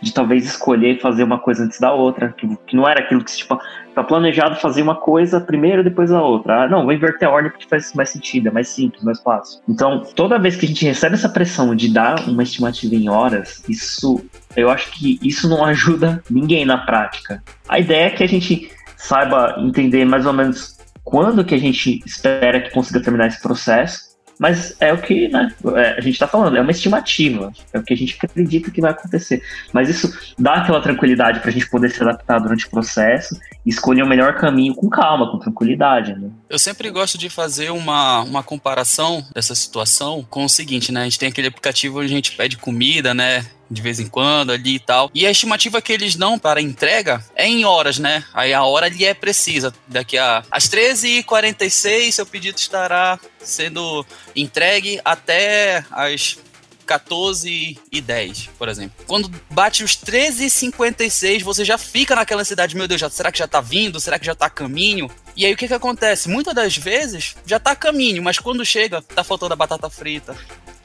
de 0.01 0.13
talvez 0.13 0.45
escolher 0.45 0.99
fazer 0.99 1.23
uma 1.23 1.39
coisa 1.39 1.63
antes 1.63 1.79
da 1.79 1.93
outra, 1.93 2.33
que, 2.37 2.47
que 2.67 2.75
não 2.75 2.87
era 2.87 3.01
aquilo 3.01 3.23
que 3.23 3.35
tipo, 3.35 3.59
tá 3.93 4.03
planejado 4.03 4.55
fazer 4.55 4.81
uma 4.81 4.95
coisa 4.95 5.39
primeiro, 5.39 5.83
depois 5.83 6.11
a 6.11 6.21
outra. 6.21 6.63
Ah, 6.63 6.67
não, 6.67 6.83
vou 6.83 6.93
inverter 6.93 7.27
a 7.27 7.31
ordem 7.31 7.51
porque 7.51 7.67
faz 7.67 7.93
mais 7.93 8.09
sentido, 8.09 8.47
é 8.47 8.51
mais 8.51 8.67
simples, 8.67 9.03
mais 9.03 9.21
fácil. 9.21 9.61
Então, 9.67 10.03
toda 10.15 10.39
vez 10.39 10.55
que 10.55 10.65
a 10.65 10.67
gente 10.69 10.85
recebe 10.85 11.15
essa 11.15 11.29
pressão 11.29 11.75
de 11.75 11.93
dar 11.93 12.27
uma 12.27 12.43
estimativa 12.43 12.95
em 12.95 13.09
horas, 13.09 13.63
isso, 13.69 14.23
eu 14.55 14.69
acho 14.69 14.91
que 14.91 15.19
isso 15.21 15.47
não 15.47 15.63
ajuda 15.63 16.23
ninguém 16.29 16.65
na 16.65 16.79
prática. 16.79 17.43
A 17.67 17.79
ideia 17.79 18.05
é 18.05 18.09
que 18.09 18.23
a 18.23 18.27
gente 18.27 18.71
saiba 18.97 19.55
entender 19.59 20.05
mais 20.05 20.25
ou 20.25 20.33
menos 20.33 20.77
quando 21.03 21.43
que 21.43 21.55
a 21.55 21.59
gente 21.59 22.01
espera 22.05 22.61
que 22.61 22.71
consiga 22.71 23.01
terminar 23.01 23.27
esse 23.27 23.41
processo, 23.41 24.10
mas 24.41 24.75
é 24.81 24.91
o 24.91 24.97
que 24.97 25.27
né, 25.27 25.53
é, 25.75 25.99
a 25.99 26.01
gente 26.01 26.13
está 26.13 26.27
falando, 26.27 26.57
é 26.57 26.61
uma 26.61 26.71
estimativa, 26.71 27.53
é 27.71 27.77
o 27.77 27.83
que 27.83 27.93
a 27.93 27.95
gente 27.95 28.17
acredita 28.19 28.71
que 28.71 28.81
vai 28.81 28.89
acontecer. 28.89 29.43
Mas 29.71 29.87
isso 29.87 30.11
dá 30.35 30.55
aquela 30.55 30.81
tranquilidade 30.81 31.41
para 31.41 31.49
a 31.49 31.53
gente 31.53 31.69
poder 31.69 31.91
se 31.91 32.01
adaptar 32.01 32.39
durante 32.39 32.65
o 32.65 32.71
processo 32.71 33.39
e 33.63 33.69
escolher 33.69 34.01
o 34.01 34.07
melhor 34.07 34.33
caminho 34.33 34.73
com 34.73 34.89
calma, 34.89 35.29
com 35.29 35.37
tranquilidade. 35.37 36.19
Né? 36.19 36.31
Eu 36.51 36.59
sempre 36.59 36.89
gosto 36.91 37.17
de 37.17 37.29
fazer 37.29 37.71
uma, 37.71 38.23
uma 38.23 38.43
comparação 38.43 39.25
dessa 39.33 39.55
situação 39.55 40.27
com 40.29 40.43
o 40.43 40.49
seguinte, 40.49 40.91
né? 40.91 40.99
A 40.99 41.03
gente 41.05 41.17
tem 41.17 41.29
aquele 41.29 41.47
aplicativo 41.47 41.99
onde 41.99 42.11
a 42.11 42.15
gente 42.15 42.33
pede 42.33 42.57
comida, 42.57 43.13
né? 43.13 43.49
de 43.69 43.81
vez 43.81 44.01
em 44.01 44.07
quando 44.07 44.51
ali 44.51 44.75
e 44.75 44.79
tal. 44.79 45.09
E 45.15 45.25
a 45.25 45.31
estimativa 45.31 45.81
que 45.81 45.93
eles 45.93 46.17
dão 46.17 46.37
para 46.37 46.61
entrega 46.61 47.23
é 47.33 47.47
em 47.47 47.63
horas, 47.63 47.97
né? 47.97 48.25
Aí 48.33 48.53
a 48.53 48.65
hora 48.65 48.87
ali 48.87 49.05
é 49.05 49.13
precisa. 49.13 49.73
Daqui 49.87 50.17
a 50.17 50.43
às 50.51 50.67
13h46 50.67 52.11
seu 52.11 52.25
pedido 52.25 52.57
estará 52.57 53.17
sendo 53.39 54.05
entregue 54.35 54.99
até 55.05 55.85
as 55.89 56.37
14 56.85 57.79
e 57.89 58.01
10, 58.01 58.49
por 58.57 58.67
exemplo. 58.67 59.05
Quando 59.07 59.31
bate 59.49 59.81
os 59.81 59.95
13 59.95 60.47
e 60.47 60.49
56, 60.49 61.41
você 61.41 61.63
já 61.63 61.77
fica 61.77 62.13
naquela 62.13 62.41
ansiedade, 62.41 62.75
meu 62.75 62.85
Deus, 62.85 62.99
já, 62.99 63.09
será 63.09 63.31
que 63.31 63.39
já 63.39 63.47
tá 63.47 63.61
vindo? 63.61 63.97
Será 64.01 64.19
que 64.19 64.25
já 64.25 64.35
tá 64.35 64.47
a 64.47 64.49
caminho? 64.49 65.09
E 65.41 65.45
aí 65.47 65.53
o 65.53 65.57
que 65.57 65.67
que 65.67 65.73
acontece? 65.73 66.29
Muitas 66.29 66.53
das 66.53 66.77
vezes 66.77 67.35
já 67.47 67.59
tá 67.59 67.71
a 67.71 67.75
caminho, 67.75 68.21
mas 68.21 68.37
quando 68.37 68.63
chega, 68.63 69.01
tá 69.01 69.23
faltando 69.23 69.53
a 69.53 69.55
batata 69.55 69.89
frita, 69.89 70.37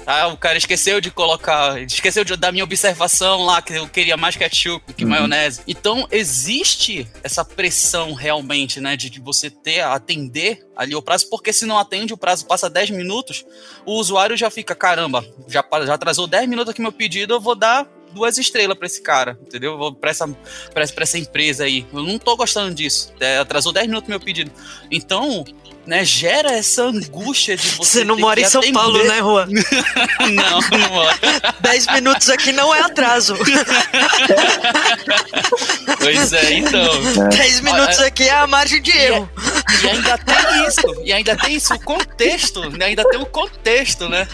ah, 0.06 0.28
o 0.28 0.36
cara 0.38 0.56
esqueceu 0.56 0.98
de 0.98 1.10
colocar, 1.10 1.78
esqueceu 1.82 2.24
de 2.24 2.34
dar 2.38 2.52
minha 2.52 2.64
observação 2.64 3.44
lá, 3.44 3.60
que 3.60 3.74
eu 3.74 3.86
queria 3.86 4.16
mais 4.16 4.34
ketchup 4.34 4.94
que 4.94 5.04
uhum. 5.04 5.10
maionese. 5.10 5.60
Então, 5.68 6.08
existe 6.10 7.06
essa 7.22 7.44
pressão 7.44 8.14
realmente, 8.14 8.80
né, 8.80 8.96
de, 8.96 9.10
de 9.10 9.20
você 9.20 9.50
ter, 9.50 9.82
atender 9.82 10.66
ali 10.74 10.96
o 10.96 11.02
prazo, 11.02 11.28
porque 11.28 11.52
se 11.52 11.66
não 11.66 11.78
atende, 11.78 12.14
o 12.14 12.16
prazo 12.16 12.46
passa 12.46 12.70
10 12.70 12.92
minutos, 12.92 13.44
o 13.84 13.92
usuário 13.92 14.38
já 14.38 14.48
fica, 14.48 14.74
caramba, 14.74 15.22
já, 15.48 15.62
já 15.84 15.92
atrasou 15.92 16.26
10 16.26 16.48
minutos 16.48 16.70
aqui 16.70 16.80
meu 16.80 16.92
pedido, 16.92 17.34
eu 17.34 17.40
vou 17.42 17.54
dar 17.54 17.86
duas 18.16 18.38
estrelas 18.38 18.76
para 18.76 18.86
esse 18.86 19.02
cara, 19.02 19.38
entendeu? 19.46 19.92
Para 19.92 20.10
essa, 20.10 20.26
pra, 20.72 20.84
essa 20.84 21.18
empresa 21.18 21.64
aí. 21.64 21.86
Eu 21.92 22.02
não 22.02 22.18
tô 22.18 22.34
gostando 22.34 22.74
disso. 22.74 23.12
É, 23.20 23.38
atrasou 23.38 23.72
10 23.72 23.86
minutos 23.86 24.08
meu 24.08 24.18
pedido. 24.18 24.50
Então, 24.90 25.44
né, 25.86 26.04
gera 26.04 26.50
essa 26.52 26.82
angústia 26.84 27.56
de 27.56 27.68
você. 27.68 27.76
Você 27.76 28.04
não 28.04 28.18
mora 28.18 28.40
em 28.40 28.44
São 28.44 28.60
atender. 28.60 28.78
Paulo, 28.78 29.04
né, 29.04 29.18
Juan? 29.18 29.46
não, 30.32 30.60
não 30.78 30.88
moro. 30.90 31.16
Dez 31.60 31.86
minutos 31.86 32.28
aqui 32.28 32.50
não 32.52 32.74
é 32.74 32.80
atraso. 32.80 33.36
pois 36.00 36.32
é, 36.32 36.54
então. 36.54 37.28
Dez 37.28 37.60
minutos 37.60 38.00
aqui 38.00 38.24
é 38.24 38.32
a 38.32 38.46
margem 38.46 38.82
de 38.82 38.90
erro. 38.90 39.30
E, 39.82 39.84
e 39.84 39.90
ainda 39.90 40.18
tem 40.18 40.66
isso, 40.66 41.02
e 41.04 41.12
ainda 41.12 41.36
tem 41.36 41.54
isso, 41.54 41.74
o 41.74 41.80
contexto, 41.80 42.70
né? 42.70 42.86
ainda 42.86 43.08
tem 43.08 43.20
o 43.20 43.26
contexto, 43.26 44.08
né? 44.08 44.26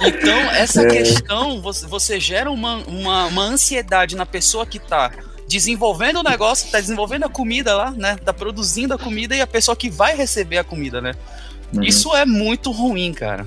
Então, 0.00 0.38
essa 0.52 0.82
é. 0.82 0.86
questão, 0.86 1.60
você, 1.60 1.86
você 1.86 2.20
gera 2.20 2.50
uma, 2.50 2.76
uma, 2.86 3.26
uma 3.26 3.42
ansiedade 3.42 4.16
na 4.16 4.26
pessoa 4.26 4.66
que 4.66 4.78
está 4.78 5.10
desenvolvendo 5.48 6.18
o 6.18 6.22
negócio, 6.22 6.66
está 6.66 6.78
desenvolvendo 6.78 7.24
a 7.24 7.28
comida 7.28 7.74
lá, 7.74 7.90
né? 7.90 8.16
Tá 8.16 8.32
produzindo 8.32 8.94
a 8.94 8.98
comida 8.98 9.34
e 9.34 9.40
a 9.40 9.46
pessoa 9.46 9.74
que 9.74 9.88
vai 9.88 10.14
receber 10.14 10.58
a 10.58 10.64
comida, 10.64 11.00
né? 11.00 11.14
Uhum. 11.72 11.82
Isso 11.82 12.14
é 12.14 12.24
muito 12.24 12.70
ruim, 12.70 13.12
cara. 13.12 13.46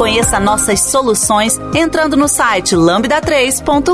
Conheça 0.00 0.40
nossas 0.40 0.80
soluções 0.80 1.58
entrando 1.74 2.16
no 2.16 2.26
site 2.26 2.74
lambda3.com.br. 2.74 3.92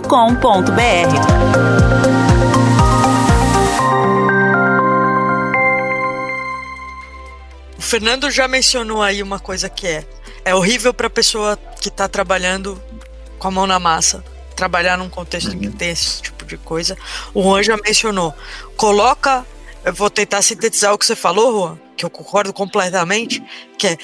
O 7.77 7.83
Fernando 7.83 8.31
já 8.31 8.47
mencionou 8.47 9.03
aí 9.03 9.21
uma 9.21 9.41
coisa 9.41 9.69
que 9.69 9.85
é 9.89 10.07
é 10.45 10.55
horrível 10.55 10.95
para 10.95 11.09
a 11.09 11.11
pessoa 11.11 11.59
que 11.81 11.89
está 11.89 12.09
trabalhando 12.09 12.81
com 13.37 13.49
a 13.49 13.51
mão 13.51 13.67
na 13.67 13.81
massa, 13.81 14.25
trabalhar 14.55 14.97
num 14.97 15.09
contexto 15.09 15.55
uhum. 15.55 15.59
que 15.59 15.71
tem 15.71 15.91
esse 15.91 16.23
tipo 16.23 16.45
de 16.45 16.57
coisa. 16.57 16.97
O 17.35 17.43
Juan 17.43 17.65
já 17.65 17.77
mencionou. 17.85 18.33
Coloca, 18.77 19.45
eu 19.85 19.93
vou 19.93 20.09
tentar 20.09 20.41
sintetizar 20.41 20.95
o 20.95 20.99
que 20.99 21.05
você 21.05 21.17
falou, 21.17 21.53
Juan, 21.53 21.79
que 21.97 22.05
eu 22.05 22.11
concordo 22.11 22.53
completamente, 22.53 23.43
que 23.77 23.89
é 23.89 23.99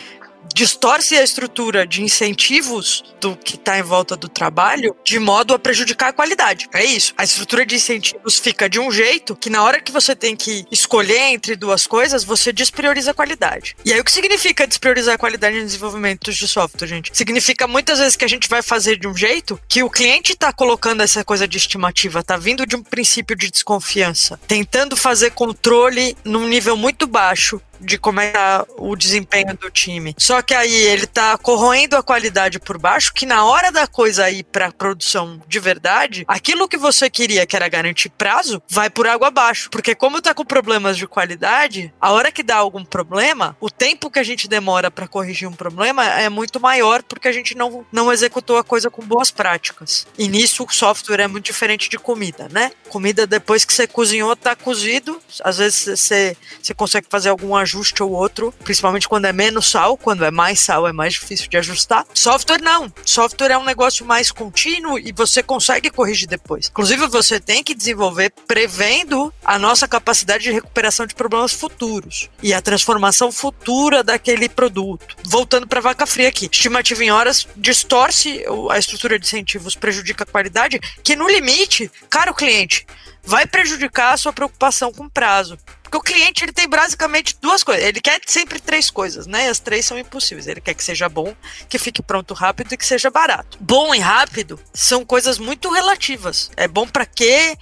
distorce 0.55 1.17
a 1.17 1.23
estrutura 1.23 1.87
de 1.87 2.03
incentivos 2.03 3.03
do 3.21 3.37
que 3.37 3.57
está 3.57 3.79
em 3.79 3.83
volta 3.83 4.17
do 4.17 4.29
trabalho 4.29 4.97
de 5.05 5.19
modo 5.19 5.55
a 5.55 5.59
prejudicar 5.59 6.11
a 6.11 6.13
qualidade. 6.13 6.69
É 6.73 6.85
isso. 6.85 7.15
A 7.17 7.25
estrutura 7.25 7.65
de 7.65 7.77
incentivos 7.77 8.39
fica 8.39 8.69
de 8.69 8.79
um 8.79 8.91
jeito 8.91 9.35
que 9.37 9.51
na 9.51 9.63
hora 9.63 9.81
que 9.81 9.93
você 9.93 10.15
tem 10.15 10.37
que 10.37 10.67
escolher 10.71 11.33
entre 11.33 11.57
duas 11.57 11.87
coisas, 11.87 12.25
você 12.25 12.53
desprioriza 12.53 13.13
a 13.13 13.15
qualidade. 13.15 13.77
E 13.85 13.93
aí 13.93 14.01
o 14.01 14.05
que 14.05 14.13
significa 14.13 14.67
despriorizar 14.67 15.15
a 15.15 15.19
qualidade 15.19 15.57
em 15.57 15.65
desenvolvimento 15.65 16.33
de 16.33 16.49
software, 16.49 16.87
gente? 16.87 17.17
Significa 17.17 17.67
muitas 17.67 17.99
vezes 17.99 18.17
que 18.17 18.25
a 18.25 18.29
gente 18.29 18.49
vai 18.49 18.63
fazer 18.63 18.99
de 18.99 19.07
um 19.07 19.17
jeito 19.17 19.61
que 19.69 19.83
o 19.83 19.91
cliente 19.91 20.33
está 20.33 20.53
colocando 20.53 21.03
essa 21.03 21.25
coisa 21.25 21.47
de 21.47 21.57
estimativa, 21.57 22.21
está 22.21 22.37
vindo 22.37 22.67
de 22.67 22.77
um 22.77 22.83
princípio 22.83 23.37
de 23.37 23.51
desconfiança, 23.51 24.39
tentando 24.47 24.97
fazer 24.97 25.31
controle 25.31 26.17
num 26.25 26.49
nível 26.49 26.77
muito 26.77 27.07
baixo 27.07 27.61
de 27.83 27.99
como 27.99 28.21
é 28.21 28.33
tá 28.33 28.67
o 28.77 28.97
desempenho 28.97 29.57
do 29.57 29.71
time. 29.71 30.15
Só 30.19 30.43
que 30.43 30.55
aí 30.55 30.75
ele 30.75 31.07
tá 31.07 31.37
corroendo 31.39 31.97
a 31.97 32.03
qualidade 32.03 32.59
por 32.59 32.79
baixo, 32.79 33.13
que 33.13 33.27
na 33.27 33.45
hora 33.45 33.71
da 33.71 33.87
coisa 33.87 34.31
ir 34.31 34.45
pra 34.45 34.73
produção 34.73 35.41
de 35.47 35.61
verdade, 35.61 36.25
aquilo 36.27 36.69
que 36.69 36.77
você 36.77 37.11
queria, 37.11 37.47
que 37.47 37.57
era 37.57 37.69
garantir 37.69 38.11
prazo, 38.11 38.63
vai 38.69 38.91
por 38.91 39.07
água 39.07 39.29
abaixo. 39.29 39.71
Porque 39.71 39.95
como 39.95 40.21
tá 40.21 40.35
com 40.35 40.45
problemas 40.45 40.97
de 40.97 41.07
qualidade, 41.07 41.93
a 42.01 42.13
hora 42.13 42.33
que 42.33 42.43
dá 42.43 42.57
algum 42.57 42.85
problema, 42.85 43.57
o 43.61 43.71
tempo 43.71 44.11
que 44.11 44.19
a 44.19 44.25
gente 44.25 44.49
demora 44.49 44.91
para 44.91 45.09
corrigir 45.09 45.49
um 45.49 45.53
problema 45.53 46.05
é 46.05 46.29
muito 46.29 46.61
maior 46.61 47.03
porque 47.03 47.29
a 47.29 47.33
gente 47.33 47.57
não, 47.57 47.85
não 47.93 48.13
executou 48.13 48.59
a 48.59 48.65
coisa 48.65 48.91
com 48.91 49.03
boas 49.03 49.31
práticas. 49.31 50.07
E 50.19 50.29
nisso 50.29 50.65
o 50.65 50.73
software 50.73 51.21
é 51.21 51.29
muito 51.29 51.45
diferente 51.45 51.89
de 51.89 51.99
comida, 51.99 52.49
né? 52.51 52.73
Comida 52.89 53.27
depois 53.27 53.65
que 53.65 53.73
você 53.73 53.87
cozinhou, 53.87 54.35
tá 54.37 54.57
cozido, 54.57 55.21
às 55.43 55.59
vezes 55.59 56.01
você, 56.01 56.37
você 56.61 56.75
consegue 56.75 57.07
fazer 57.09 57.29
algum 57.29 57.55
ajuste 57.55 57.72
ajuste 57.73 58.03
ou 58.03 58.11
outro, 58.13 58.53
principalmente 58.63 59.09
quando 59.09 59.25
é 59.25 59.33
menos 59.33 59.71
sal, 59.71 59.97
quando 59.97 60.25
é 60.25 60.31
mais 60.31 60.61
sal 60.61 60.87
é 60.87 60.93
mais 60.93 61.15
difícil 61.15 61.49
de 61.49 61.57
ajustar. 61.57 62.05
Software 62.15 62.61
não. 62.61 62.93
Software 63.05 63.53
é 63.53 63.59
um 63.59 63.65
negócio 63.65 64.05
mais 64.05 64.31
contínuo 64.31 64.99
e 64.99 65.13
você 65.13 65.43
consegue 65.43 65.91
corrigir 65.91 66.29
depois. 66.29 66.69
Inclusive, 66.69 67.07
você 67.07 67.41
tem 67.41 67.63
que 67.63 67.75
desenvolver 67.75 68.33
prevendo 68.47 69.33
a 69.45 69.59
nossa 69.59 69.89
capacidade 69.89 70.45
de 70.45 70.53
recuperação 70.53 71.07
de 71.07 71.15
problemas 71.15 71.53
futuros 71.53 72.29
e 72.43 72.53
a 72.53 72.61
transformação 72.61 73.33
futura 73.33 74.03
daquele 74.03 74.49
produto. 74.49 75.17
Voltando 75.25 75.67
para 75.67 75.81
vaca 75.81 76.07
fria 76.07 76.29
aqui, 76.29 76.49
estimativa 76.51 77.03
em 77.03 77.11
horas 77.11 77.47
distorce 77.57 78.45
a 78.71 78.79
estrutura 78.79 79.19
de 79.19 79.27
incentivos, 79.27 79.75
prejudica 79.75 80.25
a 80.25 80.27
qualidade, 80.27 80.79
que 81.03 81.17
no 81.17 81.29
limite, 81.29 81.91
caro 82.11 82.35
cliente, 82.35 82.87
vai 83.23 83.47
prejudicar 83.47 84.15
a 84.15 84.17
sua 84.17 84.33
preocupação 84.33 84.93
com 84.93 85.09
prazo. 85.09 85.57
Porque 85.93 85.99
o 85.99 86.15
cliente 86.15 86.43
ele 86.43 86.53
tem 86.53 86.67
basicamente 86.67 87.37
duas 87.39 87.63
coisas. 87.63 87.85
Ele 87.85 88.01
quer 88.01 88.19
sempre 88.27 88.59
três 88.59 88.91
coisas, 88.91 89.27
né? 89.27 89.45
E 89.45 89.49
as 89.49 89.59
três 89.59 89.85
são 89.85 89.99
impossíveis. 89.99 90.47
Ele 90.47 90.61
quer 90.61 90.73
que 90.73 90.83
seja 90.83 91.07
bom, 91.07 91.37
que 91.69 91.79
fique 91.79 92.01
pronto 92.01 92.33
rápido 92.33 92.73
e 92.73 92.79
que 92.79 92.87
seja 92.87 93.11
barato. 93.11 93.59
Bom 93.61 93.95
e 93.95 93.99
rápido 93.99 94.59
são 94.73 95.05
coisas 95.05 95.39
muito 95.39 95.71
relativas. 95.71 96.51
É 96.57 96.67
bom 96.67 96.89
para 96.89 97.05
quê? 97.05 97.59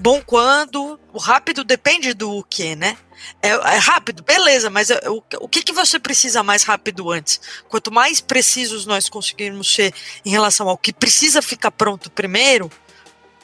Bom 0.00 0.22
quando? 0.24 0.98
O 1.12 1.18
rápido 1.18 1.62
depende 1.62 2.14
do 2.14 2.42
que, 2.44 2.74
né? 2.74 2.96
É, 3.42 3.50
é, 3.50 3.76
rápido, 3.76 4.22
beleza, 4.22 4.70
mas 4.70 4.90
é, 4.90 5.00
o, 5.08 5.22
o 5.40 5.48
que, 5.48 5.62
que 5.62 5.72
você 5.72 5.98
precisa 5.98 6.42
mais 6.42 6.62
rápido 6.62 7.10
antes? 7.10 7.38
Quanto 7.68 7.92
mais 7.92 8.18
precisos 8.20 8.86
nós 8.86 9.10
conseguirmos 9.10 9.72
ser 9.72 9.94
em 10.24 10.30
relação 10.30 10.68
ao 10.68 10.78
que 10.78 10.92
precisa 10.92 11.42
ficar 11.42 11.70
pronto 11.70 12.10
primeiro, 12.10 12.70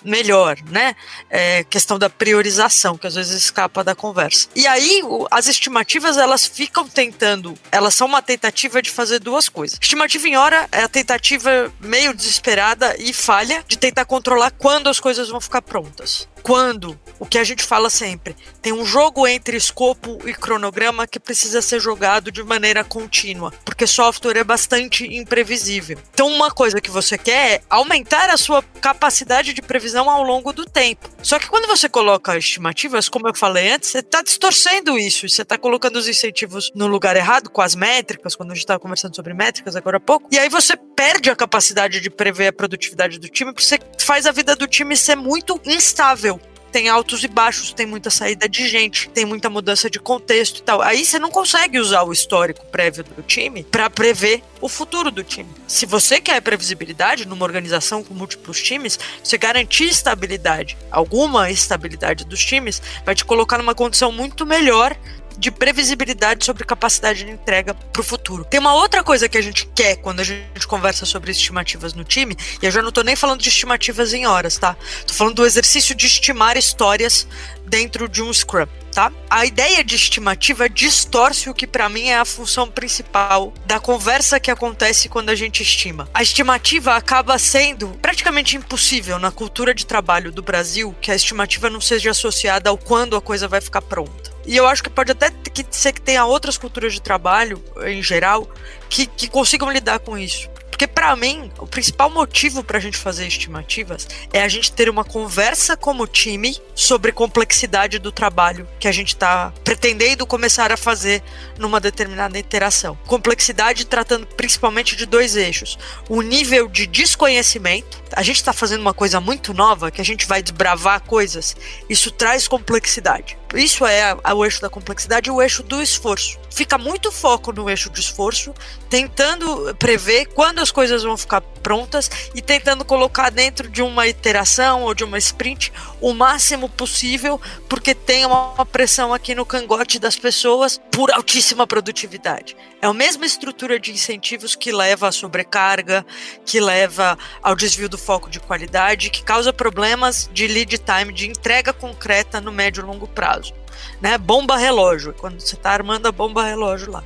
melhor, 0.05 0.57
né? 0.71 0.95
É 1.29 1.65
questão 1.65 1.99
da 1.99 2.09
priorização, 2.09 2.97
que 2.97 3.07
às 3.07 3.15
vezes 3.15 3.33
escapa 3.33 3.85
da 3.85 3.95
conversa. 3.95 4.49
E 4.55 4.67
aí, 4.67 5.03
as 5.31 5.47
estimativas, 5.47 6.17
elas 6.17 6.47
ficam 6.47 6.89
tentando, 6.89 7.55
elas 7.71 7.95
são 7.95 8.07
uma 8.07 8.23
tentativa 8.23 8.81
de 8.83 8.91
fazer 8.91 9.19
duas 9.19 9.49
coisas. 9.49 9.79
Estimativa 9.81 10.29
em 10.29 10.37
hora 10.37 10.69
é 10.73 10.83
a 10.83 10.89
tentativa 10.89 11.73
meio 11.81 12.15
desesperada 12.15 12.97
e 12.99 13.13
falha 13.13 13.65
de 13.67 13.77
tentar 13.77 14.05
controlar 14.05 14.51
quando 14.53 14.89
as 14.89 15.01
coisas 15.01 15.29
vão 15.29 15.41
ficar 15.41 15.63
prontas 15.63 16.29
quando, 16.43 16.99
o 17.19 17.27
que 17.27 17.39
a 17.39 17.45
gente 17.45 17.63
fala 17.63 17.91
sempre, 17.91 18.37
tem 18.61 18.73
um 18.73 18.85
jogo 18.85 19.27
entre 19.27 19.57
escopo 19.57 20.19
e 20.27 20.35
cronograma 20.35 21.07
que 21.07 21.21
precisa 21.21 21.63
ser 21.63 21.81
jogado 21.81 22.33
de 22.33 22.43
maneira 22.43 22.83
contínua, 22.83 23.53
porque 23.65 23.87
software 23.87 24.39
é 24.39 24.45
bastante 24.45 25.05
imprevisível. 25.05 25.99
Então, 26.13 26.29
uma 26.29 26.51
coisa 26.51 26.81
que 26.81 26.91
você 26.91 27.17
quer 27.17 27.55
é 27.55 27.61
aumentar 27.69 28.31
a 28.31 28.37
sua 28.37 28.63
capacidade 28.81 29.53
de 29.53 29.63
previsão 29.63 30.09
ao 30.11 30.23
longo 30.23 30.53
do 30.53 30.65
tempo. 30.65 31.09
Só 31.23 31.39
que 31.39 31.49
quando 31.49 31.67
você 31.67 31.89
coloca 31.89 32.37
estimativas, 32.37 33.09
como 33.09 33.29
eu 33.29 33.35
falei 33.35 33.71
antes, 33.71 33.91
você 33.91 33.99
está 33.99 34.23
distorcendo 34.23 34.99
isso, 34.99 35.29
você 35.29 35.43
está 35.43 35.57
colocando 35.57 35.97
os 35.97 36.09
incentivos 36.09 36.71
no 36.75 36.87
lugar 36.87 37.17
errado, 37.17 37.51
com 37.51 37.63
as 37.63 37.75
métricas, 37.75 38.35
quando 38.35 38.53
a 38.53 38.55
gente 38.55 38.65
estava 38.65 38.81
conversando 38.81 39.15
sobre 39.15 39.35
métricas 39.35 39.77
agora 39.77 39.99
há 39.99 40.01
pouco, 40.01 40.29
e 40.31 40.39
aí 40.39 40.49
você 40.49 40.77
perde 41.01 41.31
a 41.31 41.35
capacidade 41.35 41.99
de 41.99 42.11
prever 42.11 42.49
a 42.49 42.53
produtividade 42.53 43.19
do 43.19 43.27
time, 43.27 43.55
porque 43.55 43.67
você 43.67 43.79
faz 43.99 44.27
a 44.27 44.33
vida 44.33 44.55
do 44.55 44.67
time 44.67 44.95
ser 44.95 45.17
muito 45.17 45.59
instável 45.65 46.39
tem 46.71 46.89
altos 46.89 47.25
e 47.25 47.29
baixos, 47.29 47.73
tem 47.73 47.85
muita 47.85 48.11
saída 48.11 48.49
de 48.49 48.69
gente, 48.69 49.09
tem 49.09 49.25
muita 49.25 49.51
mudança 49.51 49.91
de 49.91 49.99
contexto 49.99 50.59
e 50.59 50.63
tal. 50.63 50.81
Aí 50.81 51.05
você 51.05 51.19
não 51.19 51.31
consegue 51.31 51.81
usar 51.81 52.03
o 52.03 52.13
histórico 52.13 52.65
prévio 52.67 53.03
do 53.03 53.23
time 53.23 53.65
para 53.65 53.91
prever 53.91 54.41
o 54.61 54.69
futuro 54.69 55.11
do 55.11 55.25
time. 55.25 55.51
Se 55.67 55.85
você 55.85 56.21
quer 56.21 56.41
previsibilidade 56.41 57.27
numa 57.27 57.45
organização 57.45 58.05
com 58.05 58.15
múltiplos 58.15 58.63
times, 58.63 59.01
você 59.23 59.37
garantir 59.37 59.89
estabilidade, 59.89 60.77
alguma 60.93 61.51
estabilidade 61.51 62.25
dos 62.25 62.45
times, 62.45 62.81
vai 63.05 63.15
te 63.15 63.25
colocar 63.25 63.59
numa 63.59 63.75
condição 63.75 64.13
muito 64.13 64.47
melhor 64.47 64.97
de 65.41 65.51
previsibilidade 65.51 66.45
sobre 66.45 66.65
capacidade 66.65 67.25
de 67.25 67.31
entrega 67.31 67.73
para 67.73 68.01
o 68.01 68.05
futuro. 68.05 68.45
Tem 68.45 68.61
uma 68.61 68.75
outra 68.75 69.03
coisa 69.03 69.29
que 69.29 69.39
a 69.39 69.41
gente 69.41 69.67
quer 69.75 69.97
quando 69.97 70.21
a 70.21 70.23
gente 70.23 70.67
conversa 70.69 71.07
sobre 71.07 71.31
estimativas 71.31 71.95
no 71.95 72.05
time, 72.05 72.37
e 72.63 72.67
eu 72.67 72.71
já 72.71 72.83
não 72.83 72.91
estou 72.91 73.03
nem 73.03 73.17
falando 73.17 73.41
de 73.41 73.49
estimativas 73.49 74.13
em 74.13 74.27
horas, 74.27 74.59
tá? 74.59 74.77
Tô 75.07 75.15
falando 75.15 75.37
do 75.37 75.47
exercício 75.47 75.95
de 75.95 76.07
estimar 76.07 76.59
histórias 76.59 77.27
dentro 77.71 78.09
de 78.09 78.21
um 78.21 78.33
Scrum. 78.33 78.67
tá? 78.93 79.13
A 79.31 79.47
ideia 79.47 79.85
de 79.85 79.95
estimativa 79.95 80.69
distorce 80.69 81.49
o 81.49 81.55
que 81.55 81.67
para 81.67 81.89
mim 81.89 82.09
é 82.09 82.19
a 82.19 82.25
função 82.25 82.69
principal 82.69 83.55
da 83.65 83.79
conversa 83.79 84.41
que 84.41 84.51
acontece 84.51 85.09
quando 85.09 85.31
a 85.31 85.37
gente 85.37 85.63
estima. 85.63 86.09
A 86.13 86.21
estimativa 86.21 86.97
acaba 86.97 87.39
sendo 87.39 87.91
praticamente 88.03 88.57
impossível 88.57 89.21
na 89.21 89.31
cultura 89.31 89.73
de 89.73 89.87
trabalho 89.87 90.33
do 90.33 90.43
Brasil 90.43 90.95
que 91.01 91.13
a 91.13 91.15
estimativa 91.15 91.71
não 91.71 91.81
seja 91.81 92.11
associada 92.11 92.69
ao 92.69 92.77
quando 92.77 93.15
a 93.15 93.21
coisa 93.21 93.47
vai 93.47 93.61
ficar 93.61 93.83
pronta. 93.83 94.31
E 94.45 94.57
eu 94.57 94.67
acho 94.67 94.83
que 94.83 94.91
pode 94.91 95.13
até 95.13 95.31
ser 95.71 95.93
que 95.93 96.01
tenha 96.01 96.25
outras 96.25 96.59
culturas 96.59 96.93
de 96.93 97.01
trabalho, 97.01 97.63
em 97.85 98.03
geral, 98.03 98.49
que, 98.89 99.07
que 99.07 99.29
consigam 99.29 99.71
lidar 99.71 100.01
com 100.01 100.19
isso. 100.19 100.50
Porque 100.81 100.95
para 100.95 101.15
mim, 101.15 101.53
o 101.59 101.67
principal 101.67 102.09
motivo 102.09 102.65
para 102.65 102.79
a 102.79 102.81
gente 102.81 102.97
fazer 102.97 103.27
estimativas 103.27 104.09
é 104.33 104.43
a 104.43 104.49
gente 104.49 104.73
ter 104.73 104.89
uma 104.89 105.05
conversa 105.05 105.77
como 105.77 106.07
time 106.07 106.57
sobre 106.75 107.13
complexidade 107.13 107.99
do 107.99 108.11
trabalho 108.11 108.67
que 108.79 108.89
a 108.89 108.93
gente 108.93 109.09
está 109.09 109.53
pretendendo 109.63 110.27
começar 110.27 110.73
a 110.73 110.79
fazer 110.79 111.23
numa 111.59 111.81
determinada 111.81 112.39
interação. 112.39 112.99
Complexidade 113.07 113.85
tratando 113.85 114.27
principalmente 114.27 114.97
de 114.97 115.05
dois 115.05 115.37
eixos: 115.37 115.79
o 116.09 116.23
nível 116.23 116.67
de 116.67 116.87
desconhecimento. 116.87 118.03
A 118.15 118.23
gente 118.23 118.37
está 118.37 118.55
fazendo 118.55 118.81
uma 118.81 118.95
coisa 118.95 119.21
muito 119.21 119.53
nova 119.53 119.91
que 119.91 120.01
a 120.01 120.05
gente 120.05 120.27
vai 120.27 120.43
desbravar 120.43 121.03
coisas. 121.03 121.55
Isso 121.91 122.11
traz 122.11 122.49
complexidade. 122.49 123.37
Isso 123.55 123.85
é 123.85 124.17
o 124.35 124.45
eixo 124.45 124.61
da 124.61 124.71
complexidade 124.71 125.31
o 125.31 125.43
eixo 125.43 125.63
do 125.63 125.83
esforço. 125.83 126.39
Fica 126.51 126.79
muito 126.79 127.11
foco 127.11 127.53
no 127.53 127.69
eixo 127.69 127.91
do 127.91 127.99
esforço, 127.99 128.55
tentando 128.89 129.75
prever 129.77 130.27
quando 130.27 130.61
as 130.61 130.71
coisas 130.71 131.03
vão 131.03 131.17
ficar 131.17 131.41
prontas 131.63 132.11
e 132.35 132.43
tentando 132.43 132.85
colocar 132.85 133.31
dentro 133.31 133.69
de 133.69 133.83
uma 133.83 134.07
iteração 134.07 134.83
ou 134.83 134.95
de 134.95 135.05
uma 135.05 135.19
sprint 135.19 135.73
o 136.01 136.13
máximo 136.13 136.69
possível, 136.69 137.41
porque 137.69 137.95
tem 137.95 138.25
uma 138.27 138.67
pressão 138.67 139.13
aqui 139.15 139.35
no 139.35 139.47
cangote 139.47 139.99
das 139.99 140.17
pessoas 140.17 140.81
por 140.91 141.11
altíssima 141.11 141.67
produtividade. 141.67 142.57
É 142.83 142.87
a 142.87 142.93
mesma 142.93 143.27
estrutura 143.27 143.79
de 143.79 143.93
incentivos 143.93 144.55
que 144.55 144.73
leva 144.73 145.09
à 145.09 145.13
sobrecarga, 145.13 146.05
que 146.45 146.61
leva 146.61 147.19
ao 147.43 147.55
desvio 147.55 147.89
do 147.89 147.99
foco 147.99 148.31
de 148.31 148.41
qualidade, 148.41 149.11
que 149.11 149.23
causa 149.23 149.53
problemas 149.53 150.31
de 150.33 150.47
lead 150.47 150.79
time, 150.79 151.13
de 151.13 151.29
entrega 151.29 151.73
concreta 151.73 152.41
no 152.41 152.51
médio 152.51 152.83
e 152.83 152.87
longo 152.87 153.07
prazo. 153.07 153.53
Né? 154.01 154.17
Bomba 154.19 154.57
relógio, 154.57 155.15
quando 155.15 155.41
você 155.41 155.55
está 155.55 155.71
armando 155.71 156.07
a 156.07 156.13
bomba 156.13 156.45
relógio 156.45 156.91
lá. 156.91 157.05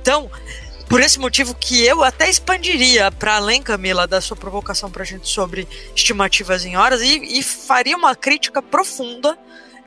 Então, 0.00 0.30
por 0.88 1.00
esse 1.00 1.18
motivo 1.18 1.54
que 1.54 1.84
eu 1.84 2.02
até 2.02 2.28
expandiria 2.28 3.10
para 3.10 3.36
além, 3.36 3.62
Camila, 3.62 4.06
da 4.06 4.20
sua 4.20 4.36
provocação 4.36 4.90
para 4.90 5.02
a 5.02 5.06
gente 5.06 5.28
sobre 5.28 5.66
estimativas 5.94 6.64
em 6.64 6.76
horas 6.76 7.02
e, 7.02 7.38
e 7.38 7.42
faria 7.42 7.96
uma 7.96 8.14
crítica 8.14 8.62
profunda 8.62 9.38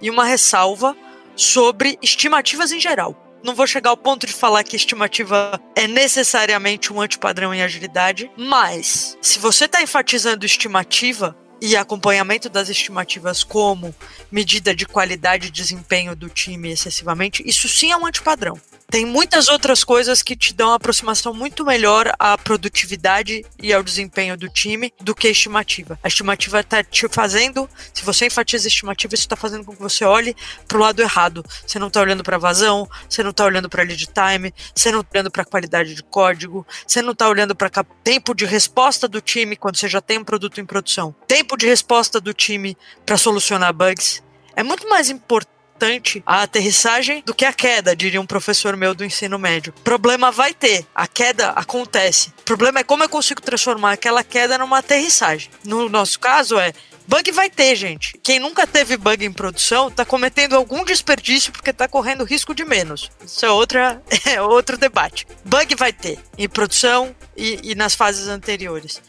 e 0.02 0.10
uma 0.10 0.26
ressalva 0.26 0.96
sobre 1.36 1.98
estimativas 2.02 2.72
em 2.72 2.80
geral. 2.80 3.16
Não 3.44 3.54
vou 3.54 3.68
chegar 3.68 3.92
ao 3.92 3.98
ponto 3.98 4.26
de 4.26 4.34
falar 4.34 4.64
que 4.64 4.76
estimativa 4.76 5.62
é 5.76 5.88
necessariamente 5.88 6.92
um 6.92 7.00
antipadrão 7.00 7.54
em 7.54 7.62
agilidade, 7.62 8.30
mas 8.36 9.18
se 9.22 9.40
você 9.40 9.66
está 9.66 9.82
enfatizando 9.82 10.46
estimativa, 10.46 11.38
e 11.62 11.76
acompanhamento 11.76 12.50
das 12.50 12.70
estimativas 12.70 13.44
como 13.44 13.96
medida 14.32 14.76
de 14.76 14.86
qualidade 14.86 15.48
e 15.48 15.52
desempenho 15.52 16.16
do 16.16 16.30
time 16.30 16.72
excessivamente, 16.72 17.44
isso 17.46 17.68
sim 17.68 17.92
é 17.92 17.98
um 17.98 18.06
antipadrão. 18.06 18.60
Tem 18.90 19.06
muitas 19.06 19.50
outras 19.50 19.84
coisas 19.84 20.22
que 20.22 20.34
te 20.34 20.54
dão 20.54 20.70
uma 20.70 20.76
aproximação 20.76 21.34
muito 21.34 21.66
melhor 21.66 22.10
à 22.18 22.38
produtividade 22.38 23.46
e 23.62 23.74
ao 23.74 23.84
desempenho 23.84 24.38
do 24.38 24.48
time 24.48 24.94
do 25.02 25.14
que 25.14 25.28
a 25.28 25.30
estimativa. 25.30 26.00
A 26.02 26.08
estimativa 26.08 26.62
está 26.62 26.82
te 26.82 27.06
fazendo, 27.10 27.70
se 27.94 28.06
você 28.06 28.28
enfatiza 28.28 28.66
a 28.66 28.70
estimativa, 28.70 29.14
isso 29.14 29.24
está 29.24 29.36
fazendo 29.36 29.66
com 29.66 29.76
que 29.76 29.82
você 29.82 30.06
olhe 30.06 30.34
para 30.66 30.78
o 30.78 30.82
lado 30.82 31.02
errado. 31.02 31.44
Você 31.66 31.78
não 31.78 31.88
está 31.88 32.00
olhando 32.00 32.24
para 32.24 32.38
vazão, 32.38 32.90
você 33.10 33.22
não 33.22 33.32
está 33.32 33.44
olhando 33.44 33.68
para 33.68 33.84
lead 33.84 34.08
time, 34.08 34.54
você 34.74 34.90
não 34.90 35.02
está 35.02 35.12
olhando 35.14 35.32
para 35.32 35.44
qualidade 35.44 35.94
de 35.94 36.04
código, 36.04 36.66
você 36.88 37.02
não 37.02 37.12
está 37.12 37.28
olhando 37.28 37.54
para 37.54 37.70
tempo 38.02 38.34
de 38.34 38.46
resposta 38.46 39.06
do 39.06 39.20
time 39.20 39.58
quando 39.58 39.76
você 39.76 39.90
já 39.90 40.00
tem 40.00 40.18
um 40.18 40.24
produto 40.24 40.62
em 40.62 40.66
produção, 40.66 41.14
tempo 41.28 41.47
de 41.56 41.68
resposta 41.68 42.20
do 42.20 42.34
time 42.34 42.76
para 43.06 43.18
solucionar 43.18 43.72
bugs. 43.72 44.24
É 44.56 44.64
muito 44.64 44.90
mais 44.90 45.10
importante 45.10 45.58
importante 45.78 46.24
a 46.26 46.42
aterrissagem 46.42 47.22
do 47.24 47.36
que 47.36 47.46
a 47.46 47.54
queda, 47.54 47.96
diria 47.96 48.20
um 48.20 48.26
professor 48.26 48.76
meu 48.76 48.96
do 48.96 49.06
ensino 49.06 49.38
médio. 49.38 49.72
Problema 49.84 50.32
vai 50.32 50.54
ter, 50.54 50.86
a 50.94 51.06
queda 51.06 51.50
acontece. 51.50 52.30
O 52.40 52.44
problema 52.44 52.80
é 52.80 52.84
como 52.84 53.04
eu 53.04 53.10
consigo 53.10 53.42
transformar 53.42 53.92
aquela 53.92 54.24
queda 54.24 54.58
numa 54.58 54.80
aterrissagem. 54.80 55.52
No 55.64 55.88
nosso 55.88 56.20
caso 56.20 56.58
é 56.58 56.74
Bug 57.08 57.32
vai 57.32 57.50
ter, 57.50 57.74
gente. 57.74 58.20
Quem 58.22 58.38
nunca 58.38 58.68
teve 58.68 58.98
bug 58.98 59.24
em 59.24 59.32
produção 59.32 59.90
tá 59.90 60.04
cometendo 60.04 60.58
algum 60.58 60.84
desperdício 60.84 61.54
porque 61.54 61.72
tá 61.72 61.88
correndo 61.88 62.26
risco 62.26 62.54
de 62.54 62.66
menos. 62.66 63.10
Isso 63.26 63.46
é, 63.46 63.50
outra, 63.50 64.04
é 64.28 64.42
outro 64.42 64.78
debate. 64.78 65.26
Bug 65.46 65.74
vai 65.76 65.94
ter 65.94 66.20
em 66.38 66.50
produção 66.50 67.16
e, 67.36 67.72
e 67.72 67.76
nas 67.76 67.96
fases 67.96 68.28
anteriores. 68.28 69.02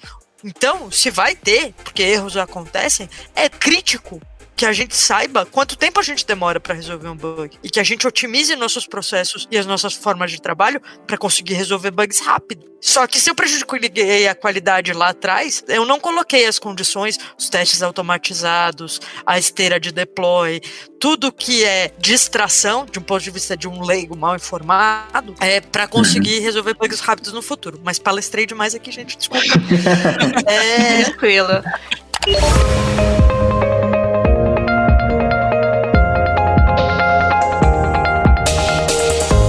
Então, 0.45 0.91
se 0.91 1.11
vai 1.11 1.35
ter, 1.35 1.73
porque 1.85 2.03
erros 2.03 2.37
acontecem, 2.37 3.09
é 3.35 3.49
crítico 3.49 4.21
que 4.59 4.67
a 4.67 4.73
gente 4.73 4.97
saiba 4.97 5.47
quanto 5.47 5.79
tempo 5.79 6.01
a 6.01 6.03
gente 6.03 6.27
demora 6.27 6.59
para 6.59 6.75
resolver 6.75 7.09
um 7.09 7.17
bug 7.17 7.57
e 7.63 7.71
que 7.71 7.79
a 7.79 7.85
gente 7.85 8.05
otimize 8.05 8.57
nossos 8.57 8.89
processos 8.89 9.47
e 9.53 9.57
as 9.57 9.65
nossas 9.65 9.95
formas 9.95 10.33
de 10.33 10.43
trabalho 10.43 10.83
para 11.07 11.17
conseguir 11.17 11.55
resolver 11.55 11.93
bugs 11.93 12.19
rápido. 12.19 12.67
Só 12.81 13.07
que 13.07 13.21
se 13.21 13.31
eu 13.31 13.37
prejudiquei 13.37 14.27
a 14.27 14.35
qualidade 14.35 14.93
lá 14.93 15.11
atrás, 15.11 15.63
eu 15.69 15.87
não 15.87 16.01
coloquei 16.01 16.45
as 16.45 16.59
condições, 16.59 17.19
os 17.39 17.49
testes 17.49 17.83
automatizados, 17.83 19.01
a 19.25 19.39
esteira 19.39 19.79
de 19.79 19.93
deploy, 19.93 20.61
tudo 20.99 21.31
que 21.31 21.63
é 21.63 21.93
distração, 21.97 22.85
de 22.85 22.99
um 22.99 23.03
ponto 23.03 23.23
de 23.23 23.31
vista 23.31 23.57
de 23.57 23.69
um 23.69 23.81
leigo 23.85 24.17
mal 24.17 24.35
informado, 24.35 25.37
é 25.39 25.61
para 25.61 25.87
conseguir 25.87 26.39
uhum. 26.39 26.43
resolver 26.43 26.75
bugs 26.75 26.99
rápidos 26.99 27.33
no 27.33 27.43
futuro. 27.43 27.81
Mas 27.85 28.01
palestrei 28.01 28.45
demais 28.45 28.75
aqui, 28.75 28.91
gente, 28.91 29.17
desculpa. 29.17 29.45
é... 30.47 31.05
Tranquilo. 31.05 31.63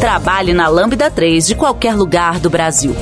Trabalhe 0.09 0.55
na 0.55 0.67
Lambda 0.67 1.11
3 1.11 1.45
de 1.45 1.53
qualquer 1.53 1.93
lugar 1.93 2.39
do 2.39 2.49
Brasil. 2.49 2.95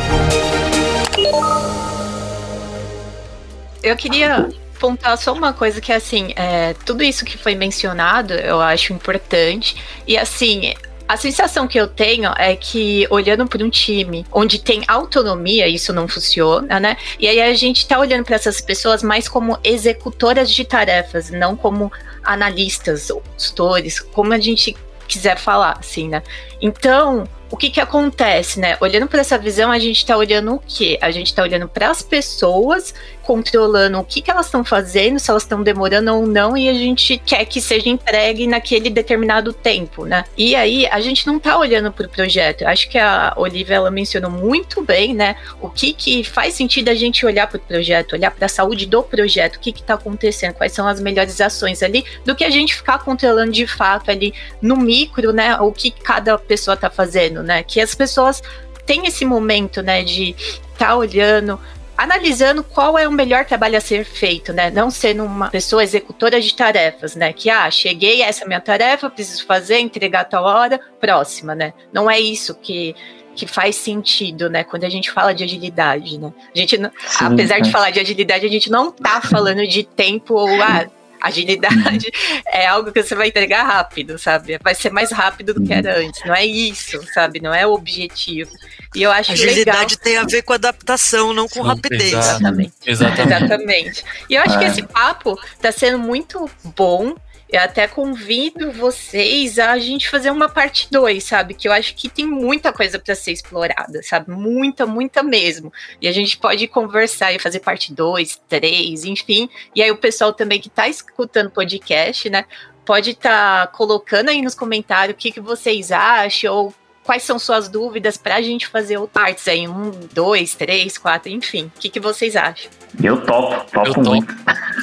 Eu 3.81 3.95
queria 3.95 4.49
pontuar 4.81 5.17
só 5.17 5.31
uma 5.31 5.53
coisa 5.53 5.79
que 5.79 5.93
assim, 5.93 6.33
é, 6.35 6.75
tudo 6.85 7.03
isso 7.03 7.23
que 7.23 7.37
foi 7.37 7.55
mencionado, 7.55 8.33
eu 8.33 8.59
acho 8.59 8.91
importante. 8.91 9.77
E 10.05 10.17
assim, 10.17 10.73
a 11.07 11.17
sensação 11.17 11.67
que 11.67 11.79
eu 11.79 11.87
tenho 11.87 12.31
é 12.37 12.55
que, 12.55 13.07
olhando 13.09 13.45
para 13.47 13.63
um 13.63 13.69
time 13.69 14.25
onde 14.31 14.59
tem 14.59 14.83
autonomia, 14.87 15.67
isso 15.67 15.93
não 15.93 16.07
funciona, 16.07 16.79
né? 16.79 16.97
E 17.19 17.27
aí 17.27 17.41
a 17.41 17.53
gente 17.53 17.87
tá 17.87 17.99
olhando 17.99 18.25
para 18.25 18.35
essas 18.35 18.59
pessoas 18.59 19.03
mais 19.03 19.27
como 19.27 19.57
executoras 19.63 20.49
de 20.49 20.65
tarefas, 20.65 21.29
não 21.29 21.55
como 21.55 21.91
analistas 22.23 23.09
ou 23.09 23.21
gestores, 23.37 23.99
como 23.99 24.33
a 24.33 24.39
gente 24.39 24.75
quiser 25.07 25.37
falar, 25.37 25.77
assim, 25.79 26.09
né? 26.09 26.23
Então, 26.59 27.27
o 27.49 27.57
que 27.57 27.69
que 27.69 27.79
acontece, 27.79 28.59
né? 28.59 28.77
Olhando 28.81 29.07
para 29.07 29.21
essa 29.21 29.37
visão, 29.37 29.71
a 29.71 29.79
gente 29.79 29.97
está 29.97 30.17
olhando 30.17 30.55
o 30.55 30.59
quê? 30.59 30.97
A 31.01 31.11
gente 31.11 31.27
está 31.27 31.43
olhando 31.43 31.67
para 31.67 31.89
as 31.89 32.01
pessoas, 32.01 32.93
controlando 33.21 33.99
o 33.99 34.03
que 34.03 34.21
que 34.21 34.31
elas 34.31 34.47
estão 34.47 34.63
fazendo, 34.63 35.19
se 35.19 35.29
elas 35.29 35.43
estão 35.43 35.61
demorando 35.61 36.13
ou 36.13 36.25
não, 36.25 36.57
e 36.57 36.67
a 36.67 36.73
gente 36.73 37.17
quer 37.17 37.45
que 37.45 37.61
seja 37.61 37.89
entregue 37.89 38.47
naquele 38.47 38.89
determinado 38.89 39.53
tempo, 39.53 40.05
né? 40.05 40.25
E 40.37 40.55
aí 40.55 40.87
a 40.87 40.99
gente 40.99 41.25
não 41.27 41.37
está 41.37 41.57
olhando 41.57 41.91
para 41.91 42.07
o 42.07 42.09
projeto. 42.09 42.65
Acho 42.65 42.89
que 42.89 42.97
a 42.97 43.33
Olivia 43.37 43.75
ela 43.75 43.91
mencionou 43.91 44.31
muito 44.31 44.81
bem, 44.83 45.13
né? 45.13 45.35
O 45.61 45.69
que 45.69 45.93
que 45.93 46.23
faz 46.23 46.55
sentido 46.55 46.89
a 46.89 46.95
gente 46.95 47.25
olhar 47.25 47.47
para 47.47 47.57
o 47.57 47.61
projeto, 47.61 48.13
olhar 48.13 48.31
para 48.31 48.45
a 48.47 48.49
saúde 48.49 48.85
do 48.85 49.03
projeto, 49.03 49.57
o 49.57 49.59
que 49.59 49.71
que 49.71 49.81
está 49.81 49.93
acontecendo, 49.93 50.53
quais 50.53 50.71
são 50.71 50.87
as 50.87 50.99
melhores 50.99 51.39
ações 51.39 51.83
ali, 51.83 52.03
do 52.25 52.35
que 52.35 52.43
a 52.43 52.49
gente 52.49 52.75
ficar 52.75 52.99
controlando 52.99 53.51
de 53.51 53.67
fato 53.67 54.09
ali 54.09 54.33
no 54.61 54.75
micro, 54.77 55.31
né? 55.31 55.57
O 55.59 55.71
que 55.71 55.91
cada 55.91 56.37
pessoa 56.37 56.73
está 56.73 56.89
fazendo 56.89 57.34
né? 57.43 57.63
Que 57.63 57.81
as 57.81 57.95
pessoas 57.95 58.41
têm 58.85 59.07
esse 59.07 59.25
momento, 59.25 59.81
né, 59.81 60.03
de 60.03 60.31
estar 60.31 60.87
tá 60.87 60.95
olhando, 60.95 61.59
analisando 61.97 62.63
qual 62.63 62.97
é 62.97 63.07
o 63.07 63.11
melhor 63.11 63.45
trabalho 63.45 63.77
a 63.77 63.81
ser 63.81 64.05
feito, 64.05 64.53
né? 64.53 64.69
Não 64.69 64.91
sendo 64.91 65.23
uma 65.23 65.49
pessoa 65.49 65.83
executora 65.83 66.39
de 66.41 66.53
tarefas, 66.53 67.15
né? 67.15 67.33
Que 67.33 67.49
ah, 67.49 67.69
cheguei, 67.71 68.21
essa 68.21 68.43
é 68.43 68.45
a 68.45 68.47
minha 68.47 68.61
tarefa, 68.61 69.09
preciso 69.09 69.45
fazer, 69.45 69.79
entregar 69.79 70.25
tal 70.25 70.43
hora, 70.43 70.79
próxima, 70.99 71.55
né? 71.55 71.73
Não 71.91 72.09
é 72.09 72.19
isso 72.19 72.53
que 72.55 72.95
que 73.35 73.45
faz 73.45 73.75
sentido, 73.75 74.49
né? 74.49 74.63
Quando 74.63 74.85
a 74.85 74.89
gente 74.89 75.11
fala 75.11 75.33
de 75.33 75.43
agilidade, 75.43 76.17
né? 76.17 76.33
A 76.55 76.57
gente, 76.57 76.77
Sim, 76.77 77.25
apesar 77.25 77.57
é. 77.57 77.61
de 77.61 77.69
falar 77.69 77.89
de 77.89 77.99
agilidade, 77.99 78.45
a 78.45 78.49
gente 78.49 78.71
não 78.71 78.91
tá 78.91 79.19
falando 79.21 79.67
de 79.67 79.83
tempo 79.83 80.35
ou 80.35 80.49
ah, 80.61 80.87
Agilidade 81.25 82.07
uhum. 82.07 82.41
é 82.47 82.67
algo 82.67 82.91
que 82.91 83.01
você 83.01 83.15
vai 83.15 83.29
entregar 83.29 83.63
rápido, 83.63 84.19
sabe? 84.19 84.59
Vai 84.63 84.75
ser 84.75 84.91
mais 84.91 85.11
rápido 85.11 85.55
do 85.55 85.63
que 85.63 85.71
uhum. 85.71 85.79
era 85.79 85.99
antes. 85.99 86.23
Não 86.23 86.35
é 86.35 86.45
isso, 86.45 87.01
sabe? 87.13 87.41
Não 87.41 87.53
é 87.53 87.65
o 87.65 87.73
objetivo. 87.73 88.51
E 88.93 89.01
eu 89.01 89.11
acho 89.11 89.31
Agilidade 89.31 89.95
legal. 89.95 90.03
tem 90.03 90.17
a 90.17 90.23
ver 90.23 90.43
com 90.43 90.53
adaptação, 90.53 91.33
não 91.33 91.47
com 91.47 91.63
Sim, 91.63 91.67
rapidez. 91.67 92.13
Exatamente. 92.13 92.73
Exatamente. 92.85 93.43
Exatamente. 93.43 94.05
E 94.29 94.35
eu 94.35 94.41
acho 94.43 94.55
é. 94.55 94.59
que 94.59 94.65
esse 94.65 94.83
papo 94.83 95.39
tá 95.59 95.71
sendo 95.71 95.97
muito 95.97 96.49
bom 96.75 97.15
eu 97.47 97.61
até 97.61 97.87
convido 97.87 98.71
vocês 98.71 99.59
a 99.59 99.77
gente 99.77 100.09
fazer 100.09 100.31
uma 100.31 100.49
parte 100.49 100.87
2, 100.91 101.23
sabe? 101.23 101.53
Que 101.53 101.67
eu 101.67 101.71
acho 101.71 101.93
que 101.95 102.09
tem 102.09 102.25
muita 102.25 102.73
coisa 102.73 102.97
para 102.97 103.13
ser 103.13 103.31
explorada, 103.31 104.01
sabe? 104.01 104.31
Muita, 104.31 104.85
muita 104.85 105.21
mesmo. 105.21 105.71
E 106.01 106.07
a 106.07 106.11
gente 106.11 106.37
pode 106.37 106.67
conversar 106.67 107.33
e 107.33 107.39
fazer 107.39 107.59
parte 107.59 107.93
2, 107.93 108.41
3, 108.49 109.05
enfim. 109.05 109.49
E 109.75 109.83
aí 109.83 109.91
o 109.91 109.97
pessoal 109.97 110.33
também 110.33 110.59
que 110.59 110.67
está 110.67 110.87
escutando 110.87 111.51
podcast, 111.51 112.29
né? 112.29 112.45
Pode 112.83 113.11
estar 113.11 113.67
tá 113.67 113.71
colocando 113.71 114.29
aí 114.29 114.41
nos 114.41 114.55
comentários 114.55 115.15
o 115.15 115.17
que, 115.17 115.31
que 115.31 115.41
vocês 115.41 115.91
acham 115.91 116.53
ou 116.53 116.73
quais 117.03 117.21
são 117.21 117.37
suas 117.37 117.69
dúvidas 117.69 118.17
para 118.17 118.35
a 118.35 118.41
gente 118.41 118.65
fazer 118.65 118.97
o 118.97 119.07
partes 119.07 119.47
aí, 119.47 119.67
um, 119.67 119.91
dois, 120.11 120.55
três, 120.55 120.97
quatro, 120.97 121.31
enfim. 121.31 121.71
O 121.75 121.79
que, 121.79 121.89
que 121.89 121.99
vocês 121.99 122.35
acham? 122.35 122.71
Eu 123.01 123.21
topo, 123.21 123.71
topo, 123.71 123.87
eu 123.87 123.93
topo. 123.93 124.09
muito. 124.09 124.35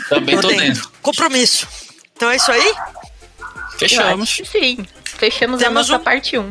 Também 0.09 0.41
tô 0.41 0.49
dentro. 0.49 0.89
Compromisso. 1.03 1.67
Então 2.23 2.31
é 2.31 2.37
isso 2.37 2.53
aí? 2.53 2.75
Fechamos. 3.77 4.43
Sim, 4.45 4.87
fechamos 5.05 5.59
Temos 5.59 5.65
a 5.65 5.71
nossa 5.71 5.97
um 5.97 6.05
parte 6.05 6.39
1. 6.39 6.51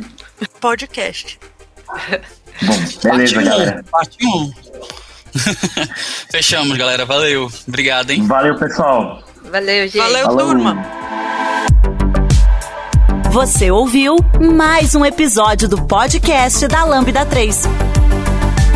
Podcast. 0.60 1.40
Bom, 2.60 2.76
beleza, 3.02 3.34
parte 3.36 3.48
galera. 3.48 3.84
Parte 3.90 4.18
1. 4.22 4.52
Fechamos, 6.30 6.76
galera. 6.76 7.06
Valeu. 7.06 7.50
Obrigado, 7.66 8.10
hein? 8.10 8.26
Valeu, 8.26 8.58
pessoal. 8.58 9.22
Valeu, 9.44 9.88
gente. 9.88 9.96
Valeu, 9.96 10.26
Falou. 10.26 10.46
turma. 10.48 10.76
Você 13.30 13.70
ouviu 13.70 14.16
mais 14.54 14.94
um 14.94 15.06
episódio 15.06 15.70
do 15.70 15.86
podcast 15.86 16.68
da 16.68 16.84
Lambda 16.84 17.24
3. 17.24 17.62